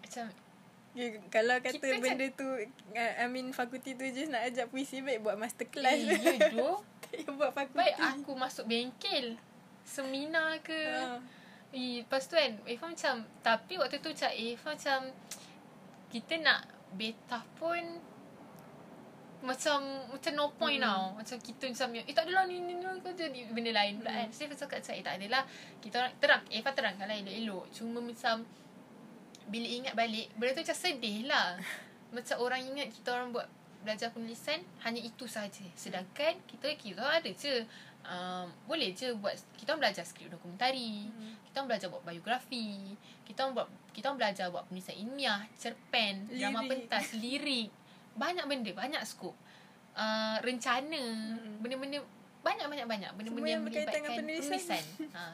Macam 0.00 0.26
Ya, 0.92 1.08
kalau 1.32 1.56
kata 1.56 1.72
Kita 1.72 2.00
benda 2.04 2.28
tu 2.36 2.44
uh, 2.44 3.12
I 3.16 3.24
mean 3.24 3.48
fakulti 3.56 3.96
tu 3.96 4.04
just 4.12 4.28
nak 4.28 4.44
ajar 4.44 4.68
puisi 4.68 5.00
baik 5.00 5.24
buat 5.24 5.40
masterclass. 5.40 6.04
Eh 6.04 6.20
ya 6.20 6.52
doh 6.52 6.84
tak 7.00 7.16
payah 7.16 7.32
buat 7.32 7.52
fakulti. 7.56 7.80
Baik 7.80 7.96
aku 7.96 8.32
masuk 8.36 8.64
bengkel 8.68 9.40
Seminar 9.88 10.60
ke 10.60 10.76
Ha. 10.76 11.16
Eh, 11.72 12.04
lepas 12.04 12.28
tu 12.28 12.36
kan 12.36 12.52
Ifah 12.68 12.92
macam 12.92 13.24
Tapi 13.40 13.80
waktu 13.80 14.04
tu 14.04 14.12
macam 14.12 14.30
Ifah 14.36 14.76
macam 14.76 14.98
Kita 16.12 16.36
nak 16.38 16.60
Beta 16.92 17.40
pun 17.56 17.80
Macam 19.40 19.80
Macam 20.12 20.32
no 20.36 20.52
point 20.52 20.76
Mm. 20.76 20.84
tau. 20.84 21.04
Macam 21.16 21.36
kita 21.40 21.64
macam 21.66 21.88
Eh 21.96 22.12
tak 22.12 22.28
adalah 22.28 22.44
ni 22.44 22.60
ni 22.60 22.76
ni 22.76 22.84
Kau 23.00 23.10
jadi 23.10 23.48
benda 23.48 23.72
lain 23.72 23.98
pula 23.98 24.12
Mm. 24.12 24.18
kan 24.20 24.28
So 24.30 24.44
Ifah 24.44 24.58
cakap 24.60 24.78
macam 24.78 24.92
Eh 24.92 25.02
tak 25.02 25.14
adalah. 25.16 25.42
Kita 25.80 25.94
orang 25.98 26.12
Terang 26.20 26.42
Ifah 26.46 26.72
terangkan 26.72 27.06
lah 27.08 27.16
elok-elok. 27.16 27.64
Cuma 27.72 27.98
macam 27.98 28.34
Bila 29.48 29.66
ingat 29.66 29.94
balik 29.96 30.28
Benda 30.36 30.52
tu 30.52 30.62
macam 30.62 30.78
sedih 30.78 31.18
lah. 31.26 31.56
Macam 32.14 32.36
orang 32.38 32.60
ingat 32.60 32.92
Kita 32.92 33.08
orang 33.16 33.32
buat 33.32 33.48
Belajar 33.82 34.12
penulisan 34.12 34.60
Hanya 34.84 35.00
itu 35.00 35.24
saja. 35.26 35.64
Sedangkan 35.74 36.36
Kita 36.44 36.68
kita 36.76 37.02
ada 37.02 37.26
je 37.26 37.64
um, 38.04 38.46
Boleh 38.68 38.92
je 38.92 39.10
buat 39.16 39.32
Kita 39.56 39.72
orang 39.72 39.88
belajar 39.88 40.04
skrip 40.04 40.28
dokumentari. 40.28 41.08
Hmm. 41.08 41.34
kita 41.42 41.60
orang 41.60 41.76
belajar 41.76 41.88
buat 41.88 42.00
biografi. 42.02 42.96
Kita 43.24 43.44
orang 43.44 43.54
buat 43.58 43.68
kita 43.92 44.08
orang 44.08 44.18
belajar 44.18 44.48
buat 44.48 44.64
penulisan 44.66 44.96
ilmiah 44.96 45.40
cerpen 45.54 46.26
drama 46.28 46.60
Lirik. 46.60 46.70
pentas 46.70 47.06
lirik 47.14 47.68
banyak 48.12 48.44
benda 48.44 48.70
banyak 48.72 49.02
skop 49.04 49.36
uh, 49.94 50.36
rencana 50.40 50.96
Mm-mm. 50.96 51.60
benda-benda 51.60 52.00
banyak 52.42 52.66
banyak 52.66 52.86
banyak 52.88 53.10
benda-benda 53.14 53.48
yang 53.48 53.60
yang 53.60 53.62
berkaitan 53.64 53.92
dengan 53.94 54.10
melibatkan 54.18 54.44
penulisan. 54.50 54.84
ha. 55.16 55.24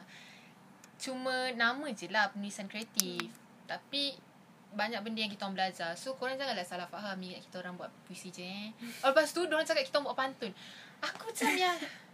cuma 0.95 1.35
nama 1.55 1.85
je 1.89 2.07
lah 2.07 2.29
penulisan 2.29 2.67
kreatif 2.67 3.31
tapi 3.65 4.15
banyak 4.69 5.01
benda 5.01 5.25
yang 5.25 5.33
kita 5.33 5.49
orang 5.49 5.57
belajar 5.57 5.97
So 5.97 6.13
korang 6.13 6.37
janganlah 6.37 6.61
salah 6.61 6.85
faham 6.85 7.17
Ingat 7.17 7.41
kita 7.41 7.57
orang 7.57 7.73
buat 7.73 7.89
puisi 8.05 8.29
je 8.29 8.45
eh 8.45 8.69
Lepas 9.01 9.33
tu 9.33 9.49
Diorang 9.49 9.65
cakap 9.65 9.81
kita 9.81 9.97
orang 9.97 10.13
buat 10.13 10.19
pantun 10.21 10.51
Aku 11.01 11.33
macam 11.33 11.49
yang 11.57 11.73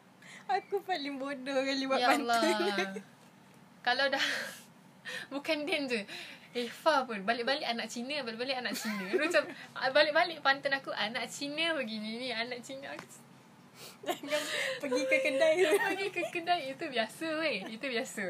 Aku 0.56 0.80
paling 0.88 1.20
bodoh 1.20 1.60
kali 1.60 1.84
buat 1.84 2.00
ya 2.00 2.16
pantun. 2.16 2.32
Allah. 2.32 2.96
Kalau 3.84 4.06
dah 4.08 4.26
bukan 5.34 5.66
Din 5.66 5.86
je. 5.90 6.02
Eva 6.56 7.04
pun 7.04 7.20
balik-balik 7.28 7.68
anak 7.68 7.92
Cina, 7.92 8.24
balik-balik 8.24 8.56
anak 8.56 8.80
Cina. 8.80 9.12
Macam 9.12 9.44
ah, 9.76 9.92
balik-balik 9.92 10.40
pantun 10.40 10.72
aku 10.72 10.88
anak 10.96 11.28
Cina 11.28 11.76
begini 11.76 12.16
ni, 12.16 12.30
anak 12.32 12.64
Cina 12.64 12.96
aku 12.96 13.26
Jangan 14.06 14.44
pergi 14.80 15.04
ke 15.04 15.18
kedai 15.20 15.54
tu. 15.60 15.76
pergi 15.92 16.08
ke 16.14 16.22
kedai 16.32 16.62
itu 16.72 16.86
biasa 16.88 17.26
weh. 17.44 17.60
Itu 17.68 17.86
biasa. 17.92 18.26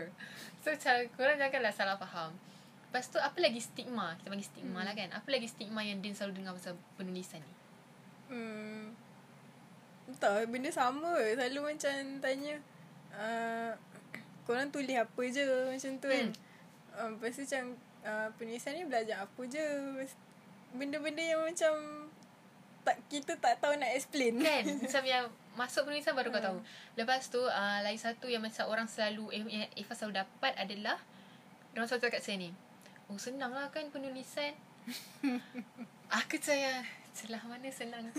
So 0.66 0.74
macam 0.74 0.96
korang 1.14 1.38
janganlah 1.38 1.74
salah 1.76 1.98
faham. 2.02 2.34
Lepas 2.90 3.12
tu 3.12 3.20
apa 3.20 3.38
lagi 3.38 3.62
stigma? 3.62 4.16
Kita 4.18 4.32
bagi 4.32 4.48
stigma 4.48 4.82
Hmm. 4.82 4.88
lah 4.88 4.96
kan. 4.96 5.10
Apa 5.14 5.28
lagi 5.30 5.48
stigma 5.52 5.86
yang 5.86 6.00
Din 6.02 6.16
selalu 6.16 6.42
dengar 6.42 6.58
pasal 6.58 6.74
penulisan 6.98 7.44
ni? 7.44 7.54
Hmm. 8.32 8.84
Entah, 10.10 10.42
benda 10.50 10.72
sama. 10.72 11.14
Selalu 11.20 11.76
macam 11.76 11.94
tanya, 12.24 12.56
uh, 13.14 13.72
korang 14.50 14.72
tulis 14.74 14.96
apa 14.96 15.22
je 15.28 15.44
macam 15.46 15.92
tu 16.02 16.08
kan. 16.10 16.28
Hmm. 16.32 16.55
Um, 16.96 17.20
lepas 17.20 17.36
tu 17.36 17.44
macam, 17.44 17.66
uh, 18.04 18.28
penulisan 18.36 18.72
ni 18.74 18.84
belajar 18.86 19.24
apa 19.24 19.42
je. 19.46 19.66
Benda-benda 20.72 21.24
yang 21.24 21.42
macam, 21.44 21.74
tak 22.86 23.02
kita 23.10 23.34
tak 23.36 23.58
tahu 23.58 23.74
nak 23.76 23.92
explain. 23.98 24.38
Kan 24.38 24.62
Macam 24.86 25.04
yang 25.04 25.26
Masuk 25.58 25.90
penulisan 25.90 26.14
baru 26.14 26.30
kau 26.30 26.38
Hmm. 26.38 26.48
tahu 26.54 26.58
Lepas 27.00 27.32
tu 27.34 27.42
uh, 27.42 27.80
Lain 27.82 27.98
satu 27.98 28.30
yang 28.30 28.44
macam 28.46 28.68
Orang 28.70 28.86
selalu 28.86 29.32
eh, 29.34 29.42
yang 29.42 29.72
Eva 29.74 29.96
selalu 29.98 30.22
dapat 30.22 30.54
adalah 30.60 31.00
Diorang 31.74 31.88
selalu 31.90 32.04
cakap 32.06 32.22
saya 32.22 32.38
ni 32.38 32.52
Oh 33.10 33.18
senang 33.18 33.56
lah 33.56 33.74
kan 33.74 33.90
penulisan 33.90 34.54
Aku 36.22 36.38
saya 36.38 36.86
Celah 37.16 37.42
mana 37.48 37.72
senang 37.72 38.12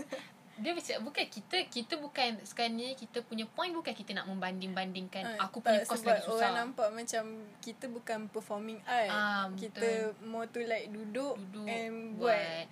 Dia 0.57 0.73
macam 0.73 0.97
Bukan 1.03 1.25
kita 1.27 1.57
Kita 1.64 1.95
bukan 1.97 2.40
Sekarang 2.40 2.75
ni 2.75 2.92
Kita 2.92 3.21
punya 3.21 3.45
point 3.47 3.71
Bukan 3.71 3.92
kita 3.92 4.12
nak 4.12 4.25
membanding-bandingkan 4.27 5.37
Ah, 5.37 5.47
Aku 5.47 5.61
punya 5.61 5.81
tak, 5.81 5.88
course 5.88 6.03
lagi 6.03 6.23
susah 6.23 6.49
orang 6.49 6.55
nampak 6.66 6.88
macam 6.90 7.25
kita 7.59 7.85
bukan 7.87 8.19
performing 8.27 8.79
art. 8.83 9.09
Ah, 9.09 9.47
kita 9.53 9.88
more 10.23 10.47
to 10.47 10.61
like 10.62 10.88
duduk, 10.88 11.37
Duduk 11.37 11.66
and 11.66 12.16
buat. 12.16 12.64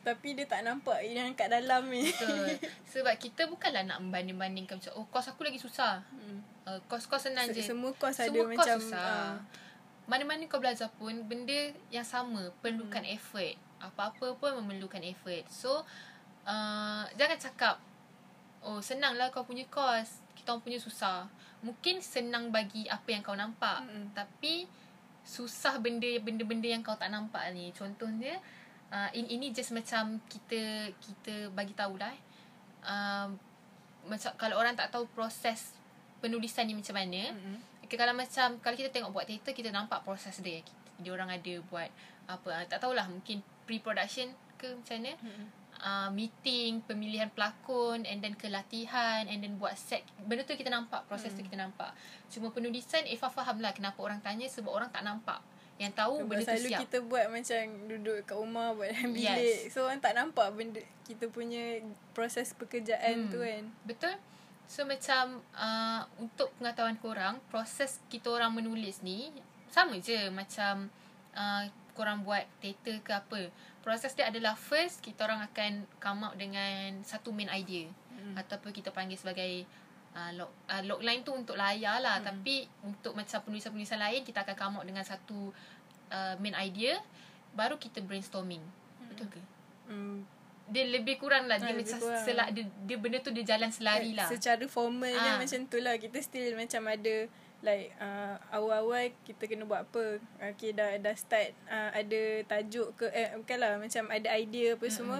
Tapi 0.00 0.34
dia 0.34 0.44
tak 0.44 0.62
nampak 0.62 0.98
yang 1.04 1.32
kat 1.32 1.48
dalam 1.48 1.86
ni. 1.86 2.04
Betul 2.04 2.58
Sebab 2.92 3.14
kita 3.16 3.46
bukanlah 3.46 3.82
nak 3.82 3.98
membanding-bandingkan 3.98 4.76
Macam 4.76 4.92
oh 4.94 5.06
course 5.06 5.28
aku 5.28 5.42
lagi 5.42 5.56
susah 5.56 6.04
Hmm. 6.08 6.38
uh, 6.64 6.78
Course-course 6.84 7.28
senang 7.28 7.48
Se- 7.48 7.54
je 7.54 7.62
Semua 7.64 7.90
course 7.92 8.18
ada 8.18 8.28
Semua 8.28 8.44
course 8.46 8.58
macam 8.58 8.78
susah. 8.78 9.00
ah, 9.00 9.34
Mana-mana 10.02 10.42
kau 10.44 10.58
belajar 10.58 10.90
pun 10.92 11.14
benda 11.22 11.54
yang 11.88 12.02
sama 12.02 12.50
perlukan 12.58 13.00
Hmm. 13.00 13.14
effort. 13.14 13.54
Apa-apa 13.78 14.34
pun 14.34 14.50
memerlukan 14.58 15.00
effort. 15.00 15.46
So 15.48 15.86
uh, 16.46 17.04
jangan 17.16 17.38
cakap 17.38 17.76
oh 18.62 18.78
senanglah 18.78 19.28
kau 19.34 19.42
punya 19.42 19.66
course, 19.66 20.22
kita 20.38 20.54
orang 20.54 20.62
punya 20.62 20.78
susah. 20.78 21.26
Mungkin 21.62 22.02
senang 22.02 22.50
bagi 22.50 22.86
apa 22.90 23.06
yang 23.10 23.22
kau 23.22 23.34
nampak, 23.38 23.82
Mm-mm. 23.86 24.14
tapi 24.14 24.66
susah 25.22 25.78
benda 25.78 26.10
benda-benda 26.18 26.66
yang 26.66 26.82
kau 26.82 26.98
tak 26.98 27.10
nampak 27.10 27.42
ni. 27.54 27.70
Contohnya 27.74 28.38
uh, 28.90 29.10
ini, 29.14 29.38
ini 29.38 29.46
just 29.54 29.70
macam 29.74 30.18
kita 30.26 30.90
kita 30.98 31.50
bagi 31.54 31.74
tahulah 31.74 32.10
eh. 32.10 32.22
Um, 32.82 33.38
macam 34.10 34.34
kalau 34.34 34.58
orang 34.58 34.74
tak 34.74 34.90
tahu 34.90 35.06
proses 35.14 35.78
penulisan 36.18 36.66
ni 36.66 36.74
macam 36.74 36.98
mana, 36.98 37.34
mm-mm. 37.34 37.58
Okay, 37.86 38.00
kalau 38.00 38.16
macam 38.16 38.56
kalau 38.64 38.72
kita 38.72 38.88
tengok 38.88 39.12
buat 39.12 39.28
teater 39.28 39.52
kita 39.52 39.68
nampak 39.68 40.00
proses 40.00 40.40
dia. 40.40 40.64
Dia 40.96 41.12
orang 41.12 41.28
ada 41.28 41.54
buat 41.68 41.92
apa 42.24 42.48
ah, 42.54 42.64
tak 42.64 42.80
tahulah 42.80 43.04
mungkin 43.10 43.44
pre-production 43.68 44.32
ke 44.56 44.70
macam 44.74 44.96
mana. 45.02 45.12
Mm-mm. 45.20 45.61
Uh, 45.82 46.06
meeting, 46.08 46.78
pemilihan 46.80 47.26
pelakon 47.28 48.06
and 48.06 48.22
then 48.22 48.32
ke 48.32 48.46
latihan 48.46 49.26
and 49.26 49.42
then 49.42 49.58
buat 49.58 49.74
set. 49.74 50.06
Benda 50.16 50.42
tu 50.42 50.54
kita 50.54 50.70
nampak, 50.70 51.02
proses 51.04 51.28
tu 51.28 51.42
Hmm. 51.42 51.46
kita 51.50 51.58
nampak. 51.58 51.90
Cuma 52.28 52.48
penulisan 52.48 53.02
Eva 53.04 53.26
faham 53.26 53.58
lah 53.58 53.70
kenapa 53.70 53.98
orang 53.98 54.22
tanya 54.22 54.46
sebab 54.46 54.70
orang 54.70 54.88
tak 54.88 55.02
nampak. 55.02 55.42
Yang 55.76 55.98
tahu 55.98 56.14
Sebab 56.16 56.28
benda 56.28 56.38
tu 56.40 56.48
selalu 56.48 56.68
siap. 56.70 56.80
kita 56.80 56.96
buat 57.02 57.26
macam 57.28 57.60
duduk 57.88 58.16
kat 58.22 58.36
rumah 58.36 58.68
buat 58.72 58.88
dalam 58.88 59.10
Yes. 59.10 59.26
bilik. 59.34 59.60
So 59.68 59.78
orang 59.82 59.98
tak 59.98 60.14
nampak 60.14 60.46
benda 60.52 60.78
kita 61.02 61.24
punya 61.26 61.82
proses 62.12 62.54
pekerjaan 62.54 63.26
Hmm. 63.26 63.30
tu 63.30 63.38
kan. 63.42 63.62
Betul? 63.82 64.14
So 64.64 64.86
macam 64.86 65.24
uh, 65.52 66.06
untuk 66.16 66.54
pengetahuan 66.56 66.94
korang, 66.96 67.42
proses 67.48 67.98
kita 68.06 68.30
orang 68.30 68.54
menulis 68.54 69.02
ni 69.02 69.34
sama 69.66 69.98
je 69.98 70.30
macam 70.30 70.86
uh, 71.34 71.66
korang 71.92 72.22
buat 72.22 72.44
teater 72.58 72.98
ke 72.98 73.12
apa. 73.12 73.48
Proses 73.80 74.12
dia 74.12 74.26
adalah 74.26 74.54
first 74.54 75.00
kita 75.00 75.22
orang 75.22 75.42
akan 75.42 75.70
come 75.98 76.20
out 76.22 76.34
dengan 76.34 77.00
satu 77.02 77.30
main 77.30 77.48
idea 77.48 77.88
Hmm. 78.12 78.38
ataupun 78.38 78.70
kita 78.70 78.88
panggil 78.88 79.18
sebagai 79.18 79.66
uh, 80.12 80.30
log, 80.32 80.46
uh, 80.68 80.78
logline 80.84 81.20
tu 81.20 81.32
untuk 81.32 81.58
layar 81.58 81.98
lah 81.98 82.22
Hmm. 82.22 82.28
tapi 82.28 82.62
untuk 82.80 83.12
macam 83.12 83.42
penulisan-penulisan 83.42 83.98
lain 83.98 84.22
kita 84.22 84.42
akan 84.42 84.54
come 84.54 84.74
out 84.78 84.86
dengan 84.86 85.02
satu 85.02 85.50
uh, 86.08 86.34
main 86.38 86.54
idea 86.54 87.02
baru 87.50 87.74
kita 87.76 87.98
brainstorming. 87.98 88.62
Betul 89.04 89.26
ke? 89.28 89.40
Hmm. 89.86 90.22
Dia 90.64 90.86
lebih 90.86 91.18
kurang 91.18 91.50
lah 91.50 91.58
dia 91.58 91.74
lebih 91.74 91.82
macam 91.82 91.98
kurang. 91.98 92.22
selak 92.22 92.48
dia, 92.54 92.64
dia 92.86 92.96
benda 92.96 93.18
tu 93.18 93.34
dia 93.34 93.44
jalan 93.44 93.68
selari 93.68 94.14
lah. 94.14 94.30
Secara 94.30 94.62
formalnya 94.64 95.34
Ah. 95.34 95.38
macam 95.42 95.58
tu 95.66 95.82
lah. 95.82 95.98
Kita 95.98 96.16
still 96.22 96.54
macam 96.54 96.82
ada 96.86 97.26
like 97.62 97.94
uh, 98.02 98.36
awal-awal 98.50 99.06
kita 99.22 99.46
kena 99.46 99.62
buat 99.62 99.86
apa 99.86 100.18
okay 100.50 100.74
dah 100.74 100.98
dah 100.98 101.14
start 101.14 101.54
uh, 101.70 101.94
ada 101.94 102.42
tajuk 102.50 102.90
ke 102.98 103.06
eh 103.14 103.38
bukanlah 103.38 103.78
macam 103.78 104.10
ada 104.10 104.28
idea 104.34 104.74
apa 104.74 104.82
mm-hmm. 104.82 104.98
semua 104.98 105.18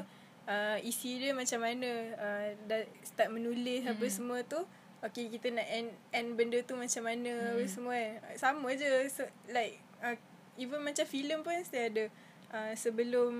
uh, 0.51 0.77
isi 0.83 1.23
dia 1.23 1.31
macam 1.33 1.63
mana 1.63 1.91
uh, 2.19 2.47
dah 2.67 2.83
start 3.07 3.31
menulis 3.31 3.87
mm-hmm. 3.87 3.95
apa 3.95 4.07
semua 4.11 4.39
tu 4.43 4.59
okay 5.03 5.31
kita 5.31 5.55
nak 5.55 5.67
end, 5.71 5.91
end 6.11 6.29
benda 6.35 6.59
tu 6.67 6.75
macam 6.75 7.07
mana 7.07 7.31
mm-hmm. 7.31 7.53
apa 7.55 7.65
semua 7.71 7.95
kan 7.95 8.35
sama 8.35 8.69
je 8.75 8.91
so, 9.07 9.23
like 9.55 9.79
uh, 10.03 10.19
even 10.59 10.83
macam 10.83 11.07
filem 11.07 11.47
pun 11.47 11.55
mesti 11.55 11.79
ada 11.79 12.05
uh, 12.51 12.73
sebelum 12.75 13.33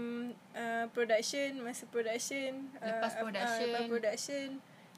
uh, 0.55 0.87
production 0.95 1.59
masa 1.61 1.91
production 1.91 2.71
lepas 2.79 3.19
uh, 3.19 3.21
production 3.27 3.67
uh, 3.67 3.67
lepas 3.67 3.85
production 3.91 4.47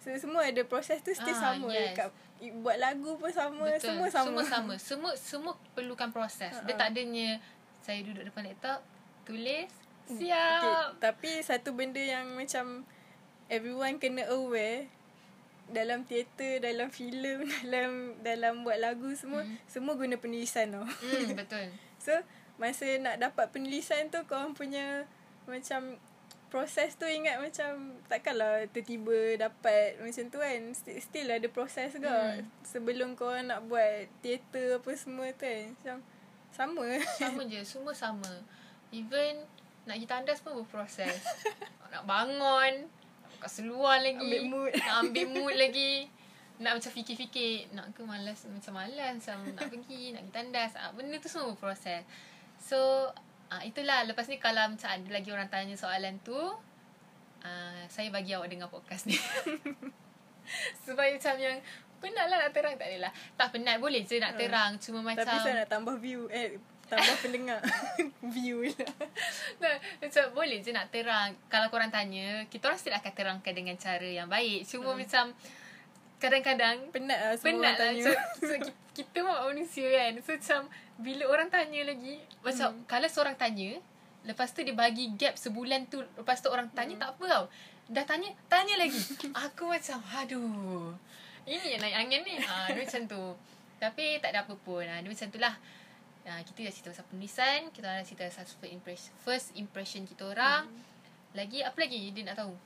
so, 0.00 0.08
semua 0.20 0.44
ada 0.44 0.62
proses 0.68 1.00
tu 1.00 1.10
still 1.16 1.32
Ah, 1.32 1.56
sama 1.56 1.72
yes. 1.72 1.96
dekat 1.96 2.08
buat 2.54 2.76
lagu 2.76 3.14
pun 3.14 3.28
sama 3.28 3.70
Betul. 3.70 3.94
semua 3.94 4.08
sama 4.08 4.26
Semua 4.26 4.44
sama. 4.44 4.74
Semua 4.76 5.12
semua 5.14 5.52
perlukan 5.72 6.10
proses. 6.10 6.50
Dia 6.50 6.66
Ha-ha. 6.66 6.78
tak 6.78 6.88
adanya 6.90 7.38
saya 7.80 8.00
duduk 8.00 8.24
depan 8.24 8.44
laptop, 8.44 8.80
tulis, 9.22 9.70
Hmm, 10.04 10.18
siap. 10.18 10.60
Okay, 10.60 10.76
tapi 11.00 11.30
satu 11.40 11.72
benda 11.72 11.96
yang 11.96 12.34
macam 12.34 12.84
everyone 13.46 13.96
kena 13.96 14.28
aware 14.28 14.84
dalam 15.66 16.04
teater, 16.04 16.60
dalam 16.60 16.88
filem, 16.88 17.40
dalam 17.60 17.90
dalam 18.20 18.54
buat 18.60 18.76
lagu 18.76 19.08
semua, 19.14 19.40
Hmm. 19.40 19.56
semua 19.64 19.94
guna 19.94 20.16
penulisan 20.16 20.68
tau. 20.70 20.84
Hmm, 20.84 21.32
betul. 21.40 21.72
So, 21.96 22.12
masa 22.54 22.84
nak 22.98 23.16
dapat 23.16 23.48
penulisan 23.50 24.08
tu 24.08 24.20
korang 24.24 24.52
punya 24.52 25.08
macam 25.44 25.96
proses 26.54 26.94
tu 26.94 27.02
ingat 27.02 27.42
macam 27.42 27.98
takkanlah 28.06 28.70
tiba-tiba 28.70 29.42
dapat 29.42 29.98
macam 29.98 30.24
tu 30.30 30.38
kan. 30.38 30.60
Still, 30.70 31.02
still 31.02 31.28
ada 31.34 31.50
proses 31.50 31.90
juga. 31.98 32.38
Hmm. 32.38 32.46
Sebelum 32.62 33.18
korang 33.18 33.50
nak 33.50 33.66
buat 33.66 34.06
teater 34.22 34.78
apa 34.78 34.90
semua 34.94 35.34
tu 35.34 35.42
kan. 35.42 35.74
Macam 35.74 35.96
sama. 36.54 36.86
Sama 37.18 37.42
je, 37.50 37.60
semua 37.66 37.90
sama. 37.90 38.30
Even 38.94 39.42
nak 39.82 39.98
pergi 39.98 40.06
tandas 40.06 40.38
pun 40.46 40.62
berproses. 40.62 41.26
nak 41.90 42.06
bangun, 42.06 42.86
nak 42.86 43.28
buka 43.34 43.48
seluar 43.50 43.98
lagi. 43.98 44.22
Ambil 44.22 44.46
mood. 44.46 44.72
Nak 44.78 44.96
ambil 45.02 45.26
mood 45.34 45.54
lagi. 45.58 46.06
Nak 46.62 46.78
macam 46.78 46.90
fikir-fikir, 46.94 47.74
nak 47.74 47.90
ke 47.98 48.06
malas, 48.06 48.46
macam 48.46 48.78
malas, 48.78 49.18
macam 49.18 49.58
nak 49.58 49.66
pergi, 49.74 50.14
nak 50.14 50.22
pergi 50.30 50.34
tandas. 50.38 50.72
Ah, 50.78 50.94
benda 50.94 51.18
tu 51.18 51.26
semua 51.26 51.50
berproses. 51.50 52.06
So, 52.62 53.10
ah, 53.54 53.60
itulah. 53.62 54.02
Lepas 54.06 54.26
ni 54.26 54.42
kalau 54.42 54.74
macam 54.74 54.88
ada 54.90 55.08
lagi 55.10 55.30
orang 55.30 55.46
tanya 55.46 55.74
soalan 55.78 56.18
tu, 56.26 56.36
ah, 57.44 57.82
saya 57.86 58.10
bagi 58.10 58.34
awak 58.34 58.50
dengar 58.50 58.68
podcast 58.70 59.06
ni. 59.06 59.14
Supaya 60.84 61.14
macam 61.14 61.34
yang 61.38 61.56
penat 62.02 62.26
lah 62.28 62.36
nak 62.44 62.52
terang. 62.52 62.74
Tak 62.76 62.88
adalah. 62.90 63.12
Tak 63.38 63.48
penat. 63.54 63.76
Boleh 63.80 64.02
je 64.04 64.20
nak 64.20 64.36
Hmm. 64.36 64.40
terang. 64.40 64.72
Cuma 64.82 65.00
macam... 65.00 65.24
Tapi 65.24 65.38
saya 65.40 65.64
nak 65.64 65.68
tambah 65.70 65.96
view. 65.96 66.28
Eh, 66.28 66.60
tambah 66.84 67.16
pendengar. 67.24 67.60
view 68.34 68.68
lah. 68.68 68.92
Nah, 69.62 69.74
macam 70.02 70.24
boleh 70.36 70.60
je 70.60 70.70
nak 70.74 70.92
terang. 70.92 71.32
Kalau 71.48 71.72
korang 71.72 71.88
tanya, 71.88 72.44
kita 72.52 72.68
orang 72.68 72.80
still 72.80 72.92
akan 72.92 73.12
terangkan 73.16 73.54
dengan 73.56 73.76
cara 73.80 74.04
yang 74.04 74.28
baik. 74.28 74.68
Cuma 74.68 74.92
hmm. 74.92 74.98
macam 75.00 75.24
kadang-kadang 76.22 76.88
Penat 76.94 77.18
lah 77.18 77.34
semua 77.36 77.48
penat 77.48 77.74
orang 77.74 77.74
lah. 77.74 77.78
tanya. 77.78 78.04
So, 78.04 78.10
so 78.48 78.54
ki- 78.60 78.78
kita 78.94 79.18
pun 79.26 79.36
manusia 79.50 79.86
kan. 79.90 80.12
So 80.22 80.30
macam 80.34 80.60
bila 80.94 81.24
orang 81.26 81.48
tanya 81.50 81.80
lagi, 81.90 82.22
macam 82.40 82.68
hmm. 82.70 82.84
kalau 82.86 83.08
seorang 83.10 83.34
tanya, 83.34 83.82
lepas 84.22 84.54
tu 84.54 84.62
dia 84.62 84.72
bagi 84.72 85.10
gap 85.18 85.34
sebulan 85.34 85.90
tu, 85.90 86.00
lepas 86.16 86.38
tu 86.38 86.48
orang 86.48 86.70
tanya 86.70 86.94
hmm. 86.94 87.02
tak 87.02 87.10
apa 87.18 87.24
tau. 87.26 87.44
Dah 87.84 88.04
tanya, 88.08 88.32
tanya 88.48 88.80
lagi. 88.80 88.96
Aku 89.34 89.68
macam, 89.68 90.00
aduh. 90.16 90.96
Ini 91.44 91.76
yang 91.76 91.82
naik 91.84 91.96
angin 92.00 92.20
ni. 92.24 92.40
Ha, 92.40 92.72
dia 92.72 92.80
macam 92.80 93.02
tu. 93.04 93.22
Tapi 93.76 94.16
tak 94.24 94.32
ada 94.32 94.48
apa 94.48 94.56
pun. 94.56 94.80
Ha, 94.80 95.04
dia 95.04 95.10
macam 95.12 95.28
tu 95.28 95.36
lah. 95.36 95.52
Ha, 96.24 96.40
kita 96.40 96.64
dah 96.64 96.72
cerita 96.72 96.88
pasal 96.96 97.04
penulisan. 97.12 97.68
Kita 97.68 97.84
dah 97.84 98.00
cerita 98.00 98.24
pasal 98.24 98.48
first 98.48 98.72
impression, 98.72 99.12
first 99.20 99.48
impression 99.52 100.00
kita 100.08 100.24
orang. 100.24 100.64
Hmm. 100.64 100.80
Lagi, 101.36 101.60
apa 101.60 101.76
lagi 101.76 102.08
dia 102.16 102.24
nak 102.24 102.40
tahu? 102.40 102.56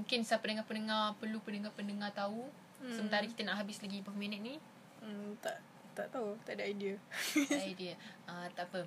Mungkin 0.00 0.24
siapa 0.24 0.40
pendengar-pendengar, 0.40 1.20
perlu 1.20 1.38
pendengar-pendengar 1.44 2.16
tahu. 2.16 2.48
Hmm. 2.78 2.94
Sementara 2.94 3.24
kita 3.26 3.42
nak 3.46 3.62
habis 3.62 3.82
lagi 3.82 4.02
berapa 4.02 4.18
minit 4.18 4.40
ni. 4.42 4.54
Hmm, 5.02 5.34
tak 5.42 5.58
tak 5.98 6.14
tahu. 6.14 6.38
Tak 6.46 6.54
ada 6.54 6.64
idea. 6.66 6.94
Tak 7.34 7.64
idea. 7.66 7.94
Uh, 8.30 8.46
tak 8.54 8.70
apa. 8.70 8.82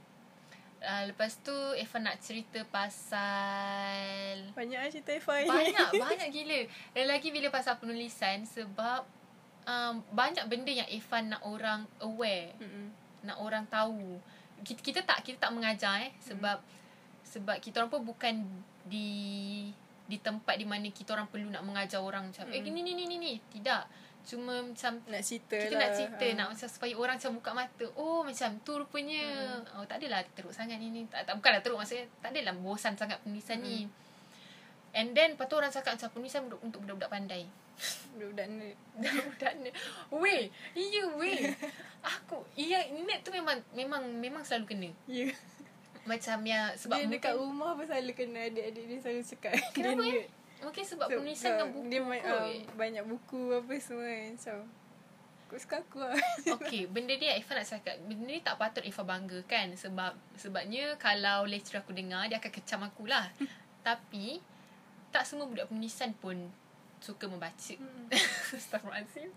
Uh, 0.82 1.04
lepas 1.14 1.38
tu 1.46 1.54
Eva 1.78 1.98
nak 2.02 2.18
cerita 2.26 2.58
pasal 2.74 4.50
Banyak 4.58 4.82
lah 4.82 4.90
cerita 4.90 5.14
Ifai. 5.14 5.46
banyak 5.46 5.90
banyak 6.10 6.30
gila. 6.34 6.60
Dan 6.98 7.06
lagi 7.06 7.30
bila 7.30 7.54
pasal 7.54 7.78
penulisan 7.78 8.42
sebab 8.50 9.06
um, 9.70 10.02
banyak 10.10 10.42
benda 10.50 10.74
yang 10.74 10.90
Eva 10.90 11.22
nak 11.22 11.42
orang 11.46 11.86
aware, 12.02 12.58
Mm-mm. 12.58 12.90
nak 13.28 13.38
orang 13.38 13.68
tahu. 13.70 14.18
Kita, 14.66 14.80
kita 14.82 15.00
tak 15.06 15.22
kita 15.22 15.38
tak 15.50 15.54
mengajar 15.54 16.02
eh 16.02 16.14
sebab 16.22 16.58
sebab 17.26 17.62
kita 17.62 17.82
orang 17.82 17.92
pun 17.94 18.02
bukan 18.02 18.42
di 18.86 19.70
di 20.12 20.20
tempat 20.20 20.60
di 20.60 20.68
mana 20.68 20.92
kita 20.92 21.16
orang 21.16 21.26
perlu 21.26 21.48
nak 21.48 21.64
mengajar 21.64 22.04
orang 22.04 22.28
macam 22.28 22.44
eh 22.48 22.60
Mm. 22.60 22.68
ni 22.68 22.82
ni 22.84 22.92
ni 22.92 23.04
ni 23.06 23.16
ni 23.18 23.34
tidak 23.48 23.88
cuma 24.22 24.62
macam 24.62 25.02
Nak 25.08 25.24
cerita 25.24 25.58
kita 25.58 25.74
lah. 25.74 25.82
nak 25.82 25.92
cerita 25.96 26.26
Ah. 26.28 26.36
nak 26.36 26.48
macam 26.54 26.68
supaya 26.68 26.94
orang 26.94 27.16
macam 27.18 27.32
buka 27.34 27.52
mata 27.56 27.86
oh 27.96 28.22
macam 28.22 28.50
tu 28.62 28.72
rupanya 28.76 29.24
hmm. 29.58 29.80
oh 29.80 29.86
tak 29.88 29.98
adalah 29.98 30.22
teruk 30.30 30.52
sangat 30.52 30.78
ni 30.78 30.92
ni 30.92 31.02
tak, 31.08 31.24
tak 31.24 31.34
bukanlah 31.34 31.58
teruk 31.60 31.80
maksudnya 31.80 32.06
tak 32.20 32.30
adalah 32.30 32.54
bosan 32.54 32.94
sangat 32.94 33.18
penulisan 33.20 33.58
hmm. 33.58 33.66
ni 33.66 33.78
and 34.92 35.16
then 35.16 35.34
lepas 35.34 35.48
tu 35.48 35.56
orang 35.56 35.72
cakap 35.72 35.96
macam 35.96 36.10
penulisan 36.12 36.42
untuk, 36.46 36.60
untuk 36.62 36.80
budak-budak 36.84 37.10
pandai 37.10 37.44
Budak-budak 38.14 38.46
ni. 38.46 38.70
budak 39.02 39.54
ni 39.58 39.70
weh 40.14 40.44
iya 40.76 41.04
weh 41.16 41.40
aku 42.14 42.46
iya 42.54 42.78
net 42.94 43.24
tu 43.24 43.32
memang 43.32 43.58
memang 43.72 44.06
memang 44.20 44.44
selalu 44.44 44.66
kena 44.68 44.90
Ya. 45.10 45.34
Macam 46.02 46.38
yang 46.42 46.74
sebab 46.74 46.98
Dia 46.98 47.08
dekat 47.08 47.34
rumah 47.36 47.74
pun 47.74 47.86
selalu 47.86 48.12
kena 48.14 48.50
adik-adik 48.50 48.84
dia 48.86 48.98
selalu 49.00 49.22
cakap. 49.24 49.54
Kenapa 49.72 50.02
dia, 50.02 50.14
eh? 50.18 50.26
mungkin 50.60 50.84
sebab 50.84 51.06
So, 51.06 51.14
penulisan 51.16 51.50
dengan 51.52 51.70
buku 51.70 51.88
Dia 51.88 52.02
main, 52.02 52.22
kot. 52.22 52.34
uh, 52.34 52.54
banyak 52.74 53.04
buku 53.06 53.42
apa 53.54 53.74
semua 53.78 54.06
kan. 54.06 54.30
Macam. 54.34 54.58
Aku 55.42 55.54
suka 55.58 55.76
aku 55.78 55.98
lah. 56.00 56.16
Okay, 56.58 56.88
benda 56.88 57.12
dia 57.12 57.36
Ifah 57.36 57.54
nak 57.54 57.68
cakap 57.68 58.00
Benda 58.02 58.24
ni 58.26 58.40
tak 58.40 58.56
patut 58.56 58.80
Ifah 58.82 59.04
banggakan 59.04 59.76
Sebab 59.76 60.16
Sebabnya 60.34 60.96
Kalau 60.96 61.44
lecturer 61.44 61.84
aku 61.84 61.92
dengar 61.92 62.24
Dia 62.26 62.40
akan 62.40 62.52
kecam 62.56 62.88
aku 62.88 63.04
lah 63.04 63.28
Tapi 63.84 64.40
Tak 65.12 65.28
semua 65.28 65.44
budak 65.44 65.68
penulisan 65.68 66.16
pun 66.16 66.48
Suka 66.98 67.28
membaca 67.28 67.76
Hmm. 67.76 68.08
Astaghfirullahaladzim 68.56 69.28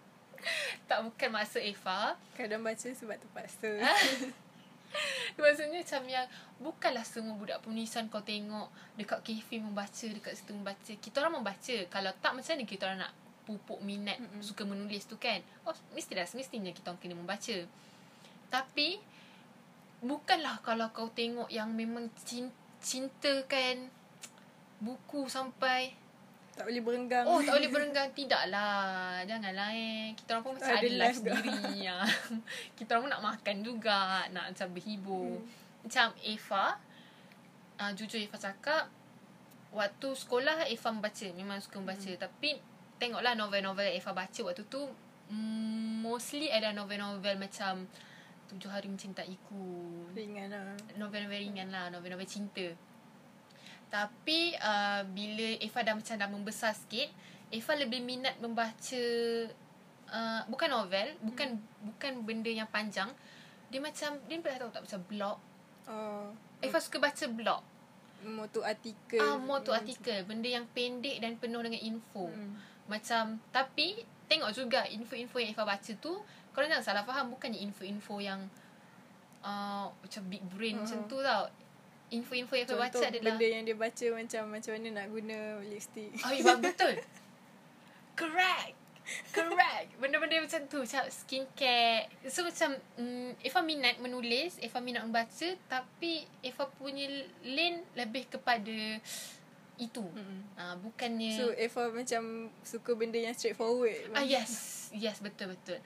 Tak 0.87 1.03
bukan 1.03 1.29
maksud 1.35 1.67
Ifah 1.67 2.15
Kadang 2.33 2.63
baca 2.63 2.87
sebab 2.87 3.19
terpaksa. 3.19 3.75
Maksudnya 5.41 5.83
macam 5.83 6.03
yang 6.07 6.27
Bukanlah 6.63 7.05
semua 7.07 7.35
budak 7.35 7.61
penulisan 7.63 8.07
Kau 8.09 8.23
tengok 8.23 8.71
Dekat 8.95 9.21
kafe 9.27 9.59
membaca 9.59 10.07
Dekat 10.07 10.33
situ 10.39 10.55
membaca. 10.55 10.93
Kita 10.97 11.17
orang 11.23 11.43
membaca. 11.43 11.77
Kalau 11.91 12.11
tak 12.23 12.33
macam 12.35 12.53
mana 12.55 12.65
kita 12.65 12.83
orang 12.89 13.01
nak 13.05 13.13
Pupuk 13.45 13.81
minat 13.85 14.17
Mm-mm. 14.17 14.41
Suka 14.41 14.65
menulis 14.65 15.05
tu 15.05 15.21
kan? 15.21 15.43
Oh 15.69 15.77
mestilah 15.93 16.25
Semestinya 16.25 16.73
kita 16.73 16.95
orang 16.95 17.01
kena 17.03 17.17
membaca. 17.19 17.57
Tapi 18.49 19.01
Bukanlah 20.05 20.61
kalau 20.65 20.89
kau 20.93 21.09
tengok 21.13 21.49
Yang 21.49 21.71
memang 21.75 22.05
cin- 22.25 22.57
cintakan 22.81 23.89
Buku 24.81 25.27
sampai 25.31 26.04
tak 26.55 26.71
boleh 26.71 26.83
berenggang. 26.87 27.27
Oh 27.27 27.43
tak 27.43 27.59
boleh 27.59 27.71
berenggang. 27.75 28.09
Tidak 28.15 28.43
lah 28.47 29.21
Janganlah 29.27 29.75
eh. 29.75 30.15
Kita 30.15 30.39
orang 30.39 30.45
pun 30.47 30.53
macam 30.55 30.71
Ada 30.71 30.87
ada 30.87 30.89
life 31.03 31.19
sendiri. 31.19 31.59
ya. 31.91 31.99
Kita 32.79 32.89
orang 32.95 33.03
pun 33.03 33.13
nak 33.19 33.25
makan 33.35 33.57
juga. 33.67 34.01
Nak 34.31 34.45
macam 34.55 34.69
berhibur. 34.71 35.31
Hmm. 35.43 35.47
Macam 35.85 36.07
Eva 36.23 36.65
uh, 37.83 37.93
Jujur 37.99 38.23
Eva 38.23 38.37
cakap 38.39 38.87
Waktu 39.75 40.09
sekolah 40.15 40.71
Eva 40.71 40.89
membaca. 40.95 41.27
Memang 41.35 41.59
suka 41.59 41.77
membaca. 41.83 42.11
Hmm. 42.11 42.23
Tapi 42.23 42.51
Tengoklah 42.95 43.35
novel-novel 43.35 43.91
Eva 43.91 44.11
baca 44.15 44.41
Waktu 44.47 44.63
tu 44.71 44.87
mm, 45.35 46.07
Mostly 46.07 46.55
ada 46.55 46.71
novel-novel 46.71 47.35
macam 47.43 47.91
Tujuh 48.55 48.71
Hari 48.71 48.87
Mencintaiku 48.87 49.67
Ringan 50.15 50.55
lah. 50.55 50.79
Novel-novel 50.95 51.51
ringan 51.51 51.75
lah. 51.75 51.91
Novel-novel 51.91 52.31
cinta 52.31 52.94
Tapi 53.87 54.55
uh, 54.55 55.03
Bila 55.07 55.49
Eva 55.59 55.81
dah 55.81 55.95
macam 55.95 56.15
dah 56.15 56.29
membesar 56.29 56.73
sikit 56.73 57.09
Eva 57.49 57.73
lebih 57.75 58.01
minat 58.01 58.35
membaca 58.39 59.03
uh, 60.09 60.41
Bukan 60.47 60.69
novel 60.69 61.15
Bukan 61.21 61.55
Bukan 61.83 62.13
benda 62.23 62.49
yang 62.49 62.67
panjang 62.67 63.13
Dia 63.69 63.79
macam 63.79 64.17
Dia 64.25 64.37
pernah 64.39 64.59
tahu 64.61 64.71
tak 64.71 64.83
Macam 64.85 65.01
blog 65.07 65.39
Oh. 65.85 66.33
Eva 66.61 66.81
suka 66.81 66.97
baca 66.97 67.25
blog 67.29 67.61
Motu 68.25 68.65
artikel. 68.65 69.21
Ah, 69.21 69.37
More 69.37 69.61
tu 69.61 69.69
artikel 69.69 70.25
Benda 70.25 70.49
yang 70.49 70.65
pendek 70.73 71.21
Dan 71.21 71.37
penuh 71.37 71.61
dengan 71.61 71.77
info 71.79 72.25
Hmm. 72.25 72.57
Macam 72.89 73.37
Tapi 73.53 74.01
Tengok 74.25 74.49
juga 74.51 74.89
Info-info 74.89 75.37
yang 75.37 75.53
Eva 75.53 75.69
baca 75.69 75.93
tu 75.95 76.13
Korang 76.57 76.73
jangan 76.73 76.81
salah 76.81 77.05
faham 77.05 77.29
Bukannya 77.29 77.61
info-info 77.61 78.17
yang 78.17 78.49
uh, 79.45 79.93
Macam 79.93 80.23
big 80.27 80.41
brain 80.49 80.81
Uh-huh. 80.81 80.89
Macam 80.89 80.99
tu 81.05 81.21
tau 81.21 81.45
Info-info 82.13 82.53
yang 82.55 82.69
Eva 82.69 82.77
baca 82.77 82.93
Contoh 82.93 83.09
adalah 83.09 83.25
benda 83.37 83.47
yang 83.49 83.63
dia 83.65 83.77
baca 83.77 84.07
macam 84.13 84.43
macam 84.53 84.71
mana 84.77 84.89
nak 84.93 85.07
guna 85.09 85.37
lipstick. 85.65 86.11
Oh, 86.21 86.33
iya 86.33 86.55
betul. 86.61 86.95
Correct. 88.21 88.77
Correct. 89.37 89.89
Benda-benda 90.01 90.41
macam 90.41 90.61
tu. 90.71 90.81
Macam 90.81 91.05
skincare. 91.13 92.09
So 92.31 92.47
macam 92.47 92.77
mm, 92.97 93.43
Eva 93.45 93.61
minat 93.61 93.97
menulis. 94.01 94.57
Eva 94.65 94.81
minat 94.81 95.05
membaca. 95.05 95.49
Tapi 95.69 96.25
Eva 96.41 96.65
punya 96.81 97.05
lane 97.45 97.85
lebih 97.99 98.33
kepada 98.33 99.01
itu. 99.77 100.05
Mm-mm. 100.07 100.41
Uh, 100.57 100.75
bukannya. 100.81 101.35
So 101.37 101.53
Eva 101.53 101.93
macam 101.93 102.49
suka 102.65 102.91
benda 102.97 103.21
yang 103.21 103.37
straightforward. 103.37 104.15
ah 104.17 104.25
yes. 104.25 104.89
Yes 104.95 105.21
betul-betul. 105.21 105.83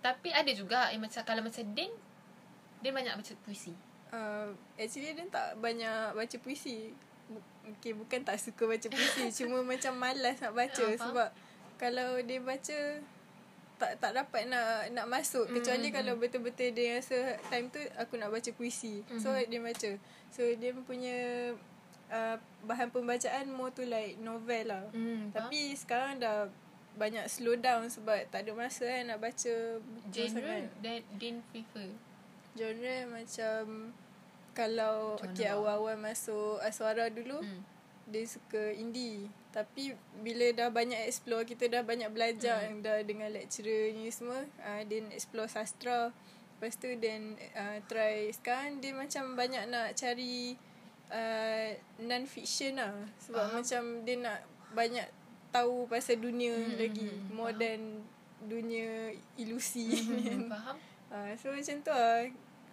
Tapi 0.00 0.30
ada 0.30 0.52
juga 0.54 0.92
yang 0.94 1.02
macam 1.02 1.22
kalau 1.26 1.42
macam 1.42 1.64
Din. 1.74 1.90
Dia 2.80 2.92
banyak 2.96 3.12
baca 3.12 3.32
puisi. 3.44 3.74
Uh, 4.10 4.50
actually 4.74 5.14
dia 5.14 5.26
tak 5.26 5.54
banyak 5.56 6.12
baca 6.12 6.36
puisi. 6.38 6.90
Okay, 7.78 7.94
bukan 7.94 8.20
tak 8.20 8.36
suka 8.36 8.66
baca 8.66 8.86
puisi. 8.86 9.30
cuma 9.38 9.62
macam 9.62 9.94
malas 9.94 10.36
nak 10.38 10.52
baca. 10.52 10.84
Faham. 10.88 10.98
sebab 11.00 11.28
kalau 11.76 12.18
dia 12.20 12.38
baca 12.38 12.78
tak 13.78 13.96
tak 13.96 14.12
dapat 14.12 14.44
nak 14.44 14.92
nak 14.92 15.06
masuk 15.08 15.48
Mm, 15.48 15.54
kecuali 15.56 15.88
mm, 15.88 15.94
kalau 15.94 16.12
betul-betul 16.14 16.68
dia 16.70 17.00
rasa 17.00 17.16
time 17.48 17.72
tu 17.72 17.80
aku 17.96 18.14
nak 18.14 18.28
baca 18.28 18.50
puisi. 18.52 19.00
So 19.16 19.32
Mhm. 19.32 19.48
dia 19.48 19.60
baca. 19.62 19.90
So 20.28 20.40
dia 20.44 20.70
punya 20.76 21.16
uh, 22.10 22.36
bahan 22.62 22.90
pembacaan 22.90 23.48
more 23.48 23.70
tu 23.70 23.86
like 23.86 24.18
novel 24.18 24.64
lah. 24.66 24.84
Hmm, 24.90 25.32
Tapi 25.32 25.72
sekarang 25.72 26.18
dah 26.18 26.50
banyak 26.92 27.24
slow 27.24 27.54
down 27.56 27.86
sebab 27.86 28.26
tak 28.28 28.44
ada 28.44 28.52
masa 28.52 28.84
kan 28.84 29.06
nak 29.06 29.22
baca 29.22 29.54
buku 29.78 30.10
genre 30.10 30.34
sangat. 30.34 30.68
that 30.82 31.00
Din 31.16 31.40
prefer. 31.48 31.88
Genre 32.52 32.96
macam 33.06 33.92
kalau 34.50 35.14
Macam 35.14 35.30
okay, 35.30 35.46
awal-awal 35.46 35.96
masuk 35.96 36.58
Aswara 36.58 37.06
dulu 37.08 37.38
Hmm. 37.38 37.62
dia 38.04 38.26
suka 38.26 38.72
indie. 38.72 39.30
Tapi 39.50 39.94
bila 40.16 40.50
dah 40.50 40.68
banyak 40.68 40.98
explore 41.04 41.42
kita 41.44 41.66
dah 41.68 41.82
banyak 41.82 42.08
belajar 42.08 42.58
Hmm. 42.60 42.78
hmm. 42.78 42.82
dah 42.82 42.98
dengan 43.02 43.30
lecturer 43.30 43.90
ni 43.92 44.10
semua 44.10 44.42
uh, 44.60 44.82
then 44.84 45.10
explore 45.10 45.46
sastra. 45.46 46.10
Lepas 46.52 46.76
tu 46.76 46.90
then 46.94 47.38
uh, 47.52 47.78
try 47.86 48.28
sekarang 48.30 48.78
dia 48.78 48.92
macam 48.92 49.32
banyak 49.32 49.64
nak 49.66 49.94
cari 49.94 50.58
uh, 51.08 51.68
non-fiction 51.98 52.76
lah. 52.76 52.92
Sebab 53.20 53.40
Faham. 53.40 53.56
macam 53.56 53.82
dia 54.02 54.16
nak 54.18 54.38
banyak 54.70 55.06
tahu 55.48 55.86
pasal 55.86 56.14
dunia 56.16 56.52
Hmm, 56.52 56.76
lagi. 56.76 57.08
hmm, 57.08 57.30
More 57.30 57.50
faham. 57.50 57.58
than 57.58 57.80
dunia 58.42 59.08
ilusi. 59.36 59.88
Hmm, 59.94 60.46
faham? 60.52 60.76
Uh, 61.10 61.30
so 61.34 61.50
macam 61.50 61.76
tu 61.80 61.90
lah. 61.90 62.26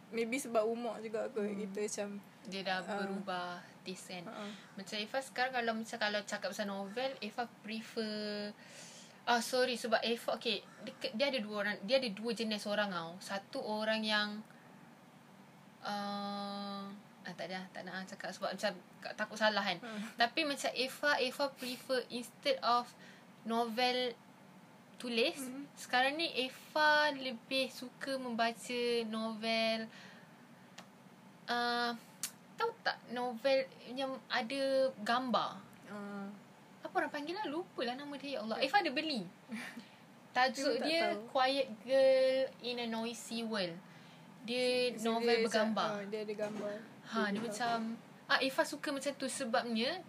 Maybe 0.07 0.37
sebab 0.37 0.63
umur 0.63 0.95
juga 0.99 1.27
kot 1.29 1.43
Hmm. 1.43 1.59
kita 1.59 1.79
macam 1.83 2.09
Dia 2.47 2.61
dah 2.63 2.79
Ah. 2.79 2.95
berubah 2.97 3.49
taste 3.83 4.07
kan. 4.09 4.23
uh, 4.25 4.51
Macam 4.73 4.95
Eva 4.95 5.19
sekarang 5.19 5.51
kalau 5.53 5.73
macam 5.75 5.97
kalau 5.97 6.19
cakap 6.23 6.47
pasal 6.49 6.65
novel, 6.65 7.11
Eva 7.19 7.43
prefer 7.59 8.55
Ah 9.25 9.43
sorry 9.43 9.75
sebab 9.75 9.99
Eva 9.99 10.31
okay 10.31 10.63
dia, 10.79 11.11
dia 11.11 11.25
ada 11.27 11.39
dua 11.39 11.55
orang 11.59 11.75
dia 11.83 11.99
ada 11.99 12.07
dua 12.09 12.31
jenis 12.31 12.63
orang 12.63 12.87
tau. 12.87 13.19
Satu 13.19 13.59
orang 13.59 13.99
yang 13.99 14.39
uh, 15.83 16.87
ah 17.27 17.33
tak 17.35 17.51
ada 17.51 17.67
tak 17.69 17.83
nak 17.83 18.07
cakap 18.07 18.31
sebab 18.31 18.55
macam 18.55 18.71
takut 19.13 19.35
salah 19.35 19.59
kan. 19.59 19.75
Hmm. 19.77 19.99
Tapi 20.15 20.47
macam 20.47 20.71
Eva 20.71 21.11
Eva 21.19 21.45
prefer 21.51 21.99
instead 22.09 22.55
of 22.63 22.87
novel 23.43 24.15
tulis, 24.97 25.37
Mhm. 25.37 25.63
sekarang 25.73 26.13
ni 26.13 26.27
Eva 26.39 26.91
lebih 27.11 27.69
suka 27.69 28.17
membaca 28.17 28.81
novel 29.05 29.85
uh, 31.47 31.91
tahu 32.53 32.71
tak 32.81 32.97
novel 33.09 33.59
yang 33.87 34.11
ada 34.27 34.61
gambar. 34.99 35.57
uh, 35.87 36.27
Apa 36.79 36.93
orang 36.95 37.11
panggil 37.11 37.35
lah? 37.35 37.45
Lupa 37.45 37.83
lah 37.83 37.93
nama 37.93 38.13
dia 38.15 38.37
Ya 38.37 38.39
Allah. 38.41 38.57
Eva 38.57 38.79
ada 38.79 38.89
beli 38.89 39.21
Tajuk 40.35 40.81
dia 40.81 41.13
tahu. 41.13 41.29
Quiet 41.31 41.67
Girl 41.81 42.37
in 42.61 42.77
a 42.77 42.87
Noisy 42.87 43.41
World. 43.41 43.73
Dia 44.43 44.93
so 44.95 45.11
novel 45.11 45.33
dia 45.35 45.45
bergambar. 45.45 45.87
uh, 45.91 46.03
dia 46.07 46.19
ada 46.21 46.33
gambar. 46.35 46.75
Ha 47.07 47.19
dia 47.29 47.41
macam 47.41 47.77
ah 48.25 48.39
Eva 48.39 48.61
suka 48.63 48.89
macam 48.89 49.11
tu 49.13 49.27
sebabnya 49.27 50.03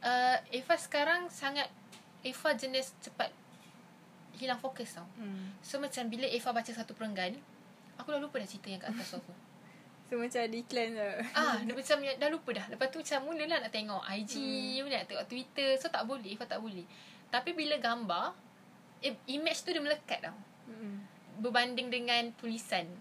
uh, 0.00 0.36
Eva 0.48 0.74
sekarang 0.76 1.26
sangat 1.28 1.66
Eva 2.20 2.52
jenis 2.52 2.92
cepat 3.00 3.32
hilang 4.42 4.58
fokus 4.58 4.98
tau. 4.98 5.06
Hmm. 5.14 5.54
So 5.62 5.78
macam 5.78 6.10
bila 6.10 6.26
Eva 6.26 6.50
baca 6.50 6.70
satu 6.70 6.92
perenggan, 6.92 7.38
aku 7.94 8.10
dah 8.10 8.20
lupa 8.20 8.42
dah 8.42 8.48
cerita 8.50 8.68
yang 8.68 8.82
kat 8.82 8.90
atas 8.90 9.14
tu 9.14 9.18
apa. 9.22 9.34
So 10.12 10.20
macam 10.20 10.44
ada 10.44 10.52
iklan 10.52 10.92
lah. 10.92 11.24
ah, 11.32 11.56
dia 11.64 11.72
macam 11.72 11.96
dah 12.04 12.28
lupa 12.28 12.50
dah. 12.52 12.66
Lepas 12.68 12.92
tu 12.92 13.00
macam 13.00 13.32
mulalah 13.32 13.64
nak 13.64 13.72
tengok 13.72 14.02
IG, 14.12 14.34
hmm. 14.36 14.92
nak 14.92 15.08
tengok 15.08 15.24
Twitter. 15.24 15.72
So 15.80 15.88
tak 15.88 16.04
boleh, 16.04 16.36
Eva 16.36 16.44
tak 16.44 16.60
boleh. 16.60 16.84
Tapi 17.32 17.56
bila 17.56 17.80
gambar, 17.80 18.36
eh, 19.00 19.16
image 19.32 19.64
tu 19.64 19.72
dia 19.72 19.80
melekat 19.80 20.20
tau. 20.20 20.36
Hmm. 20.68 21.00
Berbanding 21.40 21.88
dengan 21.88 22.28
tulisan. 22.36 22.92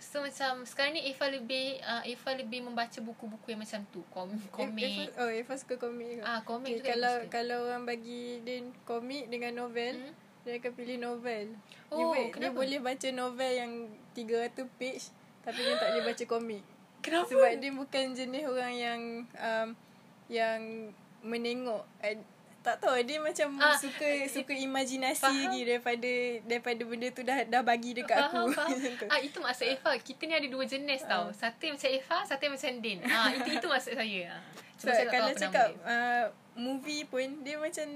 So 0.00 0.24
macam 0.24 0.64
sekarang 0.64 0.96
ni 0.96 1.12
Eva 1.12 1.28
lebih 1.28 1.76
uh, 1.84 2.00
Eva 2.08 2.30
lebih 2.32 2.64
membaca 2.64 2.98
buku-buku 3.04 3.52
yang 3.52 3.60
macam 3.60 3.80
tu, 3.92 4.00
kom 4.08 4.32
komik. 4.48 5.12
Eva, 5.12 5.28
oh, 5.28 5.28
Eva 5.28 5.52
suka 5.60 5.76
komik 5.76 6.20
ke? 6.20 6.22
Ah, 6.24 6.40
komik 6.40 6.80
okay, 6.80 6.96
kalau 6.96 7.14
kalau 7.28 7.58
orang 7.68 7.84
bagi 7.84 8.40
dia 8.40 8.64
komik 8.88 9.28
dengan 9.28 9.64
novel, 9.64 10.00
Hmm. 10.00 10.28
Dia 10.40 10.56
akan 10.56 10.72
pilih 10.72 10.98
novel. 10.98 11.46
Oh, 11.88 12.12
dia, 12.12 12.22
dia 12.22 12.32
kenapa? 12.32 12.56
boleh 12.56 12.78
baca 12.78 13.08
novel 13.10 13.52
yang 13.52 13.72
300 14.12 14.66
page 14.74 15.04
tapi 15.40 15.58
dia 15.58 15.74
tak 15.74 15.88
boleh 15.90 16.04
baca 16.06 16.24
komik. 16.26 16.62
Kenapa? 17.00 17.28
Sebab 17.28 17.50
dia 17.56 17.72
bukan 17.72 18.04
jenis 18.12 18.44
orang 18.44 18.74
yang 18.74 19.00
um, 19.34 19.68
yang 20.28 20.60
menengok 21.20 21.82
uh, 21.98 22.16
tak 22.60 22.76
tahu 22.76 22.92
dia 23.00 23.16
macam 23.16 23.56
Ah, 23.58 23.72
suka 23.72 24.04
suka 24.28 24.52
imajinasi 24.52 25.16
faham. 25.18 25.48
lagi 25.48 25.60
daripada 25.64 26.12
daripada 26.44 26.82
benda 26.84 27.08
tu 27.08 27.22
dah 27.22 27.40
dah 27.42 27.64
bagi 27.64 27.96
dekat 27.96 28.20
Faham, 28.20 28.52
aku. 28.52 28.52
faham. 28.52 28.76
Ah 29.12 29.16
itu 29.18 29.40
maksud 29.40 29.64
Eva. 29.66 29.96
Kita 29.96 30.28
ni 30.28 30.34
ada 30.34 30.44
dua 30.44 30.64
jenis 30.64 31.00
tau. 31.02 31.32
Satu 31.32 31.62
yang 31.62 31.74
macam 31.74 31.88
Eva, 31.90 32.16
satu 32.22 32.42
yang 32.44 32.54
macam 32.54 32.72
Din. 32.78 32.98
Ah 33.02 33.32
itu 33.32 33.48
itu 33.50 33.64
maksud 33.66 33.92
saya. 33.96 34.22
Ah. 34.30 34.40
So, 34.76 34.88
Cuma 34.88 34.92
saya 34.92 34.96
tak 34.98 35.08
tahu 35.08 35.12
kalau 35.14 35.32
cakap 35.34 35.68
dia. 35.70 35.88
uh, 35.88 36.24
movie 36.54 37.04
pun 37.06 37.26
dia 37.40 37.56
macam 37.56 37.86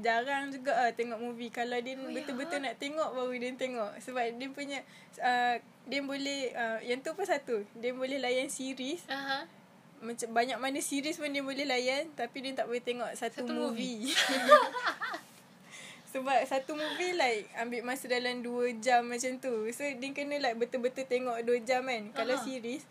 jarang 0.00 0.52
juga 0.52 0.72
ah 0.76 0.90
tengok 0.92 1.18
movie. 1.18 1.48
Kalau 1.48 1.76
dia 1.80 1.96
Oh, 1.96 2.08
ya? 2.08 2.20
betul-betul 2.20 2.58
nak 2.60 2.76
tengok 2.76 3.08
baru 3.12 3.34
dia 3.36 3.52
tengok. 3.56 3.90
Sebab 4.00 4.24
dia 4.36 4.48
punya 4.50 4.78
uh, 5.20 5.56
dia 5.86 6.00
boleh 6.02 6.52
uh, 6.52 6.78
yang 6.84 7.00
tu 7.00 7.12
pun 7.16 7.24
satu. 7.24 7.64
Dia 7.78 7.92
boleh 7.92 8.20
layan 8.20 8.48
series. 8.48 9.04
Aha. 9.08 9.48
Macam 10.04 10.28
banyak 10.30 10.58
mana 10.60 10.78
series 10.78 11.16
pun 11.16 11.32
dia 11.32 11.40
boleh 11.40 11.64
layan 11.64 12.12
tapi 12.12 12.44
dia 12.44 12.52
tak 12.52 12.68
boleh 12.68 12.84
tengok 12.84 13.10
satu, 13.16 13.44
Satu 13.44 13.52
movie. 13.52 14.08
Sebab 16.16 16.48
satu 16.48 16.72
movie 16.72 17.12
like 17.12 17.44
ambil 17.60 17.84
masa 17.84 18.08
dalam 18.08 18.40
2 18.40 18.80
jam 18.80 19.04
macam 19.04 19.36
tu. 19.36 19.68
So 19.72 19.84
dia 19.84 20.10
kena 20.16 20.40
like 20.40 20.56
betul-betul 20.56 21.04
tengok 21.04 21.44
2 21.44 21.68
jam 21.68 21.84
kan. 21.84 22.02
Kalau 22.16 22.36
Aha. 22.36 22.44
series 22.44 22.84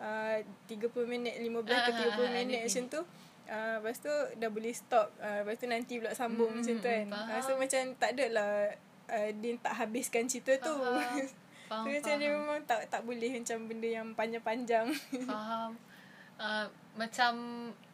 uh, 0.00 0.40
30 0.68 0.88
minit, 1.04 1.36
15 1.36 1.44
ke 1.44 1.72
Ah, 1.76 1.92
30 1.92 1.92
ah, 1.92 2.16
ah, 2.16 2.30
minit 2.32 2.60
ada 2.64 2.68
macam 2.68 2.84
tu. 2.88 3.02
Uh, 3.50 3.82
lepas 3.82 3.98
tu 3.98 4.12
dah 4.36 4.46
boleh 4.46 4.70
stop. 4.70 5.10
Uh, 5.18 5.42
lepas 5.42 5.58
tu 5.58 5.66
nanti 5.66 5.98
pula 5.98 6.14
sambung 6.14 6.48
Hmm, 6.48 6.62
macam 6.62 6.76
tu 6.76 6.86
kan. 6.86 7.04
faham. 7.04 7.26
Uh, 7.28 7.40
so 7.42 7.50
macam 7.58 7.82
tak 7.98 8.10
ada 8.14 8.24
lah 8.30 8.50
uh, 9.10 9.30
dia 9.34 9.58
tak 9.58 9.74
habiskan 9.76 10.24
cerita 10.24 10.54
tu. 10.60 10.70
Faham. 10.70 11.18
so 11.26 11.34
Faham, 11.66 11.84
macam 11.84 12.14
dia 12.16 12.30
memang 12.30 12.58
tak 12.64 12.86
tak 12.86 13.02
boleh 13.02 13.30
macam 13.32 13.58
benda 13.64 13.88
yang 13.90 14.06
panjang-panjang. 14.12 14.86
Faham. 15.30 15.70
Uh, 16.34 16.66
macam 16.94 17.32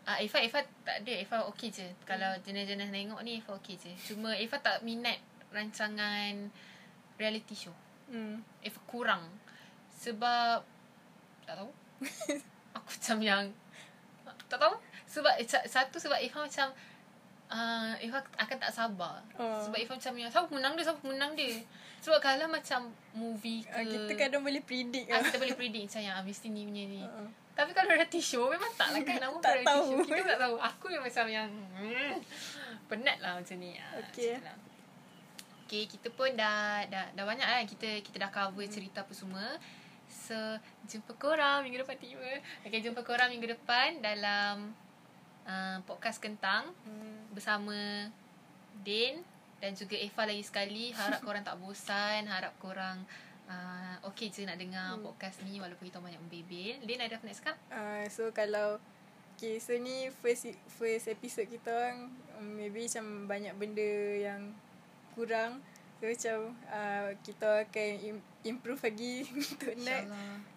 uh, 0.05 0.19
Eva 0.19 0.39
Eva 0.39 0.61
tak 0.83 0.97
ada 1.01 1.13
Eva 1.15 1.37
okey 1.51 1.69
je. 1.71 1.89
Kalau 2.05 2.37
jenis-jenis 2.41 2.89
tengok 2.89 3.21
ni 3.21 3.41
Eva 3.41 3.57
okey 3.57 3.77
je. 3.77 3.93
Cuma 4.07 4.33
Eva 4.33 4.57
tak 4.57 4.81
minat 4.81 5.17
rancangan 5.51 6.53
reality 7.17 7.57
show. 7.57 7.73
hmm. 8.09 8.45
Eva 8.61 8.81
kurang. 8.85 9.25
Sebab 9.97 10.61
tak 11.45 11.57
tahu. 11.57 11.73
Aku 12.77 12.89
macam 12.93 13.19
yang 13.21 13.45
tak 14.47 14.61
tahu. 14.61 14.77
Sebab 15.17 15.33
sa- 15.49 15.65
satu 15.65 15.97
sebab 15.97 16.21
Eva 16.21 16.45
macam 16.45 16.69
uh, 17.49 17.93
Eva 17.99 18.21
akan 18.37 18.57
tak 18.59 18.71
sabar. 18.71 19.25
Oh. 19.35 19.57
Sebab 19.59 19.77
Eva 19.77 19.97
macam 19.97 20.13
yang 20.15 20.29
siapa 20.29 20.49
menang 20.51 20.77
dia, 20.77 20.85
siapa 20.85 21.03
menang 21.03 21.33
dia. 21.33 21.57
Sebab 21.97 22.21
kalau 22.21 22.47
macam 22.47 22.81
movie 23.13 23.65
ke 23.65 23.73
Uh, 23.73 23.89
kita 23.89 24.13
kadang 24.15 24.45
boleh 24.45 24.61
predict 24.61 25.09
ah, 25.09 25.19
lah. 25.19 25.25
kita 25.25 25.41
boleh 25.41 25.57
predict 25.57 25.85
macam 25.89 26.03
yang 26.05 26.15
ah, 26.15 26.23
mesti 26.23 26.47
ni 26.47 26.63
punya 26.63 26.85
ni. 26.87 27.01
Uh-uh. 27.03 27.29
Tapi 27.57 27.73
kalau 27.73 27.89
reality 27.89 28.21
show 28.21 28.53
memang 28.53 28.69
tak 28.77 28.93
lah 28.93 29.01
kan 29.01 29.17
nama 29.25 29.37
Tak 29.41 29.53
reality 29.57 29.73
tahu. 29.73 29.87
show. 29.97 30.05
Kita 30.05 30.23
tak 30.29 30.39
tahu. 30.39 30.55
Aku 30.61 30.87
yang 30.93 31.03
macam 31.03 31.25
yang 31.27 31.49
hmm, 31.49 32.15
penat 32.87 33.17
lah 33.19 33.33
macam 33.35 33.57
ni. 33.57 33.73
Ah, 33.75 33.97
Okay. 34.05 34.37
macam 34.37 34.45
lah. 34.45 34.57
Okay, 35.67 35.83
kita 35.91 36.15
pun 36.15 36.31
dah 36.33 36.87
dah, 36.87 37.11
dah 37.11 37.25
banyak 37.27 37.43
kan 37.43 37.67
kita 37.67 37.99
kita 37.99 38.23
dah 38.23 38.31
cover 38.31 38.63
cerita 38.71 39.03
apa 39.03 39.11
semua. 39.11 39.59
So, 40.07 40.39
jumpa 40.87 41.19
korang 41.19 41.67
minggu 41.67 41.83
depan 41.83 41.99
tiba. 41.99 42.39
Okay, 42.63 42.79
jumpa 42.79 43.03
korang 43.03 43.35
minggu 43.35 43.51
depan 43.51 43.99
dalam 43.99 44.71
uh, 45.47 45.79
podcast 45.83 46.19
Kentang 46.19 46.69
Hmm. 46.83 47.31
bersama 47.31 47.75
Din 48.77 49.25
dan 49.57 49.73
juga 49.73 49.97
Eva 49.97 50.27
lagi 50.27 50.43
sekali. 50.43 50.93
Harap 50.93 51.25
korang 51.25 51.41
tak 51.41 51.57
bosan, 51.57 52.29
harap 52.29 52.53
korang 52.59 53.01
uh, 53.47 53.97
okay 54.03 54.29
je 54.29 54.45
nak 54.45 54.59
dengar 54.59 54.95
Hmm. 54.95 55.03
podcast 55.03 55.41
ni 55.43 55.57
walaupun 55.57 55.87
kita 55.87 55.99
banyak 55.99 56.21
membebel. 56.21 56.83
Din 56.83 57.01
ada 57.01 57.17
apa 57.17 57.25
nak 57.25 57.37
cakap? 57.37 57.57
Uh, 57.69 58.05
so 58.07 58.29
kalau 58.31 58.77
Okay 59.37 59.61
so 59.61 59.77
ni 59.77 60.09
first 60.17 60.49
first 60.73 61.07
episode 61.07 61.45
kita 61.47 61.69
orang 61.69 62.09
um, 62.35 62.57
Maybe 62.57 62.89
macam 62.89 63.29
banyak 63.29 63.53
benda 63.55 63.91
yang 64.17 64.49
kurang 65.13 65.61
So 65.97 66.05
macam 66.05 66.39
uh, 66.69 67.09
kita 67.21 67.65
akan 67.65 67.91
im- 68.03 68.27
improve 68.45 68.81
lagi 68.81 69.25
untuk 69.37 69.77
next. 69.77 70.09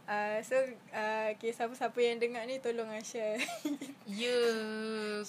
Uh, 0.09 0.41
so 0.41 0.57
uh, 0.89 1.29
okay, 1.37 1.53
siapa-siapa 1.53 1.93
yang 2.01 2.17
dengar 2.17 2.41
ni 2.49 2.57
tolong 2.57 2.89
ah 2.89 2.97
share. 3.05 3.37
Ya, 4.09 4.41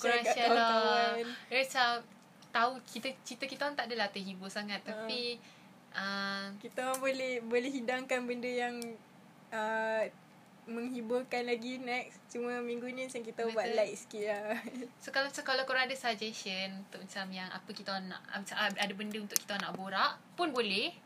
korang 0.01 0.25
kat 0.25 0.33
share 0.33 0.57
lah. 0.57 1.21
macam 1.53 2.01
tahu 2.49 2.73
kita 2.89 3.13
cerita 3.21 3.45
kita 3.45 3.61
orang 3.69 3.77
tak 3.77 3.93
adalah 3.93 4.09
terhibur 4.09 4.49
sangat 4.49 4.81
tapi 4.81 5.37
uh, 5.93 6.49
kita 6.59 6.89
orang 6.89 6.99
boleh 6.99 7.45
boleh 7.45 7.71
hidangkan 7.71 8.25
benda 8.25 8.49
yang 8.49 8.81
uh, 9.53 10.03
menghiburkan 10.65 11.45
lagi 11.45 11.77
next. 11.77 12.17
Cuma 12.33 12.65
minggu 12.65 12.89
ni 12.89 13.05
macam 13.05 13.21
kita 13.21 13.53
buat 13.53 13.69
Betul. 13.69 13.77
light 13.77 13.95
sikit 14.01 14.25
lah. 14.33 14.57
so 15.05 15.13
kalau 15.13 15.29
so, 15.29 15.45
kalau 15.45 15.69
korang 15.69 15.85
ada 15.85 15.97
suggestion 15.99 16.89
untuk 16.89 17.05
macam 17.05 17.29
yang 17.29 17.53
apa 17.53 17.69
kita 17.69 18.01
nak 18.01 18.25
macam 18.33 18.57
ada 18.57 18.93
benda 18.97 19.19
untuk 19.21 19.37
kita 19.37 19.61
nak 19.61 19.77
borak 19.77 20.17
pun 20.41 20.57
boleh. 20.57 20.97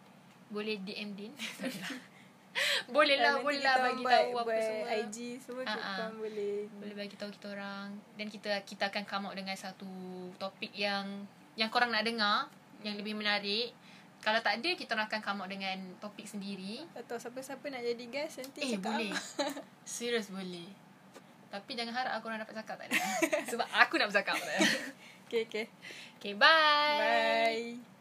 Boleh 0.55 0.79
DM 0.79 1.18
Din. 1.18 1.35
Boleh 2.86 3.16
lah, 3.16 3.34
Nanti 3.34 3.44
boleh 3.44 3.61
lah 3.61 3.76
bagi 3.80 4.00
buat- 4.00 4.14
tahu 4.14 4.30
apa 4.32 4.44
buat 4.44 4.61
semua. 4.61 4.86
IG 4.96 5.16
semua 5.38 5.62
Ah, 5.62 5.66
kita 5.68 5.80
ah. 5.80 5.96
orang 5.98 6.14
boleh. 6.16 6.59
boleh 6.72 6.94
bagi 6.96 7.16
tahu 7.16 7.30
kita 7.30 7.46
orang 7.50 7.88
dan 8.14 8.26
kita 8.28 8.50
kita 8.62 8.82
akan 8.86 9.02
come 9.05 9.24
out 9.26 9.34
dengan 9.34 9.57
satu 9.57 9.90
topik 10.36 10.70
yang 10.72 11.07
yang 11.55 11.68
korang 11.68 11.90
nak 11.90 12.02
dengar 12.02 12.46
yang 12.80 12.94
lebih 12.94 13.12
menarik. 13.12 13.74
Kalau 14.18 14.40
tak 14.40 14.57
ada 14.57 14.70
kita 14.72 14.92
orang 14.92 15.05
akan 15.07 15.20
come 15.20 15.40
out 15.40 15.50
dengan 15.50 15.76
topik 15.98 16.24
sendiri. 16.24 16.80
Atau 16.94 17.16
siapa-siapa 17.16 17.61
nak 17.66 17.82
jadi 17.82 18.05
guest 18.07 18.40
nanti 18.40 18.61
Eh 18.62 18.70
cakap 18.72 18.96
boleh. 18.96 19.12
Serius 19.84 20.28
boleh. 20.28 20.68
Tapi 21.46 21.70
jangan 21.72 21.94
harap 21.94 22.12
aku 22.16 22.26
orang 22.26 22.40
dapat 22.40 22.55
cakap 22.57 22.76
tak 22.76 22.86
ada. 22.88 22.98
Sebab 23.50 23.66
aku 23.68 23.94
nak 23.94 24.09
bercakap 24.09 24.34
tak 24.34 24.48
ada. 24.48 24.59
Okay, 25.24 25.42
okay. 25.44 25.64
Okay, 26.16 26.32
bye. 26.34 26.98
Bye. 26.98 27.93